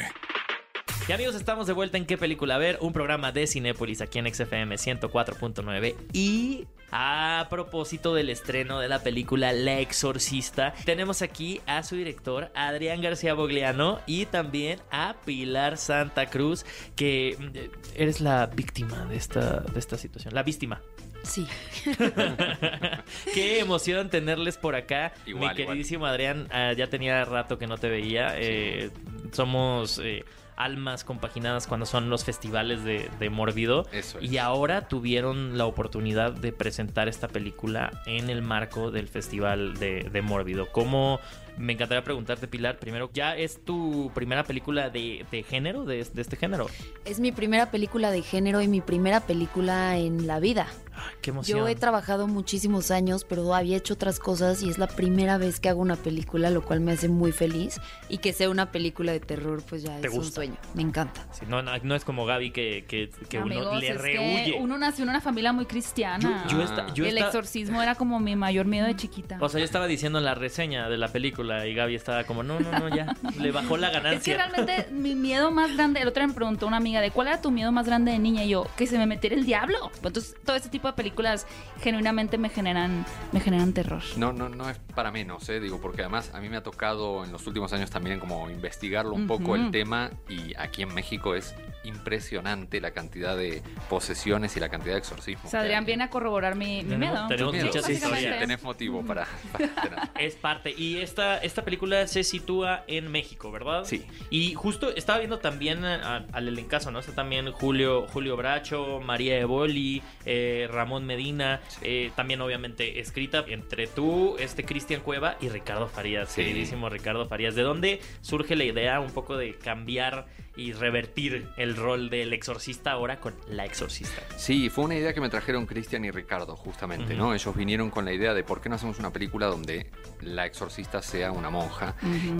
Y 1.07 1.11
amigos, 1.11 1.33
estamos 1.33 1.65
de 1.65 1.73
vuelta 1.73 1.97
en 1.97 2.05
¿Qué 2.05 2.19
película 2.19 2.59
ver? 2.59 2.77
Un 2.81 2.93
programa 2.93 3.31
de 3.31 3.47
Cinépolis 3.47 4.01
aquí 4.01 4.19
en 4.19 4.31
XFM 4.31 4.75
104.9 4.75 5.95
y 6.13 6.67
a 6.91 7.47
propósito 7.49 8.13
del 8.13 8.29
estreno 8.29 8.79
de 8.79 8.87
la 8.87 8.99
película 9.03 9.51
La 9.53 9.79
Exorcista, 9.79 10.73
tenemos 10.85 11.21
aquí 11.21 11.61
a 11.65 11.83
su 11.83 11.95
director 11.95 12.51
Adrián 12.55 13.01
García 13.01 13.33
Bogliano 13.33 13.99
y 14.05 14.25
también 14.25 14.79
a 14.91 15.15
Pilar 15.25 15.77
Santa 15.77 16.27
Cruz, 16.27 16.65
que 16.95 17.35
mm, 17.39 17.99
eres 17.99 18.21
la 18.21 18.45
víctima 18.47 19.05
de 19.05 19.17
esta, 19.17 19.59
de 19.59 19.79
esta 19.79 19.97
situación, 19.97 20.33
la 20.33 20.43
víctima. 20.43 20.81
Sí. 21.23 21.45
Qué 23.33 23.59
emoción 23.59 24.09
tenerles 24.09 24.57
por 24.57 24.75
acá. 24.75 25.13
Igual, 25.25 25.25
Mi 25.25 25.31
igual. 25.31 25.55
queridísimo 25.55 26.05
Adrián, 26.05 26.47
ah, 26.51 26.73
ya 26.73 26.87
tenía 26.87 27.23
rato 27.25 27.57
que 27.57 27.67
no 27.67 27.77
te 27.77 27.89
veía. 27.89 28.33
Eh, 28.37 28.89
somos 29.31 29.99
eh, 30.03 30.23
almas 30.59 31.03
compaginadas 31.03 31.65
cuando 31.65 31.87
son 31.87 32.09
los 32.09 32.25
festivales 32.25 32.83
de, 32.83 33.09
de 33.17 33.29
Mórbido. 33.31 33.87
Eso 33.91 34.19
es. 34.19 34.31
Y 34.31 34.37
ahora 34.37 34.87
tuvieron 34.87 35.57
la 35.57 35.65
oportunidad 35.65 36.33
de 36.33 36.51
presentar 36.51 37.07
esta 37.07 37.27
película 37.27 38.03
en 38.05 38.29
el 38.29 38.43
marco 38.43 38.91
del 38.91 39.07
festival 39.07 39.79
de, 39.79 40.03
de 40.11 40.21
Mórbido. 40.21 40.67
¿Cómo? 40.71 41.19
Me 41.57 41.73
encantaría 41.73 42.03
preguntarte, 42.03 42.47
Pilar, 42.47 42.77
primero, 42.77 43.09
¿ya 43.13 43.35
es 43.35 43.63
tu 43.65 44.11
primera 44.13 44.43
película 44.43 44.89
de, 44.89 45.25
de 45.29 45.43
género, 45.43 45.83
de, 45.83 46.03
de 46.05 46.21
este 46.21 46.37
género? 46.37 46.67
Es 47.03 47.19
mi 47.19 47.31
primera 47.31 47.71
película 47.71 48.11
de 48.11 48.21
género 48.21 48.61
y 48.61 48.67
mi 48.67 48.79
primera 48.79 49.19
película 49.21 49.97
en 49.97 50.27
la 50.27 50.39
vida. 50.39 50.67
¡Qué 51.21 51.29
emoción! 51.31 51.59
Yo 51.59 51.67
he 51.67 51.75
trabajado 51.75 52.27
muchísimos 52.27 52.91
años, 52.91 53.25
pero 53.27 53.53
había 53.53 53.77
hecho 53.77 53.93
otras 53.93 54.19
cosas 54.19 54.61
y 54.63 54.69
es 54.69 54.77
la 54.77 54.87
primera 54.87 55.37
vez 55.37 55.59
que 55.59 55.69
hago 55.69 55.81
una 55.81 55.95
película, 55.95 56.49
lo 56.49 56.61
cual 56.63 56.79
me 56.81 56.91
hace 56.93 57.09
muy 57.09 57.31
feliz. 57.31 57.79
Y 58.09 58.19
que 58.19 58.33
sea 58.33 58.49
una 58.49 58.71
película 58.71 59.11
de 59.11 59.19
terror, 59.19 59.63
pues 59.67 59.83
ya 59.83 59.99
¿Te 60.01 60.07
es 60.07 60.13
un 60.13 60.29
sueño. 60.31 60.55
Me 60.73 60.81
encanta. 60.81 61.25
Sí, 61.31 61.45
no, 61.47 61.61
no, 61.61 61.71
no 61.83 61.95
es 61.95 62.03
como 62.03 62.25
Gaby 62.25 62.51
que, 62.51 62.85
que, 62.87 63.09
que 63.29 63.39
uno 63.39 63.75
le 63.79 63.93
rehuye. 63.93 64.57
uno 64.59 64.77
nació 64.77 65.03
en 65.03 65.09
una 65.09 65.21
familia 65.21 65.53
muy 65.53 65.65
cristiana. 65.65 66.45
Yo, 66.49 66.57
yo 66.57 66.63
esta- 66.63 66.93
yo 66.93 67.05
el 67.05 67.17
esta- 67.17 67.27
exorcismo 67.27 67.81
era 67.81 67.95
como 67.95 68.19
mi 68.19 68.35
mayor 68.35 68.65
miedo 68.65 68.85
de 68.87 68.95
chiquita. 68.95 69.37
O 69.41 69.49
sea, 69.49 69.59
yo 69.59 69.65
estaba 69.65 69.87
diciendo 69.87 70.19
la 70.19 70.35
reseña 70.35 70.89
de 70.89 70.97
la 70.97 71.07
película 71.09 71.65
y 71.67 71.73
Gaby 71.73 71.95
estaba 71.95 72.23
como, 72.25 72.43
no, 72.43 72.59
no, 72.59 72.71
no, 72.77 72.95
ya, 72.95 73.15
le 73.39 73.51
bajó 73.51 73.77
la 73.77 73.87
es 73.87 73.93
que 73.93 73.99
ganancia. 74.01 74.35
realmente 74.37 74.87
mi 74.91 75.15
miedo 75.15 75.51
más 75.51 75.75
grande, 75.75 76.01
el 76.01 76.07
otro 76.07 76.21
día 76.21 76.27
me 76.27 76.33
preguntó 76.33 76.67
una 76.67 76.77
amiga 76.77 77.01
de 77.01 77.11
cuál 77.11 77.27
era 77.27 77.41
tu 77.41 77.51
miedo 77.51 77.71
más 77.71 77.85
grande 77.85 78.11
de 78.11 78.19
niña 78.19 78.43
y 78.43 78.49
yo, 78.49 78.67
que 78.75 78.87
se 78.87 78.97
me 78.97 79.05
metiera 79.05 79.35
el 79.35 79.45
diablo. 79.45 79.91
Entonces, 80.03 80.35
todo 80.43 80.55
este 80.55 80.69
tipo 80.69 80.87
de 80.91 80.93
películas 80.95 81.47
genuinamente 81.81 82.37
me 82.37 82.49
generan, 82.49 83.05
me 83.31 83.39
generan 83.39 83.73
terror. 83.73 84.01
No, 84.17 84.33
no, 84.33 84.49
no 84.49 84.69
es 84.69 84.77
para 84.95 85.11
menos, 85.11 85.47
¿eh? 85.49 85.59
digo, 85.59 85.79
porque 85.81 86.01
además 86.01 86.31
a 86.33 86.39
mí 86.39 86.49
me 86.49 86.57
ha 86.57 86.63
tocado 86.63 87.23
en 87.23 87.31
los 87.31 87.45
últimos 87.47 87.71
años 87.73 87.89
también 87.89 88.19
como 88.19 88.49
investigarlo 88.49 89.13
un 89.13 89.27
poco 89.27 89.55
el 89.55 89.71
tema 89.71 90.11
y 90.27 90.53
aquí 90.57 90.81
en 90.83 90.93
México 90.93 91.35
es 91.35 91.55
impresionante 91.83 92.81
la 92.81 92.91
cantidad 92.91 93.37
de 93.37 93.61
posesiones 93.89 94.55
y 94.57 94.59
la 94.59 94.69
cantidad 94.69 94.93
de 94.93 94.99
exorcismos. 94.99 95.45
O 95.45 95.49
sea, 95.49 95.59
que 95.61 95.65
Adrián 95.65 95.83
hay. 95.83 95.85
viene 95.87 96.03
a 96.05 96.09
corroborar 96.09 96.55
mi, 96.55 96.83
mi 96.83 96.97
miedo. 96.97 97.27
tenemos 97.27 97.53
Miedo. 97.53 97.67
muchas 97.67 97.85
Sí, 97.85 97.93
historias. 97.93 98.39
tenés 98.39 98.63
motivo 98.63 99.03
para. 99.03 99.27
Es 100.19 100.35
parte. 100.35 100.73
Y 100.77 100.97
esta, 100.97 101.37
esta 101.37 101.63
película 101.63 102.05
se 102.07 102.23
sitúa 102.23 102.83
en 102.87 103.09
México, 103.11 103.51
¿verdad? 103.51 103.83
Sí. 103.85 104.05
Y 104.29 104.53
justo 104.53 104.89
estaba 104.95 105.19
viendo 105.19 105.39
también 105.39 105.85
a- 105.85 106.25
al 106.31 106.47
elencazo, 106.47 106.91
¿no? 106.91 106.99
Está 106.99 107.13
también 107.13 107.51
Julio, 107.51 108.05
Julio 108.11 108.35
Bracho, 108.35 108.99
María 109.03 109.37
Evoli, 109.39 110.01
eh, 110.25 110.67
Ramón 110.79 111.05
Medina. 111.05 111.59
eh, 111.81 112.11
también, 112.15 112.39
obviamente, 112.41 112.99
escrita 113.01 113.43
entre 113.47 113.87
tú, 113.87 114.35
este 114.39 114.63
Cristian 114.63 115.01
Cueva 115.01 115.35
y 115.41 115.49
Ricardo 115.49 115.87
Farías, 115.87 116.29
Sí. 116.29 116.41
queridísimo 116.41 116.87
Ricardo 116.89 117.27
Farías. 117.27 117.53
¿De 117.55 117.63
dónde 117.63 117.99
surge 118.21 118.55
la 118.55 118.63
idea 118.63 118.99
un 119.01 119.11
poco 119.11 119.35
de 119.37 119.55
cambiar 119.57 120.27
y 120.59 120.73
revertir 120.73 121.47
el 121.57 121.75
rol 121.75 122.09
del 122.09 122.33
exorcista 122.33 122.91
ahora 122.91 123.19
con 123.19 123.33
la 123.47 123.65
exorcista? 123.65 124.21
Sí, 124.37 124.69
fue 124.69 124.85
una 124.85 124.95
idea 124.95 125.13
que 125.13 125.21
me 125.21 125.29
trajeron 125.29 125.65
Cristian 125.65 126.03
y 126.05 126.11
Ricardo, 126.11 126.55
justamente. 126.55 127.15
¿no? 127.15 127.33
Ellos 127.33 127.55
vinieron 127.55 127.89
con 127.89 128.05
la 128.05 128.13
idea 128.13 128.33
de 128.33 128.43
por 128.43 128.61
qué 128.61 128.69
no 128.69 128.75
hacemos 128.75 128.99
una 128.99 129.11
película 129.13 129.47
donde 129.47 129.89
la 130.21 130.45
exorcista 130.45 131.01
sea 131.01 131.31
una 131.31 131.49
monja. 131.49 131.95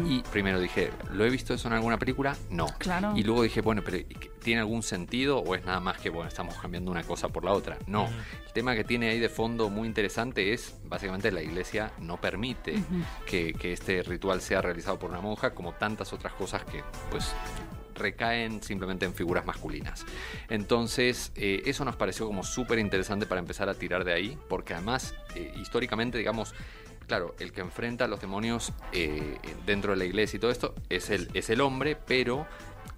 Y 0.08 0.22
primero 0.32 0.60
dije, 0.60 0.92
¿lo 1.14 1.26
he 1.26 1.30
visto 1.30 1.54
eso 1.54 1.68
en 1.68 1.74
alguna 1.76 1.98
película? 1.98 2.36
No. 2.50 2.68
Claro. 2.78 3.14
Y 3.16 3.24
luego 3.24 3.44
dije, 3.44 3.62
bueno, 3.62 3.82
pero 3.84 3.98
¿y 3.98 4.04
qué- 4.04 4.30
¿tiene 4.44 4.60
algún 4.62 4.84
sentido 4.84 5.40
o 5.40 5.56
es 5.56 5.66
nada 5.66 5.80
más 5.80 5.98
que, 6.00 6.10
bueno, 6.10 6.28
estamos 6.28 6.56
cambiando 6.56 6.92
una 6.92 7.04
cosa 7.04 7.30
por 7.30 7.44
la 7.46 7.52
otra? 7.54 7.78
No. 7.88 8.08
El 8.48 8.54
tema 8.54 8.76
que 8.76 8.84
tiene 8.84 9.10
ahí 9.10 9.20
de 9.20 9.30
fondo 9.30 9.70
muy 9.70 9.88
interesante 9.88 10.54
es, 10.54 10.76
básicamente, 10.86 11.32
la 11.32 11.42
iglesia 11.42 11.92
no 12.00 12.20
permite 12.20 12.76
que, 13.26 13.54
que 13.54 13.74
este 13.74 14.04
ritual 14.04 14.42
sea 14.42 14.62
realizado 14.62 14.98
por 15.00 15.10
una 15.10 15.22
monja, 15.22 15.54
como 15.54 15.74
tantas 15.74 16.12
otras 16.14 16.34
cosas 16.34 16.64
que, 16.66 16.84
pues 17.12 17.34
recaen 18.00 18.64
simplemente 18.64 19.06
en 19.06 19.14
figuras 19.14 19.46
masculinas. 19.46 20.06
Entonces, 20.50 21.32
eh, 21.36 21.62
eso 21.66 21.86
nos 21.86 21.96
pareció 21.96 22.26
como 22.26 22.44
súper 22.44 22.80
interesante 22.80 23.26
para 23.26 23.40
empezar 23.40 23.70
a 23.70 23.76
tirar 23.76 24.04
de 24.04 24.14
ahí, 24.14 24.38
porque 24.48 24.74
además, 24.74 25.14
eh, 25.36 25.54
históricamente, 25.62 26.18
digamos, 26.18 26.56
claro, 27.08 27.36
el 27.40 27.52
que 27.52 27.62
enfrenta 27.62 28.06
a 28.06 28.08
los 28.08 28.22
demonios 28.22 28.72
eh, 28.94 29.38
dentro 29.66 29.92
de 29.92 29.98
la 29.98 30.06
iglesia 30.06 30.38
y 30.38 30.40
todo 30.40 30.52
esto 30.52 30.76
es 30.90 31.10
el, 31.10 31.30
es 31.34 31.50
el 31.50 31.60
hombre, 31.60 31.96
pero 31.96 32.48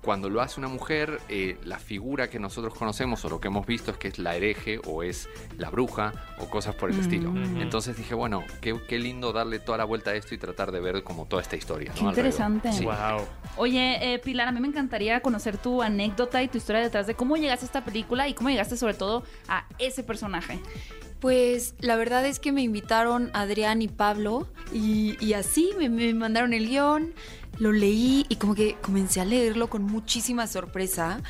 cuando 0.02 0.30
lo 0.30 0.42
hace 0.42 0.60
una 0.60 0.68
mujer, 0.68 1.20
eh, 1.30 1.58
la 1.64 1.78
figura 1.78 2.30
que 2.30 2.40
nosotros 2.40 2.74
conocemos 2.74 3.24
o 3.26 3.30
lo 3.30 3.40
que 3.40 3.50
hemos 3.50 3.68
visto 3.68 3.92
es 3.92 3.98
que 3.98 4.08
es 4.08 4.18
la 4.18 4.36
hereje 4.36 4.80
o 4.86 5.04
es 5.04 5.30
la 5.58 5.70
bruja 5.70 6.12
o 6.40 6.50
cosas 6.50 6.74
por 6.76 6.90
el 6.90 6.98
Mm. 6.98 7.02
estilo. 7.02 7.34
Entonces 7.62 7.96
dije, 7.96 8.16
bueno, 8.16 8.44
qué, 8.62 8.80
qué 8.88 8.98
lindo 8.98 9.32
darle 9.32 9.60
toda 9.60 9.78
la 9.78 9.84
vuelta 9.86 10.12
a 10.12 10.16
esto 10.16 10.34
y 10.34 10.38
tratar 10.40 10.72
de 10.72 10.80
ver 10.80 11.04
como 11.04 11.26
toda 11.26 11.42
esta 11.44 11.56
historia. 11.56 11.92
Qué 11.94 12.04
interesante. 12.04 12.72
Sí. 12.74 12.84
Wow. 12.84 13.28
Oye, 13.58 14.14
eh, 14.14 14.20
Pilar, 14.20 14.48
a 14.48 14.52
mí 14.52 14.60
me 14.60 14.68
encantaría 14.68 15.20
conocer 15.22 15.58
tu 15.58 15.82
anécdota 15.84 16.42
y 16.42 16.48
tu 16.48 16.58
historia 16.58 16.82
detrás 16.82 17.06
de 17.06 17.14
cómo 17.14 17.38
llegaste 17.38 17.66
a 17.66 17.68
esta 17.68 17.86
película 17.86 18.28
y 18.28 18.34
cómo 18.34 18.50
llegaste 18.50 18.78
sobre 18.78 18.96
todo 18.96 19.24
a 19.48 19.66
ese 19.78 20.02
personaje. 20.04 20.60
Pues 21.20 21.76
la 21.80 21.96
verdad 21.98 22.26
es 22.26 22.40
que 22.40 22.52
me 22.52 22.64
invitaron 22.64 23.30
Adrián 23.34 23.84
y 23.84 23.88
Pablo 23.88 24.48
y, 24.74 25.24
y 25.24 25.34
así 25.34 25.70
me, 25.78 25.88
me 25.88 26.12
mandaron 26.16 26.52
el 26.54 26.68
guion, 26.68 27.14
lo 27.62 27.72
leí 27.72 28.26
y 28.28 28.38
como 28.38 28.56
que 28.56 28.76
comencé 28.82 29.22
a 29.22 29.26
leerlo 29.26 29.70
con 29.70 29.84
muchísima 29.84 30.48
sorpresa 30.48 31.22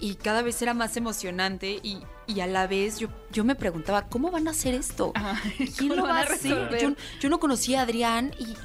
y 0.00 0.14
cada 0.14 0.40
vez 0.40 0.62
era 0.62 0.72
más 0.72 0.96
emocionante 0.96 1.78
y, 1.82 1.98
y 2.26 2.40
a 2.40 2.46
la 2.46 2.66
vez 2.66 2.98
yo, 2.98 3.08
yo 3.30 3.44
me 3.44 3.54
preguntaba, 3.54 4.08
¿cómo 4.08 4.30
van 4.30 4.48
a 4.48 4.52
hacer 4.52 4.72
esto? 4.72 5.12
¿Quién 5.76 5.90
¿Cómo 5.90 5.96
lo 5.96 6.02
va 6.04 6.20
a 6.20 6.22
hacer? 6.22 6.96
yo 7.20 7.28
no 7.28 7.38
conocía 7.38 7.80
a 7.80 7.82
Adrián 7.82 8.34
y, 8.38 8.56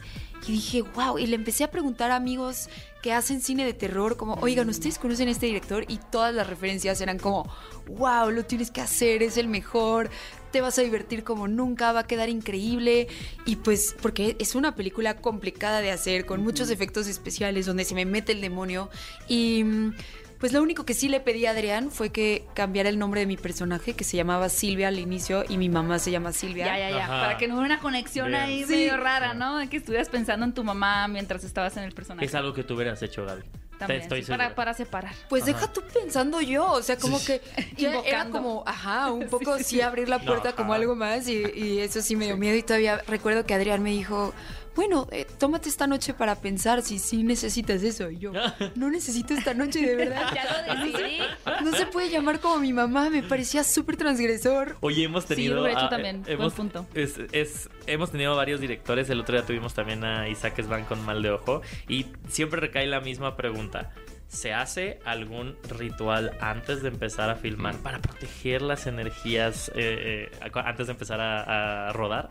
y 0.50 0.54
dije, 0.54 0.82
wow, 0.82 1.20
y 1.20 1.28
le 1.28 1.36
empecé 1.36 1.64
a 1.64 1.70
preguntar 1.70 2.10
a 2.10 2.16
amigos 2.16 2.70
que 3.04 3.14
hacen 3.14 3.40
cine 3.40 3.66
de 3.66 3.74
terror, 3.74 4.18
como, 4.18 4.34
oigan, 4.42 4.68
¿ustedes 4.68 4.98
conocen 4.98 5.28
a 5.28 5.32
este 5.32 5.46
director? 5.46 5.86
Y 5.88 6.00
todas 6.12 6.34
las 6.34 6.48
referencias 6.48 7.00
eran 7.02 7.20
como, 7.20 7.48
wow, 7.88 8.32
lo 8.32 8.44
tienes 8.44 8.72
que 8.72 8.82
hacer, 8.82 9.22
es 9.22 9.38
el 9.38 9.48
mejor, 9.48 10.10
te 10.52 10.62
vas 10.62 10.80
a 10.80 10.82
divertir 10.82 11.24
como 11.24 11.48
nunca, 11.48 11.92
va 11.92 12.00
a 12.00 12.08
quedar 12.08 12.30
increíble. 12.30 13.08
Y 13.46 13.58
pues, 13.58 13.96
porque 14.02 14.38
es 14.40 14.56
una 14.56 14.74
película 14.74 15.18
complicada 15.18 15.82
de 15.82 15.92
hacer, 15.92 16.26
con 16.26 16.42
muchos 16.42 16.72
efectos 16.72 17.06
especiales, 17.06 17.68
donde 17.68 17.86
se 17.86 17.94
me 17.94 18.06
mete 18.06 18.32
el 18.32 18.42
demonio. 18.42 18.90
Y 19.28 19.64
mm, 19.64 19.94
pues 20.40 20.54
lo 20.54 20.62
único 20.62 20.86
que 20.86 20.94
sí 20.94 21.10
le 21.10 21.20
pedí 21.20 21.46
a 21.46 21.52
Adrián 21.52 21.92
fue 21.92 22.12
que 22.12 22.46
cambiara 22.54 22.90
el 22.90 22.98
nombre 22.98 23.20
de 23.22 23.26
mi 23.28 23.38
personaje, 23.38 23.94
que 23.94 24.04
se 24.04 24.18
llamaba 24.18 24.50
Silvia 24.50 24.88
al 24.88 24.98
inicio, 25.00 25.44
y 25.50 25.58
mi 25.58 25.70
mamá 25.70 26.00
se 26.00 26.12
llama 26.12 26.32
Silvia. 26.32 26.66
Ya, 26.66 26.80
ya, 26.80 26.90
ya. 26.92 27.04
Ajá. 27.06 27.22
Para 27.22 27.38
que 27.38 27.48
no 27.48 27.56
hubiera 27.60 27.76
una 27.76 27.82
conexión 27.82 28.30
Bien. 28.30 28.40
ahí 28.42 28.64
Sí. 28.64 28.72
medio 28.72 28.98
rara, 28.98 29.34
¿no? 29.34 29.60
Que 29.70 29.78
estuvieras 29.78 30.10
pensando 30.10 30.46
en 30.46 30.54
tu 30.54 30.64
mamá 30.64 31.08
mientras 31.08 31.44
estabas 31.44 31.76
en 31.78 31.84
el 31.84 31.92
personaje. 31.94 32.26
Es 32.26 32.34
algo 32.36 32.54
que 32.54 32.64
tú 32.64 32.76
hubieras 32.76 33.02
hecho, 33.04 33.26
Gaby. 33.26 33.44
También, 33.78 34.00
Te 34.02 34.04
estoy 34.04 34.20
sí, 34.22 34.26
seguro. 34.26 34.44
para, 34.44 34.56
para 34.56 34.74
separar. 34.74 35.14
Pues 35.30 35.44
Ajá. 35.44 35.54
deja 35.54 35.72
tú 35.74 35.82
pensando 35.94 36.42
yo, 36.42 36.70
o 36.70 36.82
sea, 36.82 36.98
como 36.98 37.18
que 37.24 37.42
era 38.06 38.26
como, 38.30 38.64
ajá, 38.66 39.10
un 39.12 39.28
poco 39.28 39.58
Sí, 39.58 39.64
sí, 39.64 39.70
sí, 39.70 39.76
sí. 39.78 39.82
abrir 39.82 40.10
la 40.10 40.18
No, 40.18 40.26
puerta 40.26 40.52
como 40.54 40.74
ajá. 40.74 40.82
algo 40.82 40.96
más 40.98 41.28
y, 41.30 41.44
y 41.56 41.80
eso 41.80 42.02
sí 42.02 42.16
me 42.18 42.26
dio 42.26 42.36
miedo 42.36 42.58
y 42.58 42.64
todavía 42.64 43.02
recuerdo 43.08 43.46
que 43.46 43.54
Adrián 43.54 43.82
me 43.82 43.92
dijo, 43.92 44.34
bueno, 44.80 45.08
eh, 45.12 45.28
tómate 45.38 45.68
esta 45.68 45.88
noche 45.88 46.14
para 46.14 46.36
pensar 46.36 46.82
si 46.84 47.00
sí 47.00 47.22
necesitas 47.24 47.84
eso. 47.84 48.10
Y 48.10 48.18
yo, 48.20 48.32
no 48.76 48.90
necesito 48.90 49.34
esta 49.34 49.54
noche, 49.54 49.86
de 49.86 49.94
verdad. 49.94 50.32
Ya 50.34 50.74
lo 50.74 50.86
decidí. 50.86 51.20
No 51.66 51.74
se 51.76 51.86
puede 51.88 52.10
llamar 52.10 52.40
como 52.40 52.60
mi 52.60 52.72
mamá, 52.72 53.10
me 53.10 53.22
parecía 53.22 53.66
súper 53.66 53.98
transgresor. 53.98 54.78
Oye, 54.80 55.04
hemos 55.04 55.24
Sí, 55.26 55.36
tenido. 55.36 55.56
lo 55.56 55.64
hubiera 55.64 55.82
hecho 55.82 55.90
también, 55.90 56.16
eh, 56.28 56.36
buen 56.36 56.40
hemos, 56.40 56.54
punto. 56.54 56.88
es- 56.94 57.20
es- 57.34 57.70
hemos 57.88 58.12
tenido 58.12 58.38
varios 58.38 58.62
directores. 58.62 59.10
El 59.10 59.20
otro 59.20 59.36
día 59.36 59.46
tuvimos 59.46 59.74
también 59.74 60.06
a 60.06 60.30
Isaac 60.30 60.62
Svan 60.64 60.86
con 60.86 61.04
mal 61.06 61.22
de 61.22 61.32
ojo. 61.32 61.62
Y 61.90 62.06
siempre 62.30 62.62
recae 62.62 62.88
la 62.88 63.02
misma 63.02 63.36
pregunta. 63.36 63.92
¿Se 64.30 64.54
hace 64.54 65.00
algún 65.06 65.58
ritual 65.78 66.38
antes 66.40 66.84
de 66.84 66.88
empezar 66.90 67.30
a 67.32 67.36
filmar 67.36 67.76
para 67.78 68.00
proteger 68.00 68.62
las 68.62 68.86
energías 68.86 69.70
eh, 69.76 70.30
eh, 70.32 70.50
antes 70.54 70.86
de 70.88 70.94
empezar 70.94 71.20
a, 71.20 71.90
a 71.90 71.94
rodar? 71.94 72.30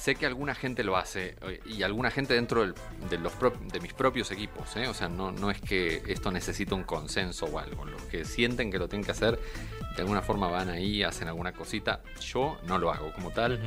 Sé 0.00 0.14
que 0.14 0.24
alguna 0.24 0.54
gente 0.54 0.82
lo 0.82 0.96
hace 0.96 1.36
eh, 1.42 1.60
y 1.66 1.82
alguna 1.82 2.10
gente 2.10 2.32
dentro 2.32 2.62
del- 2.62 2.74
de, 3.10 3.18
los 3.18 3.34
prop- 3.38 3.58
de 3.70 3.80
mis 3.80 3.92
propios 3.92 4.30
equipos. 4.30 4.74
¿eh? 4.76 4.88
O 4.88 4.94
sea, 4.94 5.08
no, 5.10 5.30
no 5.30 5.50
es 5.50 5.60
que 5.60 6.02
esto 6.06 6.30
necesita 6.30 6.74
un 6.74 6.84
consenso 6.84 7.44
o 7.44 7.58
algo. 7.58 7.84
Los 7.84 8.00
que 8.04 8.24
sienten 8.24 8.70
que 8.70 8.78
lo 8.78 8.88
tienen 8.88 9.04
que 9.04 9.10
hacer, 9.12 9.38
de 9.96 10.02
alguna 10.02 10.22
forma 10.22 10.48
van 10.48 10.70
ahí, 10.70 11.02
hacen 11.02 11.28
alguna 11.28 11.52
cosita. 11.52 12.00
Yo 12.20 12.56
no 12.66 12.78
lo 12.78 12.90
hago 12.90 13.12
como 13.12 13.30
tal. 13.30 13.60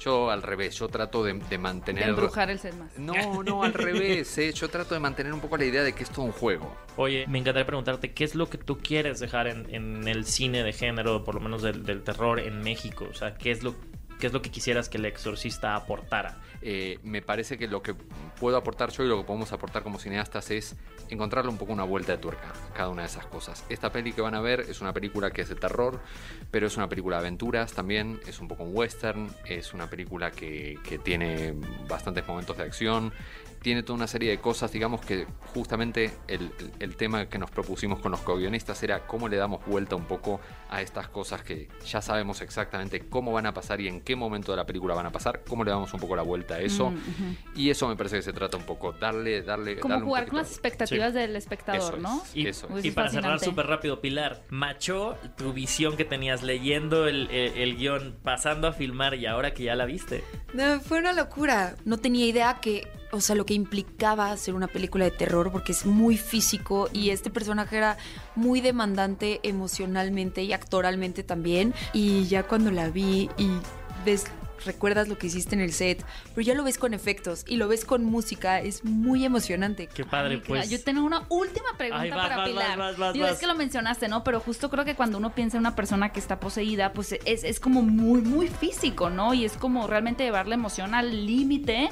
Yo 0.00 0.28
al 0.30 0.42
revés, 0.42 0.74
yo 0.74 0.88
trato 0.88 1.22
de, 1.24 1.34
de 1.34 1.44
De 1.48 1.56
mantener... 1.58 2.08
embrujar 2.08 2.50
el 2.50 2.58
set 2.58 2.74
más. 2.74 2.98
No, 2.98 3.42
no, 3.44 3.62
al 3.62 3.72
revés. 3.74 4.36
¿eh? 4.38 4.52
Yo 4.52 4.68
trato 4.68 4.92
de 4.92 5.00
mantener 5.00 5.32
un 5.32 5.40
poco 5.40 5.56
la 5.56 5.64
idea 5.66 5.82
de 5.84 5.92
que 5.94 6.02
esto 6.02 6.20
es 6.22 6.26
un 6.26 6.32
juego. 6.32 6.76
Oye, 6.96 7.26
me 7.28 7.38
encantaría 7.38 7.64
preguntarte 7.64 8.12
qué 8.12 8.24
es 8.24 8.34
lo 8.34 8.50
que 8.50 8.58
tú 8.58 8.76
quieres 8.78 9.20
dejar 9.20 9.46
en, 9.46 9.72
en 9.74 10.06
el 10.08 10.26
cine 10.26 10.64
de 10.64 10.72
género, 10.72 11.22
por 11.24 11.34
lo 11.36 11.40
menos 11.40 11.62
del, 11.62 11.84
del 11.86 12.02
terror 12.02 12.40
en 12.40 12.60
México. 12.60 13.06
O 13.10 13.14
sea, 13.14 13.36
¿qué 13.38 13.50
es 13.52 13.62
lo, 13.62 13.74
qué 14.18 14.26
es 14.26 14.32
lo 14.32 14.42
que 14.42 14.50
quisieras 14.50 14.88
que 14.88 14.98
el 14.98 15.04
exorcista 15.04 15.74
aportara? 15.74 16.40
Eh, 16.62 16.98
me 17.02 17.22
parece 17.22 17.58
que 17.58 17.68
lo 17.68 17.82
que 17.82 17.94
puedo 18.40 18.56
aportar 18.56 18.90
yo 18.90 19.04
y 19.04 19.08
lo 19.08 19.18
que 19.18 19.24
podemos 19.24 19.52
aportar 19.52 19.82
como 19.82 19.98
cineastas 19.98 20.50
es 20.50 20.76
encontrarle 21.08 21.50
un 21.50 21.58
poco 21.58 21.72
una 21.72 21.84
vuelta 21.84 22.12
de 22.12 22.18
tuerca 22.18 22.52
a 22.70 22.74
cada 22.74 22.88
una 22.88 23.02
de 23.02 23.08
esas 23.08 23.26
cosas. 23.26 23.64
Esta 23.68 23.92
peli 23.92 24.12
que 24.12 24.22
van 24.22 24.34
a 24.34 24.40
ver 24.40 24.60
es 24.60 24.80
una 24.80 24.92
película 24.92 25.30
que 25.30 25.42
es 25.42 25.48
de 25.48 25.54
terror, 25.54 26.00
pero 26.50 26.66
es 26.66 26.76
una 26.76 26.88
película 26.88 27.16
de 27.16 27.20
aventuras 27.26 27.72
también, 27.72 28.20
es 28.26 28.40
un 28.40 28.48
poco 28.48 28.64
un 28.64 28.76
western, 28.76 29.28
es 29.46 29.74
una 29.74 29.88
película 29.88 30.30
que, 30.30 30.78
que 30.84 30.98
tiene 30.98 31.54
bastantes 31.88 32.26
momentos 32.26 32.56
de 32.56 32.64
acción, 32.64 33.12
tiene 33.66 33.82
toda 33.82 33.96
una 33.96 34.06
serie 34.06 34.30
de 34.30 34.38
cosas, 34.38 34.70
digamos 34.70 35.00
que 35.00 35.26
justamente 35.52 36.12
el, 36.28 36.52
el- 36.60 36.70
el 36.78 36.94
tema 36.96 37.26
que 37.26 37.36
nos 37.36 37.50
propusimos 37.50 37.98
con 37.98 38.12
los 38.12 38.20
co-guionistas 38.20 38.80
era 38.84 39.08
cómo 39.08 39.26
le 39.28 39.36
damos 39.38 39.66
vuelta 39.66 39.96
un 39.96 40.04
poco 40.04 40.40
a 40.70 40.82
estas 40.82 41.08
cosas 41.08 41.42
que 41.42 41.68
ya 41.84 42.00
sabemos 42.00 42.42
exactamente 42.42 43.00
cómo 43.08 43.32
van 43.32 43.44
a 43.46 43.52
pasar 43.52 43.80
y 43.80 43.88
en 43.88 44.02
qué 44.02 44.14
momento 44.14 44.52
de 44.52 44.58
la 44.58 44.66
película 44.66 44.94
van 44.94 45.06
a 45.06 45.10
pasar, 45.10 45.42
cómo 45.48 45.64
le 45.64 45.72
damos 45.72 45.92
un 45.92 45.98
poco 45.98 46.14
la 46.14 46.22
vuelta 46.22 46.54
a 46.54 46.60
eso. 46.60 46.90
Mm. 46.90 46.98
Y 47.56 47.70
eso 47.70 47.88
me 47.88 47.96
parece 47.96 48.14
que 48.14 48.22
se 48.22 48.32
trata 48.32 48.56
un 48.56 48.62
poco, 48.62 48.92
darle, 48.92 49.42
darle, 49.42 49.80
Como 49.80 49.94
darle 49.94 50.04
un 50.04 50.10
jugar 50.10 50.28
con 50.28 50.38
las 50.38 50.50
expectativas 50.52 51.12
del 51.12 51.34
espectador, 51.34 51.94
Eso 51.94 51.96
¿no? 51.96 52.22
es. 52.22 52.36
Y, 52.36 52.46
Eso 52.46 52.68
es. 52.78 52.84
y 52.84 52.92
para 52.92 53.10
cerrar 53.10 53.40
súper 53.40 53.66
rápido, 53.66 54.00
Pilar, 54.00 54.44
macho 54.48 55.16
tu 55.36 55.52
visión 55.52 55.96
que 55.96 56.04
tenías 56.04 56.44
leyendo 56.44 57.08
el, 57.08 57.28
el- 57.32 57.56
el 57.58 57.76
guion, 57.76 58.16
pasando 58.22 58.68
a 58.68 58.72
filmar 58.72 59.14
y 59.14 59.26
ahora 59.26 59.54
que 59.54 59.64
ya 59.64 59.74
la 59.74 59.86
viste. 59.86 60.22
No, 60.54 60.78
fue 60.78 61.00
una 61.00 61.12
locura. 61.12 61.74
No 61.84 61.98
tenía 61.98 62.26
idea 62.26 62.58
que, 62.60 62.86
o 63.12 63.20
sea, 63.20 63.36
lo 63.36 63.46
que 63.46 63.54
implicaba 63.54 64.30
hacer 64.30 64.54
una 64.54 64.66
película 64.66 65.04
de 65.04 65.10
terror, 65.10 65.52
porque 65.52 65.72
es 65.72 65.86
muy 65.86 66.16
físico 66.16 66.88
y 66.92 67.10
este 67.10 67.30
personaje 67.30 67.76
era 67.76 67.96
muy 68.34 68.60
demandante 68.60 69.40
emocionalmente 69.42 70.42
y 70.42 70.52
actoralmente 70.52 71.22
también. 71.22 71.74
Y 71.92 72.26
ya 72.26 72.42
cuando 72.44 72.70
la 72.70 72.88
vi 72.90 73.30
y 73.38 73.48
ves, 74.04 74.26
recuerdas 74.64 75.08
lo 75.08 75.18
que 75.18 75.28
hiciste 75.28 75.54
en 75.54 75.60
el 75.60 75.72
set, 75.72 76.04
pero 76.34 76.44
ya 76.44 76.54
lo 76.54 76.64
ves 76.64 76.78
con 76.78 76.94
efectos 76.94 77.44
y 77.46 77.56
lo 77.56 77.68
ves 77.68 77.84
con 77.84 78.04
música, 78.04 78.60
es 78.60 78.84
muy 78.84 79.24
emocionante. 79.24 79.86
Qué 79.86 80.04
padre, 80.04 80.34
Ay, 80.36 80.42
pues. 80.46 80.70
Yo 80.70 80.82
tengo 80.82 81.04
una 81.04 81.22
última 81.28 81.76
pregunta 81.76 82.02
Ay, 82.02 82.10
vas, 82.10 82.22
para 82.22 82.36
vas, 82.38 82.48
Pilar. 82.48 82.78
vas, 82.78 82.98
vas, 82.98 83.12
Digo, 83.12 83.24
vas. 83.26 83.34
es 83.34 83.40
que 83.40 83.46
lo 83.46 83.54
mencionaste, 83.54 84.08
¿no? 84.08 84.24
Pero 84.24 84.40
justo 84.40 84.70
creo 84.70 84.84
que 84.84 84.94
cuando 84.94 85.18
uno 85.18 85.34
piensa 85.34 85.56
en 85.56 85.60
una 85.60 85.76
persona 85.76 86.12
que 86.12 86.20
está 86.20 86.40
poseída, 86.40 86.92
pues 86.92 87.12
es, 87.24 87.44
es 87.44 87.60
como 87.60 87.82
muy, 87.82 88.20
muy 88.22 88.48
físico, 88.48 89.10
¿no? 89.10 89.34
Y 89.34 89.44
es 89.44 89.56
como 89.56 89.86
realmente 89.86 90.24
llevar 90.24 90.48
la 90.48 90.54
emoción 90.54 90.94
al 90.94 91.26
límite. 91.26 91.88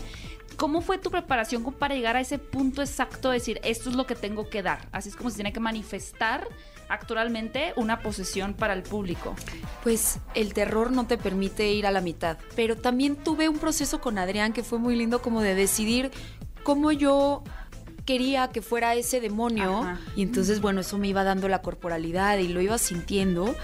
¿Cómo 0.56 0.80
fue 0.80 0.98
tu 0.98 1.10
preparación 1.10 1.62
para 1.64 1.94
llegar 1.94 2.16
a 2.16 2.20
ese 2.20 2.38
punto 2.38 2.82
exacto 2.82 3.30
de 3.30 3.38
decir, 3.38 3.60
esto 3.64 3.90
es 3.90 3.96
lo 3.96 4.06
que 4.06 4.14
tengo 4.14 4.48
que 4.48 4.62
dar? 4.62 4.88
Así 4.92 5.08
es 5.08 5.16
como 5.16 5.30
se 5.30 5.36
tiene 5.36 5.52
que 5.52 5.60
manifestar 5.60 6.46
actualmente 6.88 7.72
una 7.76 8.00
posesión 8.00 8.54
para 8.54 8.74
el 8.74 8.82
público. 8.82 9.34
Pues 9.82 10.18
el 10.34 10.54
terror 10.54 10.92
no 10.92 11.06
te 11.06 11.18
permite 11.18 11.72
ir 11.72 11.86
a 11.86 11.90
la 11.90 12.00
mitad. 12.00 12.38
Pero 12.56 12.76
también 12.76 13.16
tuve 13.16 13.48
un 13.48 13.58
proceso 13.58 14.00
con 14.00 14.18
Adrián 14.18 14.52
que 14.52 14.62
fue 14.62 14.78
muy 14.78 14.96
lindo 14.96 15.22
como 15.22 15.40
de 15.40 15.54
decidir 15.54 16.10
cómo 16.62 16.92
yo 16.92 17.42
quería 18.04 18.48
que 18.48 18.62
fuera 18.62 18.94
ese 18.94 19.20
demonio. 19.20 19.78
Ajá. 19.78 20.00
Y 20.14 20.22
entonces, 20.22 20.60
bueno, 20.60 20.82
eso 20.82 20.98
me 20.98 21.08
iba 21.08 21.24
dando 21.24 21.48
la 21.48 21.62
corporalidad 21.62 22.38
y 22.38 22.48
lo 22.48 22.60
iba 22.60 22.78
sintiendo. 22.78 23.54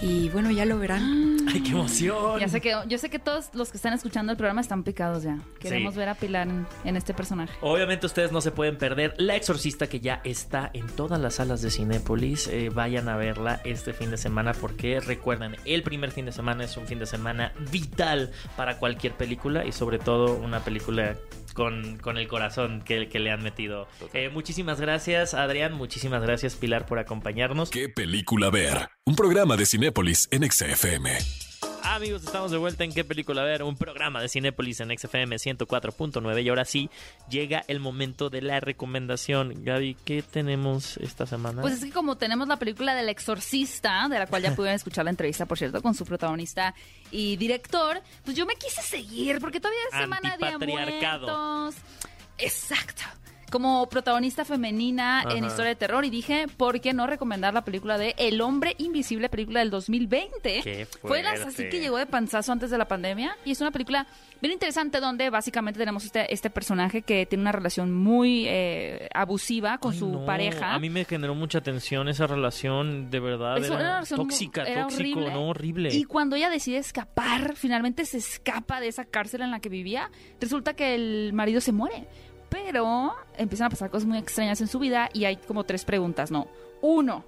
Y 0.00 0.28
bueno, 0.28 0.50
ya 0.52 0.64
lo 0.64 0.78
verán. 0.78 1.38
¡Ay, 1.48 1.60
qué 1.62 1.70
emoción! 1.72 2.38
Ya 2.38 2.48
sé 2.48 2.60
que, 2.60 2.76
yo 2.86 2.98
sé 2.98 3.10
que 3.10 3.18
todos 3.18 3.50
los 3.54 3.70
que 3.70 3.78
están 3.78 3.92
escuchando 3.94 4.30
el 4.30 4.38
programa 4.38 4.60
están 4.60 4.84
picados 4.84 5.24
ya. 5.24 5.38
Queremos 5.58 5.94
Sí. 5.94 5.98
ver 5.98 6.08
a 6.08 6.14
Pilar 6.14 6.46
en, 6.46 6.66
en 6.84 6.96
este 6.96 7.14
personaje. 7.14 7.52
Obviamente 7.62 8.06
ustedes 8.06 8.30
no 8.30 8.40
se 8.40 8.52
pueden 8.52 8.78
perder 8.78 9.14
La 9.18 9.34
Exorcista 9.34 9.88
que 9.88 9.98
ya 9.98 10.20
está 10.24 10.70
en 10.72 10.86
todas 10.86 11.18
las 11.20 11.34
salas 11.34 11.62
de 11.62 11.70
Cinépolis. 11.70 12.46
Eh, 12.46 12.70
vayan 12.72 13.08
a 13.08 13.16
verla 13.16 13.60
este 13.64 13.92
fin 13.92 14.10
de 14.10 14.18
semana 14.18 14.52
porque 14.52 15.00
recuerden, 15.00 15.56
el 15.64 15.82
primer 15.82 16.12
fin 16.12 16.26
de 16.26 16.32
semana 16.32 16.64
es 16.64 16.76
un 16.76 16.86
fin 16.86 17.00
de 17.00 17.06
semana 17.06 17.52
vital 17.72 18.30
para 18.56 18.78
cualquier 18.78 19.14
película 19.14 19.64
y 19.64 19.72
sobre 19.72 19.98
todo 19.98 20.34
una 20.36 20.60
película 20.60 21.16
con, 21.58 21.98
con 21.98 22.18
el 22.18 22.28
corazón 22.28 22.82
que, 22.82 23.08
que 23.08 23.18
le 23.18 23.32
han 23.32 23.42
metido. 23.42 23.88
Eh, 24.12 24.30
muchísimas 24.32 24.80
gracias 24.80 25.34
Adrián, 25.34 25.72
muchísimas 25.72 26.22
gracias 26.22 26.54
Pilar 26.54 26.86
por 26.86 27.00
acompañarnos. 27.00 27.70
¿Qué 27.70 27.88
película 27.88 28.48
ver? 28.48 28.90
Un 29.04 29.16
programa 29.16 29.56
de 29.56 29.66
Cinépolis 29.66 30.28
en 30.30 30.48
XFM. 30.48 31.47
Amigos, 31.90 32.22
estamos 32.22 32.50
de 32.50 32.58
vuelta 32.58 32.84
en 32.84 32.92
qué 32.92 33.02
película 33.02 33.42
ver, 33.42 33.62
un 33.62 33.76
programa 33.76 34.20
de 34.20 34.28
Cinépolis 34.28 34.78
en 34.80 34.96
XFM 34.96 35.36
104.9 35.36 36.44
y 36.44 36.48
ahora 36.50 36.66
sí 36.66 36.90
llega 37.30 37.64
el 37.66 37.80
momento 37.80 38.28
de 38.28 38.42
la 38.42 38.60
recomendación. 38.60 39.64
Gaby, 39.64 39.96
¿qué 40.04 40.22
tenemos 40.22 40.98
esta 40.98 41.26
semana? 41.26 41.62
Pues 41.62 41.74
es 41.74 41.84
que 41.84 41.90
como 41.90 42.18
tenemos 42.18 42.46
la 42.46 42.58
película 42.58 42.94
del 42.94 43.08
exorcista, 43.08 44.06
de 44.08 44.18
la 44.18 44.26
cual 44.26 44.42
ya 44.42 44.54
pudieron 44.54 44.76
escuchar 44.76 45.04
la 45.06 45.10
entrevista, 45.10 45.46
por 45.46 45.56
cierto, 45.56 45.80
con 45.80 45.94
su 45.94 46.04
protagonista 46.04 46.74
y 47.10 47.36
director, 47.36 48.02
pues 48.22 48.36
yo 48.36 48.44
me 48.44 48.54
quise 48.56 48.82
seguir, 48.82 49.40
porque 49.40 49.58
todavía 49.58 49.80
es 49.90 49.98
semana 49.98 50.36
de 50.36 50.66
muertos. 50.66 51.74
Exacto. 52.36 53.02
Como 53.50 53.88
protagonista 53.88 54.44
femenina 54.44 55.24
en 55.30 55.44
historia 55.44 55.70
de 55.70 55.76
terror 55.76 56.04
y 56.04 56.10
dije, 56.10 56.46
¿por 56.56 56.80
qué 56.80 56.92
no 56.92 57.06
recomendar 57.06 57.54
la 57.54 57.64
película 57.64 57.96
de 57.96 58.14
El 58.18 58.40
hombre 58.40 58.74
invisible, 58.78 59.28
película 59.28 59.60
del 59.60 59.70
2020? 59.70 60.60
Qué 60.62 60.86
Fue 61.02 61.22
las 61.22 61.40
así 61.40 61.68
que 61.68 61.80
llegó 61.80 61.96
de 61.96 62.06
panzazo 62.06 62.52
antes 62.52 62.70
de 62.70 62.78
la 62.78 62.86
pandemia 62.86 63.36
y 63.44 63.52
es 63.52 63.60
una 63.60 63.70
película 63.70 64.06
bien 64.40 64.52
interesante 64.52 65.00
donde 65.00 65.30
básicamente 65.30 65.78
tenemos 65.78 66.04
este, 66.04 66.32
este 66.32 66.50
personaje 66.50 67.02
que 67.02 67.26
tiene 67.26 67.42
una 67.42 67.52
relación 67.52 67.92
muy 67.92 68.44
eh, 68.46 69.08
abusiva 69.14 69.78
con 69.78 69.92
Ay, 69.92 69.98
su 69.98 70.08
no, 70.08 70.26
pareja. 70.26 70.74
A 70.74 70.78
mí 70.78 70.90
me 70.90 71.04
generó 71.04 71.34
mucha 71.34 71.60
tensión 71.60 72.08
esa 72.08 72.26
relación, 72.26 73.10
de 73.10 73.20
verdad. 73.20 73.58
Es 73.58 73.70
una 73.70 73.80
era 73.80 73.92
relación 73.94 74.20
tóxica, 74.20 74.64
era 74.64 74.82
tóxico, 74.82 75.20
horrible. 75.20 75.32
no 75.32 75.48
horrible. 75.48 75.94
Y 75.94 76.04
cuando 76.04 76.36
ella 76.36 76.50
decide 76.50 76.78
escapar, 76.78 77.54
finalmente 77.56 78.04
se 78.04 78.18
escapa 78.18 78.80
de 78.80 78.88
esa 78.88 79.04
cárcel 79.04 79.42
en 79.42 79.50
la 79.50 79.60
que 79.60 79.68
vivía, 79.68 80.10
resulta 80.40 80.74
que 80.74 80.94
el 80.94 81.32
marido 81.32 81.60
se 81.60 81.72
muere. 81.72 82.06
Pero 82.48 83.14
empiezan 83.36 83.66
a 83.66 83.70
pasar 83.70 83.90
cosas 83.90 84.06
muy 84.06 84.18
extrañas 84.18 84.60
en 84.60 84.68
su 84.68 84.78
vida 84.78 85.08
y 85.12 85.24
hay 85.24 85.36
como 85.36 85.64
tres 85.64 85.84
preguntas, 85.84 86.30
¿no? 86.30 86.48
Uno, 86.80 87.24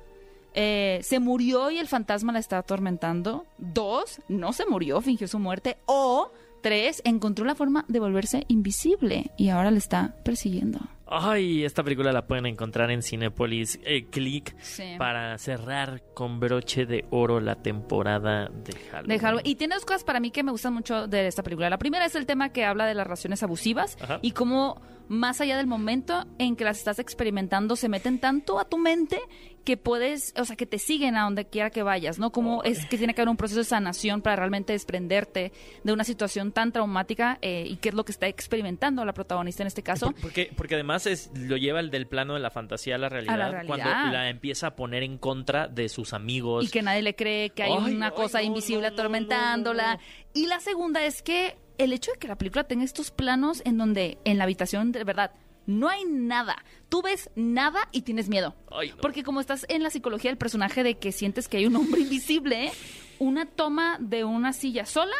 eh, 0.54 1.00
¿se 1.02 1.20
murió 1.20 1.70
y 1.70 1.78
el 1.78 1.88
fantasma 1.88 2.32
la 2.32 2.38
está 2.38 2.58
atormentando? 2.58 3.44
Dos, 3.58 4.20
no 4.28 4.52
se 4.52 4.66
murió, 4.66 5.00
fingió 5.00 5.28
su 5.28 5.38
muerte. 5.38 5.76
O 5.86 6.32
tres, 6.62 7.02
encontró 7.04 7.44
la 7.44 7.54
forma 7.54 7.84
de 7.88 8.00
volverse 8.00 8.44
invisible 8.48 9.30
y 9.36 9.48
ahora 9.48 9.70
le 9.70 9.78
está 9.78 10.14
persiguiendo. 10.24 10.78
Ay, 11.12 11.64
esta 11.64 11.82
película 11.82 12.12
la 12.12 12.26
pueden 12.28 12.46
encontrar 12.46 12.88
en 12.92 13.02
Cinepolis 13.02 13.80
eh, 13.82 14.06
Click 14.10 14.54
Sí. 14.60 14.94
para 14.96 15.36
cerrar 15.38 16.02
con 16.14 16.38
broche 16.38 16.86
de 16.86 17.04
oro 17.10 17.40
la 17.40 17.56
temporada 17.56 18.48
de 18.48 18.72
Halloween. 18.90 19.08
de 19.08 19.18
Halloween. 19.18 19.46
Y 19.46 19.54
tiene 19.56 19.74
dos 19.74 19.84
cosas 19.84 20.04
para 20.04 20.20
mí 20.20 20.30
que 20.30 20.44
me 20.44 20.52
gustan 20.52 20.72
mucho 20.72 21.08
de 21.08 21.26
esta 21.26 21.42
película. 21.42 21.68
La 21.68 21.78
primera 21.78 22.04
es 22.04 22.14
el 22.14 22.26
tema 22.26 22.50
que 22.50 22.64
habla 22.64 22.86
de 22.86 22.94
las 22.94 23.04
relaciones 23.08 23.42
abusivas 23.42 23.98
Ajá. 24.00 24.20
y 24.22 24.30
cómo 24.30 24.80
más 25.10 25.40
allá 25.40 25.56
del 25.56 25.66
momento 25.66 26.24
en 26.38 26.54
que 26.54 26.62
las 26.64 26.78
estás 26.78 27.00
experimentando 27.00 27.74
se 27.74 27.88
meten 27.88 28.20
tanto 28.20 28.60
a 28.60 28.64
tu 28.64 28.78
mente 28.78 29.18
que 29.64 29.76
puedes, 29.76 30.32
o 30.38 30.44
sea, 30.44 30.54
que 30.56 30.64
te 30.66 30.78
siguen 30.78 31.16
a 31.16 31.24
donde 31.24 31.44
quiera 31.46 31.68
que 31.68 31.82
vayas, 31.82 32.18
¿no? 32.20 32.30
Como 32.30 32.62
es 32.62 32.86
que 32.86 32.96
tiene 32.96 33.12
que 33.12 33.20
haber 33.20 33.28
un 33.28 33.36
proceso 33.36 33.58
de 33.58 33.64
sanación 33.64 34.22
para 34.22 34.36
realmente 34.36 34.72
desprenderte 34.72 35.52
de 35.84 35.92
una 35.92 36.04
situación 36.04 36.52
tan 36.52 36.70
traumática 36.72 37.38
eh, 37.42 37.66
y 37.68 37.76
qué 37.76 37.88
es 37.90 37.94
lo 37.96 38.04
que 38.04 38.12
está 38.12 38.28
experimentando 38.28 39.04
la 39.04 39.12
protagonista 39.12 39.62
en 39.62 39.66
este 39.66 39.82
caso. 39.82 40.12
Por- 40.12 40.20
Porque, 40.22 40.50
porque 40.56 40.76
además 40.76 41.06
es, 41.06 41.30
lo 41.34 41.56
lleva 41.56 41.80
el 41.80 41.90
del 41.90 42.06
plano 42.06 42.34
de 42.34 42.40
la 42.40 42.50
fantasía 42.50 42.94
a 42.94 42.98
la 42.98 43.08
realidad, 43.08 43.34
A 43.34 43.38
la 43.38 43.50
realidad. 43.50 43.66
cuando 43.76 44.12
la 44.12 44.30
empieza 44.30 44.68
a 44.68 44.76
poner 44.76 45.02
en 45.02 45.18
contra 45.18 45.66
de 45.68 45.88
sus 45.88 46.12
amigos. 46.14 46.64
y 46.64 46.68
que 46.68 46.82
nadie 46.82 47.02
le 47.02 47.14
cree 47.16 47.50
que 47.50 47.64
hay 47.64 47.72
Ay, 47.72 47.94
una 47.96 48.06
ay, 48.06 48.12
cosa 48.14 48.38
no, 48.38 48.44
invisible 48.44 48.82
no, 48.82 48.88
no, 48.90 48.90
no, 48.90 48.94
atormentándola. 49.02 49.98
Y 50.32 50.46
la 50.46 50.60
segunda 50.60 51.04
es 51.04 51.20
que 51.22 51.56
el 51.84 51.92
hecho 51.92 52.12
de 52.12 52.18
que 52.18 52.28
la 52.28 52.36
película 52.36 52.64
tenga 52.64 52.84
estos 52.84 53.10
planos 53.10 53.62
en 53.64 53.78
donde 53.78 54.18
en 54.24 54.38
la 54.38 54.44
habitación 54.44 54.92
de 54.92 55.04
verdad 55.04 55.32
no 55.66 55.88
hay 55.88 56.04
nada. 56.04 56.56
Tú 56.88 57.02
ves 57.02 57.30
nada 57.36 57.88
y 57.92 58.02
tienes 58.02 58.28
miedo. 58.28 58.56
Ay, 58.72 58.90
no. 58.90 58.96
Porque 58.98 59.22
como 59.22 59.40
estás 59.40 59.66
en 59.68 59.82
la 59.82 59.90
psicología 59.90 60.30
del 60.30 60.38
personaje 60.38 60.82
de 60.82 60.98
que 60.98 61.12
sientes 61.12 61.48
que 61.48 61.58
hay 61.58 61.66
un 61.66 61.76
hombre 61.76 62.00
invisible, 62.02 62.72
una 63.18 63.46
toma 63.46 63.96
de 64.00 64.24
una 64.24 64.52
silla 64.52 64.86
sola 64.86 65.14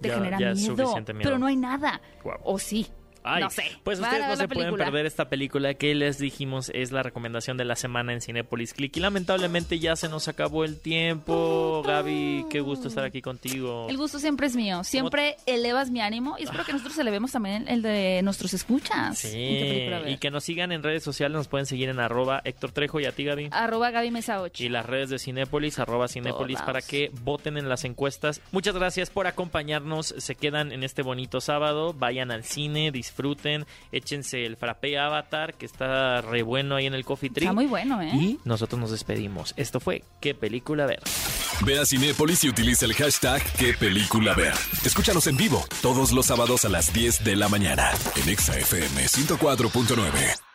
te 0.00 0.08
Ya- 0.08 0.14
genera 0.16 0.38
ya 0.38 0.50
es 0.50 0.58
miedo, 0.60 0.76
suficiente 0.76 1.14
miedo. 1.14 1.28
Pero 1.28 1.38
no 1.38 1.46
hay 1.46 1.56
nada. 1.56 2.00
O 2.44 2.58
sí. 2.58 2.86
Ay, 3.26 3.42
no 3.42 3.50
sé. 3.50 3.64
Pues 3.82 3.98
ustedes 4.00 4.26
no 4.26 4.36
se 4.36 4.48
pueden 4.48 4.76
perder 4.76 5.06
esta 5.06 5.28
película 5.28 5.74
que 5.74 5.94
les 5.94 6.18
dijimos 6.18 6.70
es 6.74 6.92
la 6.92 7.02
recomendación 7.02 7.56
de 7.56 7.64
la 7.64 7.76
semana 7.76 8.12
en 8.12 8.20
Cinepolis 8.20 8.72
Click. 8.72 8.96
Y 8.96 9.00
lamentablemente 9.00 9.78
ya 9.78 9.96
se 9.96 10.08
nos 10.08 10.28
acabó 10.28 10.64
el 10.64 10.78
tiempo. 10.78 11.82
Gaby, 11.84 12.46
qué 12.48 12.60
gusto 12.60 12.88
estar 12.88 13.04
aquí 13.04 13.20
contigo. 13.20 13.86
El 13.88 13.96
gusto 13.96 14.18
siempre 14.18 14.46
es 14.46 14.56
mío. 14.56 14.84
Siempre 14.84 15.36
elevas 15.46 15.90
mi 15.90 16.00
ánimo 16.00 16.36
y 16.38 16.44
espero 16.44 16.64
que 16.64 16.72
nosotros 16.72 16.96
elevemos 16.98 17.32
también 17.32 17.66
el 17.68 17.82
de 17.82 18.20
nuestros 18.22 18.54
escuchas. 18.54 19.18
Sí, 19.18 19.88
y 20.06 20.16
que 20.18 20.30
nos 20.30 20.44
sigan 20.44 20.70
en 20.72 20.82
redes 20.82 21.02
sociales, 21.02 21.36
nos 21.36 21.48
pueden 21.48 21.66
seguir 21.66 21.88
en 21.88 21.98
arroba 21.98 22.40
Héctor 22.44 22.72
Trejo 22.72 23.00
y 23.00 23.06
a 23.06 23.12
ti, 23.12 23.24
Gaby. 23.24 23.48
Arroba 23.50 23.90
Gaby 23.90 24.10
Mesa 24.10 24.40
8. 24.40 24.62
Y 24.62 24.68
las 24.68 24.86
redes 24.86 25.10
de 25.10 25.18
Cinépolis, 25.18 25.78
arroba 25.78 26.08
Cinépolis, 26.08 26.60
para 26.62 26.80
que 26.80 27.10
voten 27.22 27.56
en 27.56 27.68
las 27.68 27.84
encuestas. 27.84 28.40
Muchas 28.52 28.74
gracias 28.74 29.10
por 29.10 29.26
acompañarnos. 29.26 30.14
Se 30.18 30.34
quedan 30.36 30.72
en 30.72 30.84
este 30.84 31.02
bonito 31.02 31.40
sábado. 31.40 31.92
Vayan 31.92 32.30
al 32.30 32.44
cine, 32.44 32.92
disfruten, 32.92 33.15
échense 33.92 34.44
el 34.44 34.56
frappé 34.56 34.98
Avatar, 34.98 35.54
que 35.54 35.66
está 35.66 36.20
re 36.20 36.42
bueno 36.42 36.76
ahí 36.76 36.86
en 36.86 36.94
el 36.94 37.04
Coffee 37.04 37.30
Tree. 37.30 37.46
Está 37.46 37.52
muy 37.52 37.66
bueno, 37.66 38.00
¿eh? 38.02 38.10
Y 38.14 38.38
nosotros 38.44 38.80
nos 38.80 38.90
despedimos. 38.90 39.54
Esto 39.56 39.80
fue 39.80 40.02
¿Qué 40.20 40.34
película 40.34 40.86
ver? 40.86 41.00
Ve 41.64 41.78
a 41.78 41.86
Cinépolis 41.86 42.44
y 42.44 42.48
utiliza 42.48 42.84
el 42.84 42.94
hashtag 42.94 43.42
qué 43.58 43.74
película 43.74 44.34
ver. 44.34 44.54
Escúchanos 44.84 45.26
en 45.26 45.36
vivo 45.36 45.64
todos 45.82 46.12
los 46.12 46.26
sábados 46.26 46.64
a 46.64 46.68
las 46.68 46.92
10 46.92 47.24
de 47.24 47.36
la 47.36 47.48
mañana 47.48 47.90
en 48.16 48.28
Exa 48.28 48.58
FM 48.58 49.06
104.9. 49.06 50.45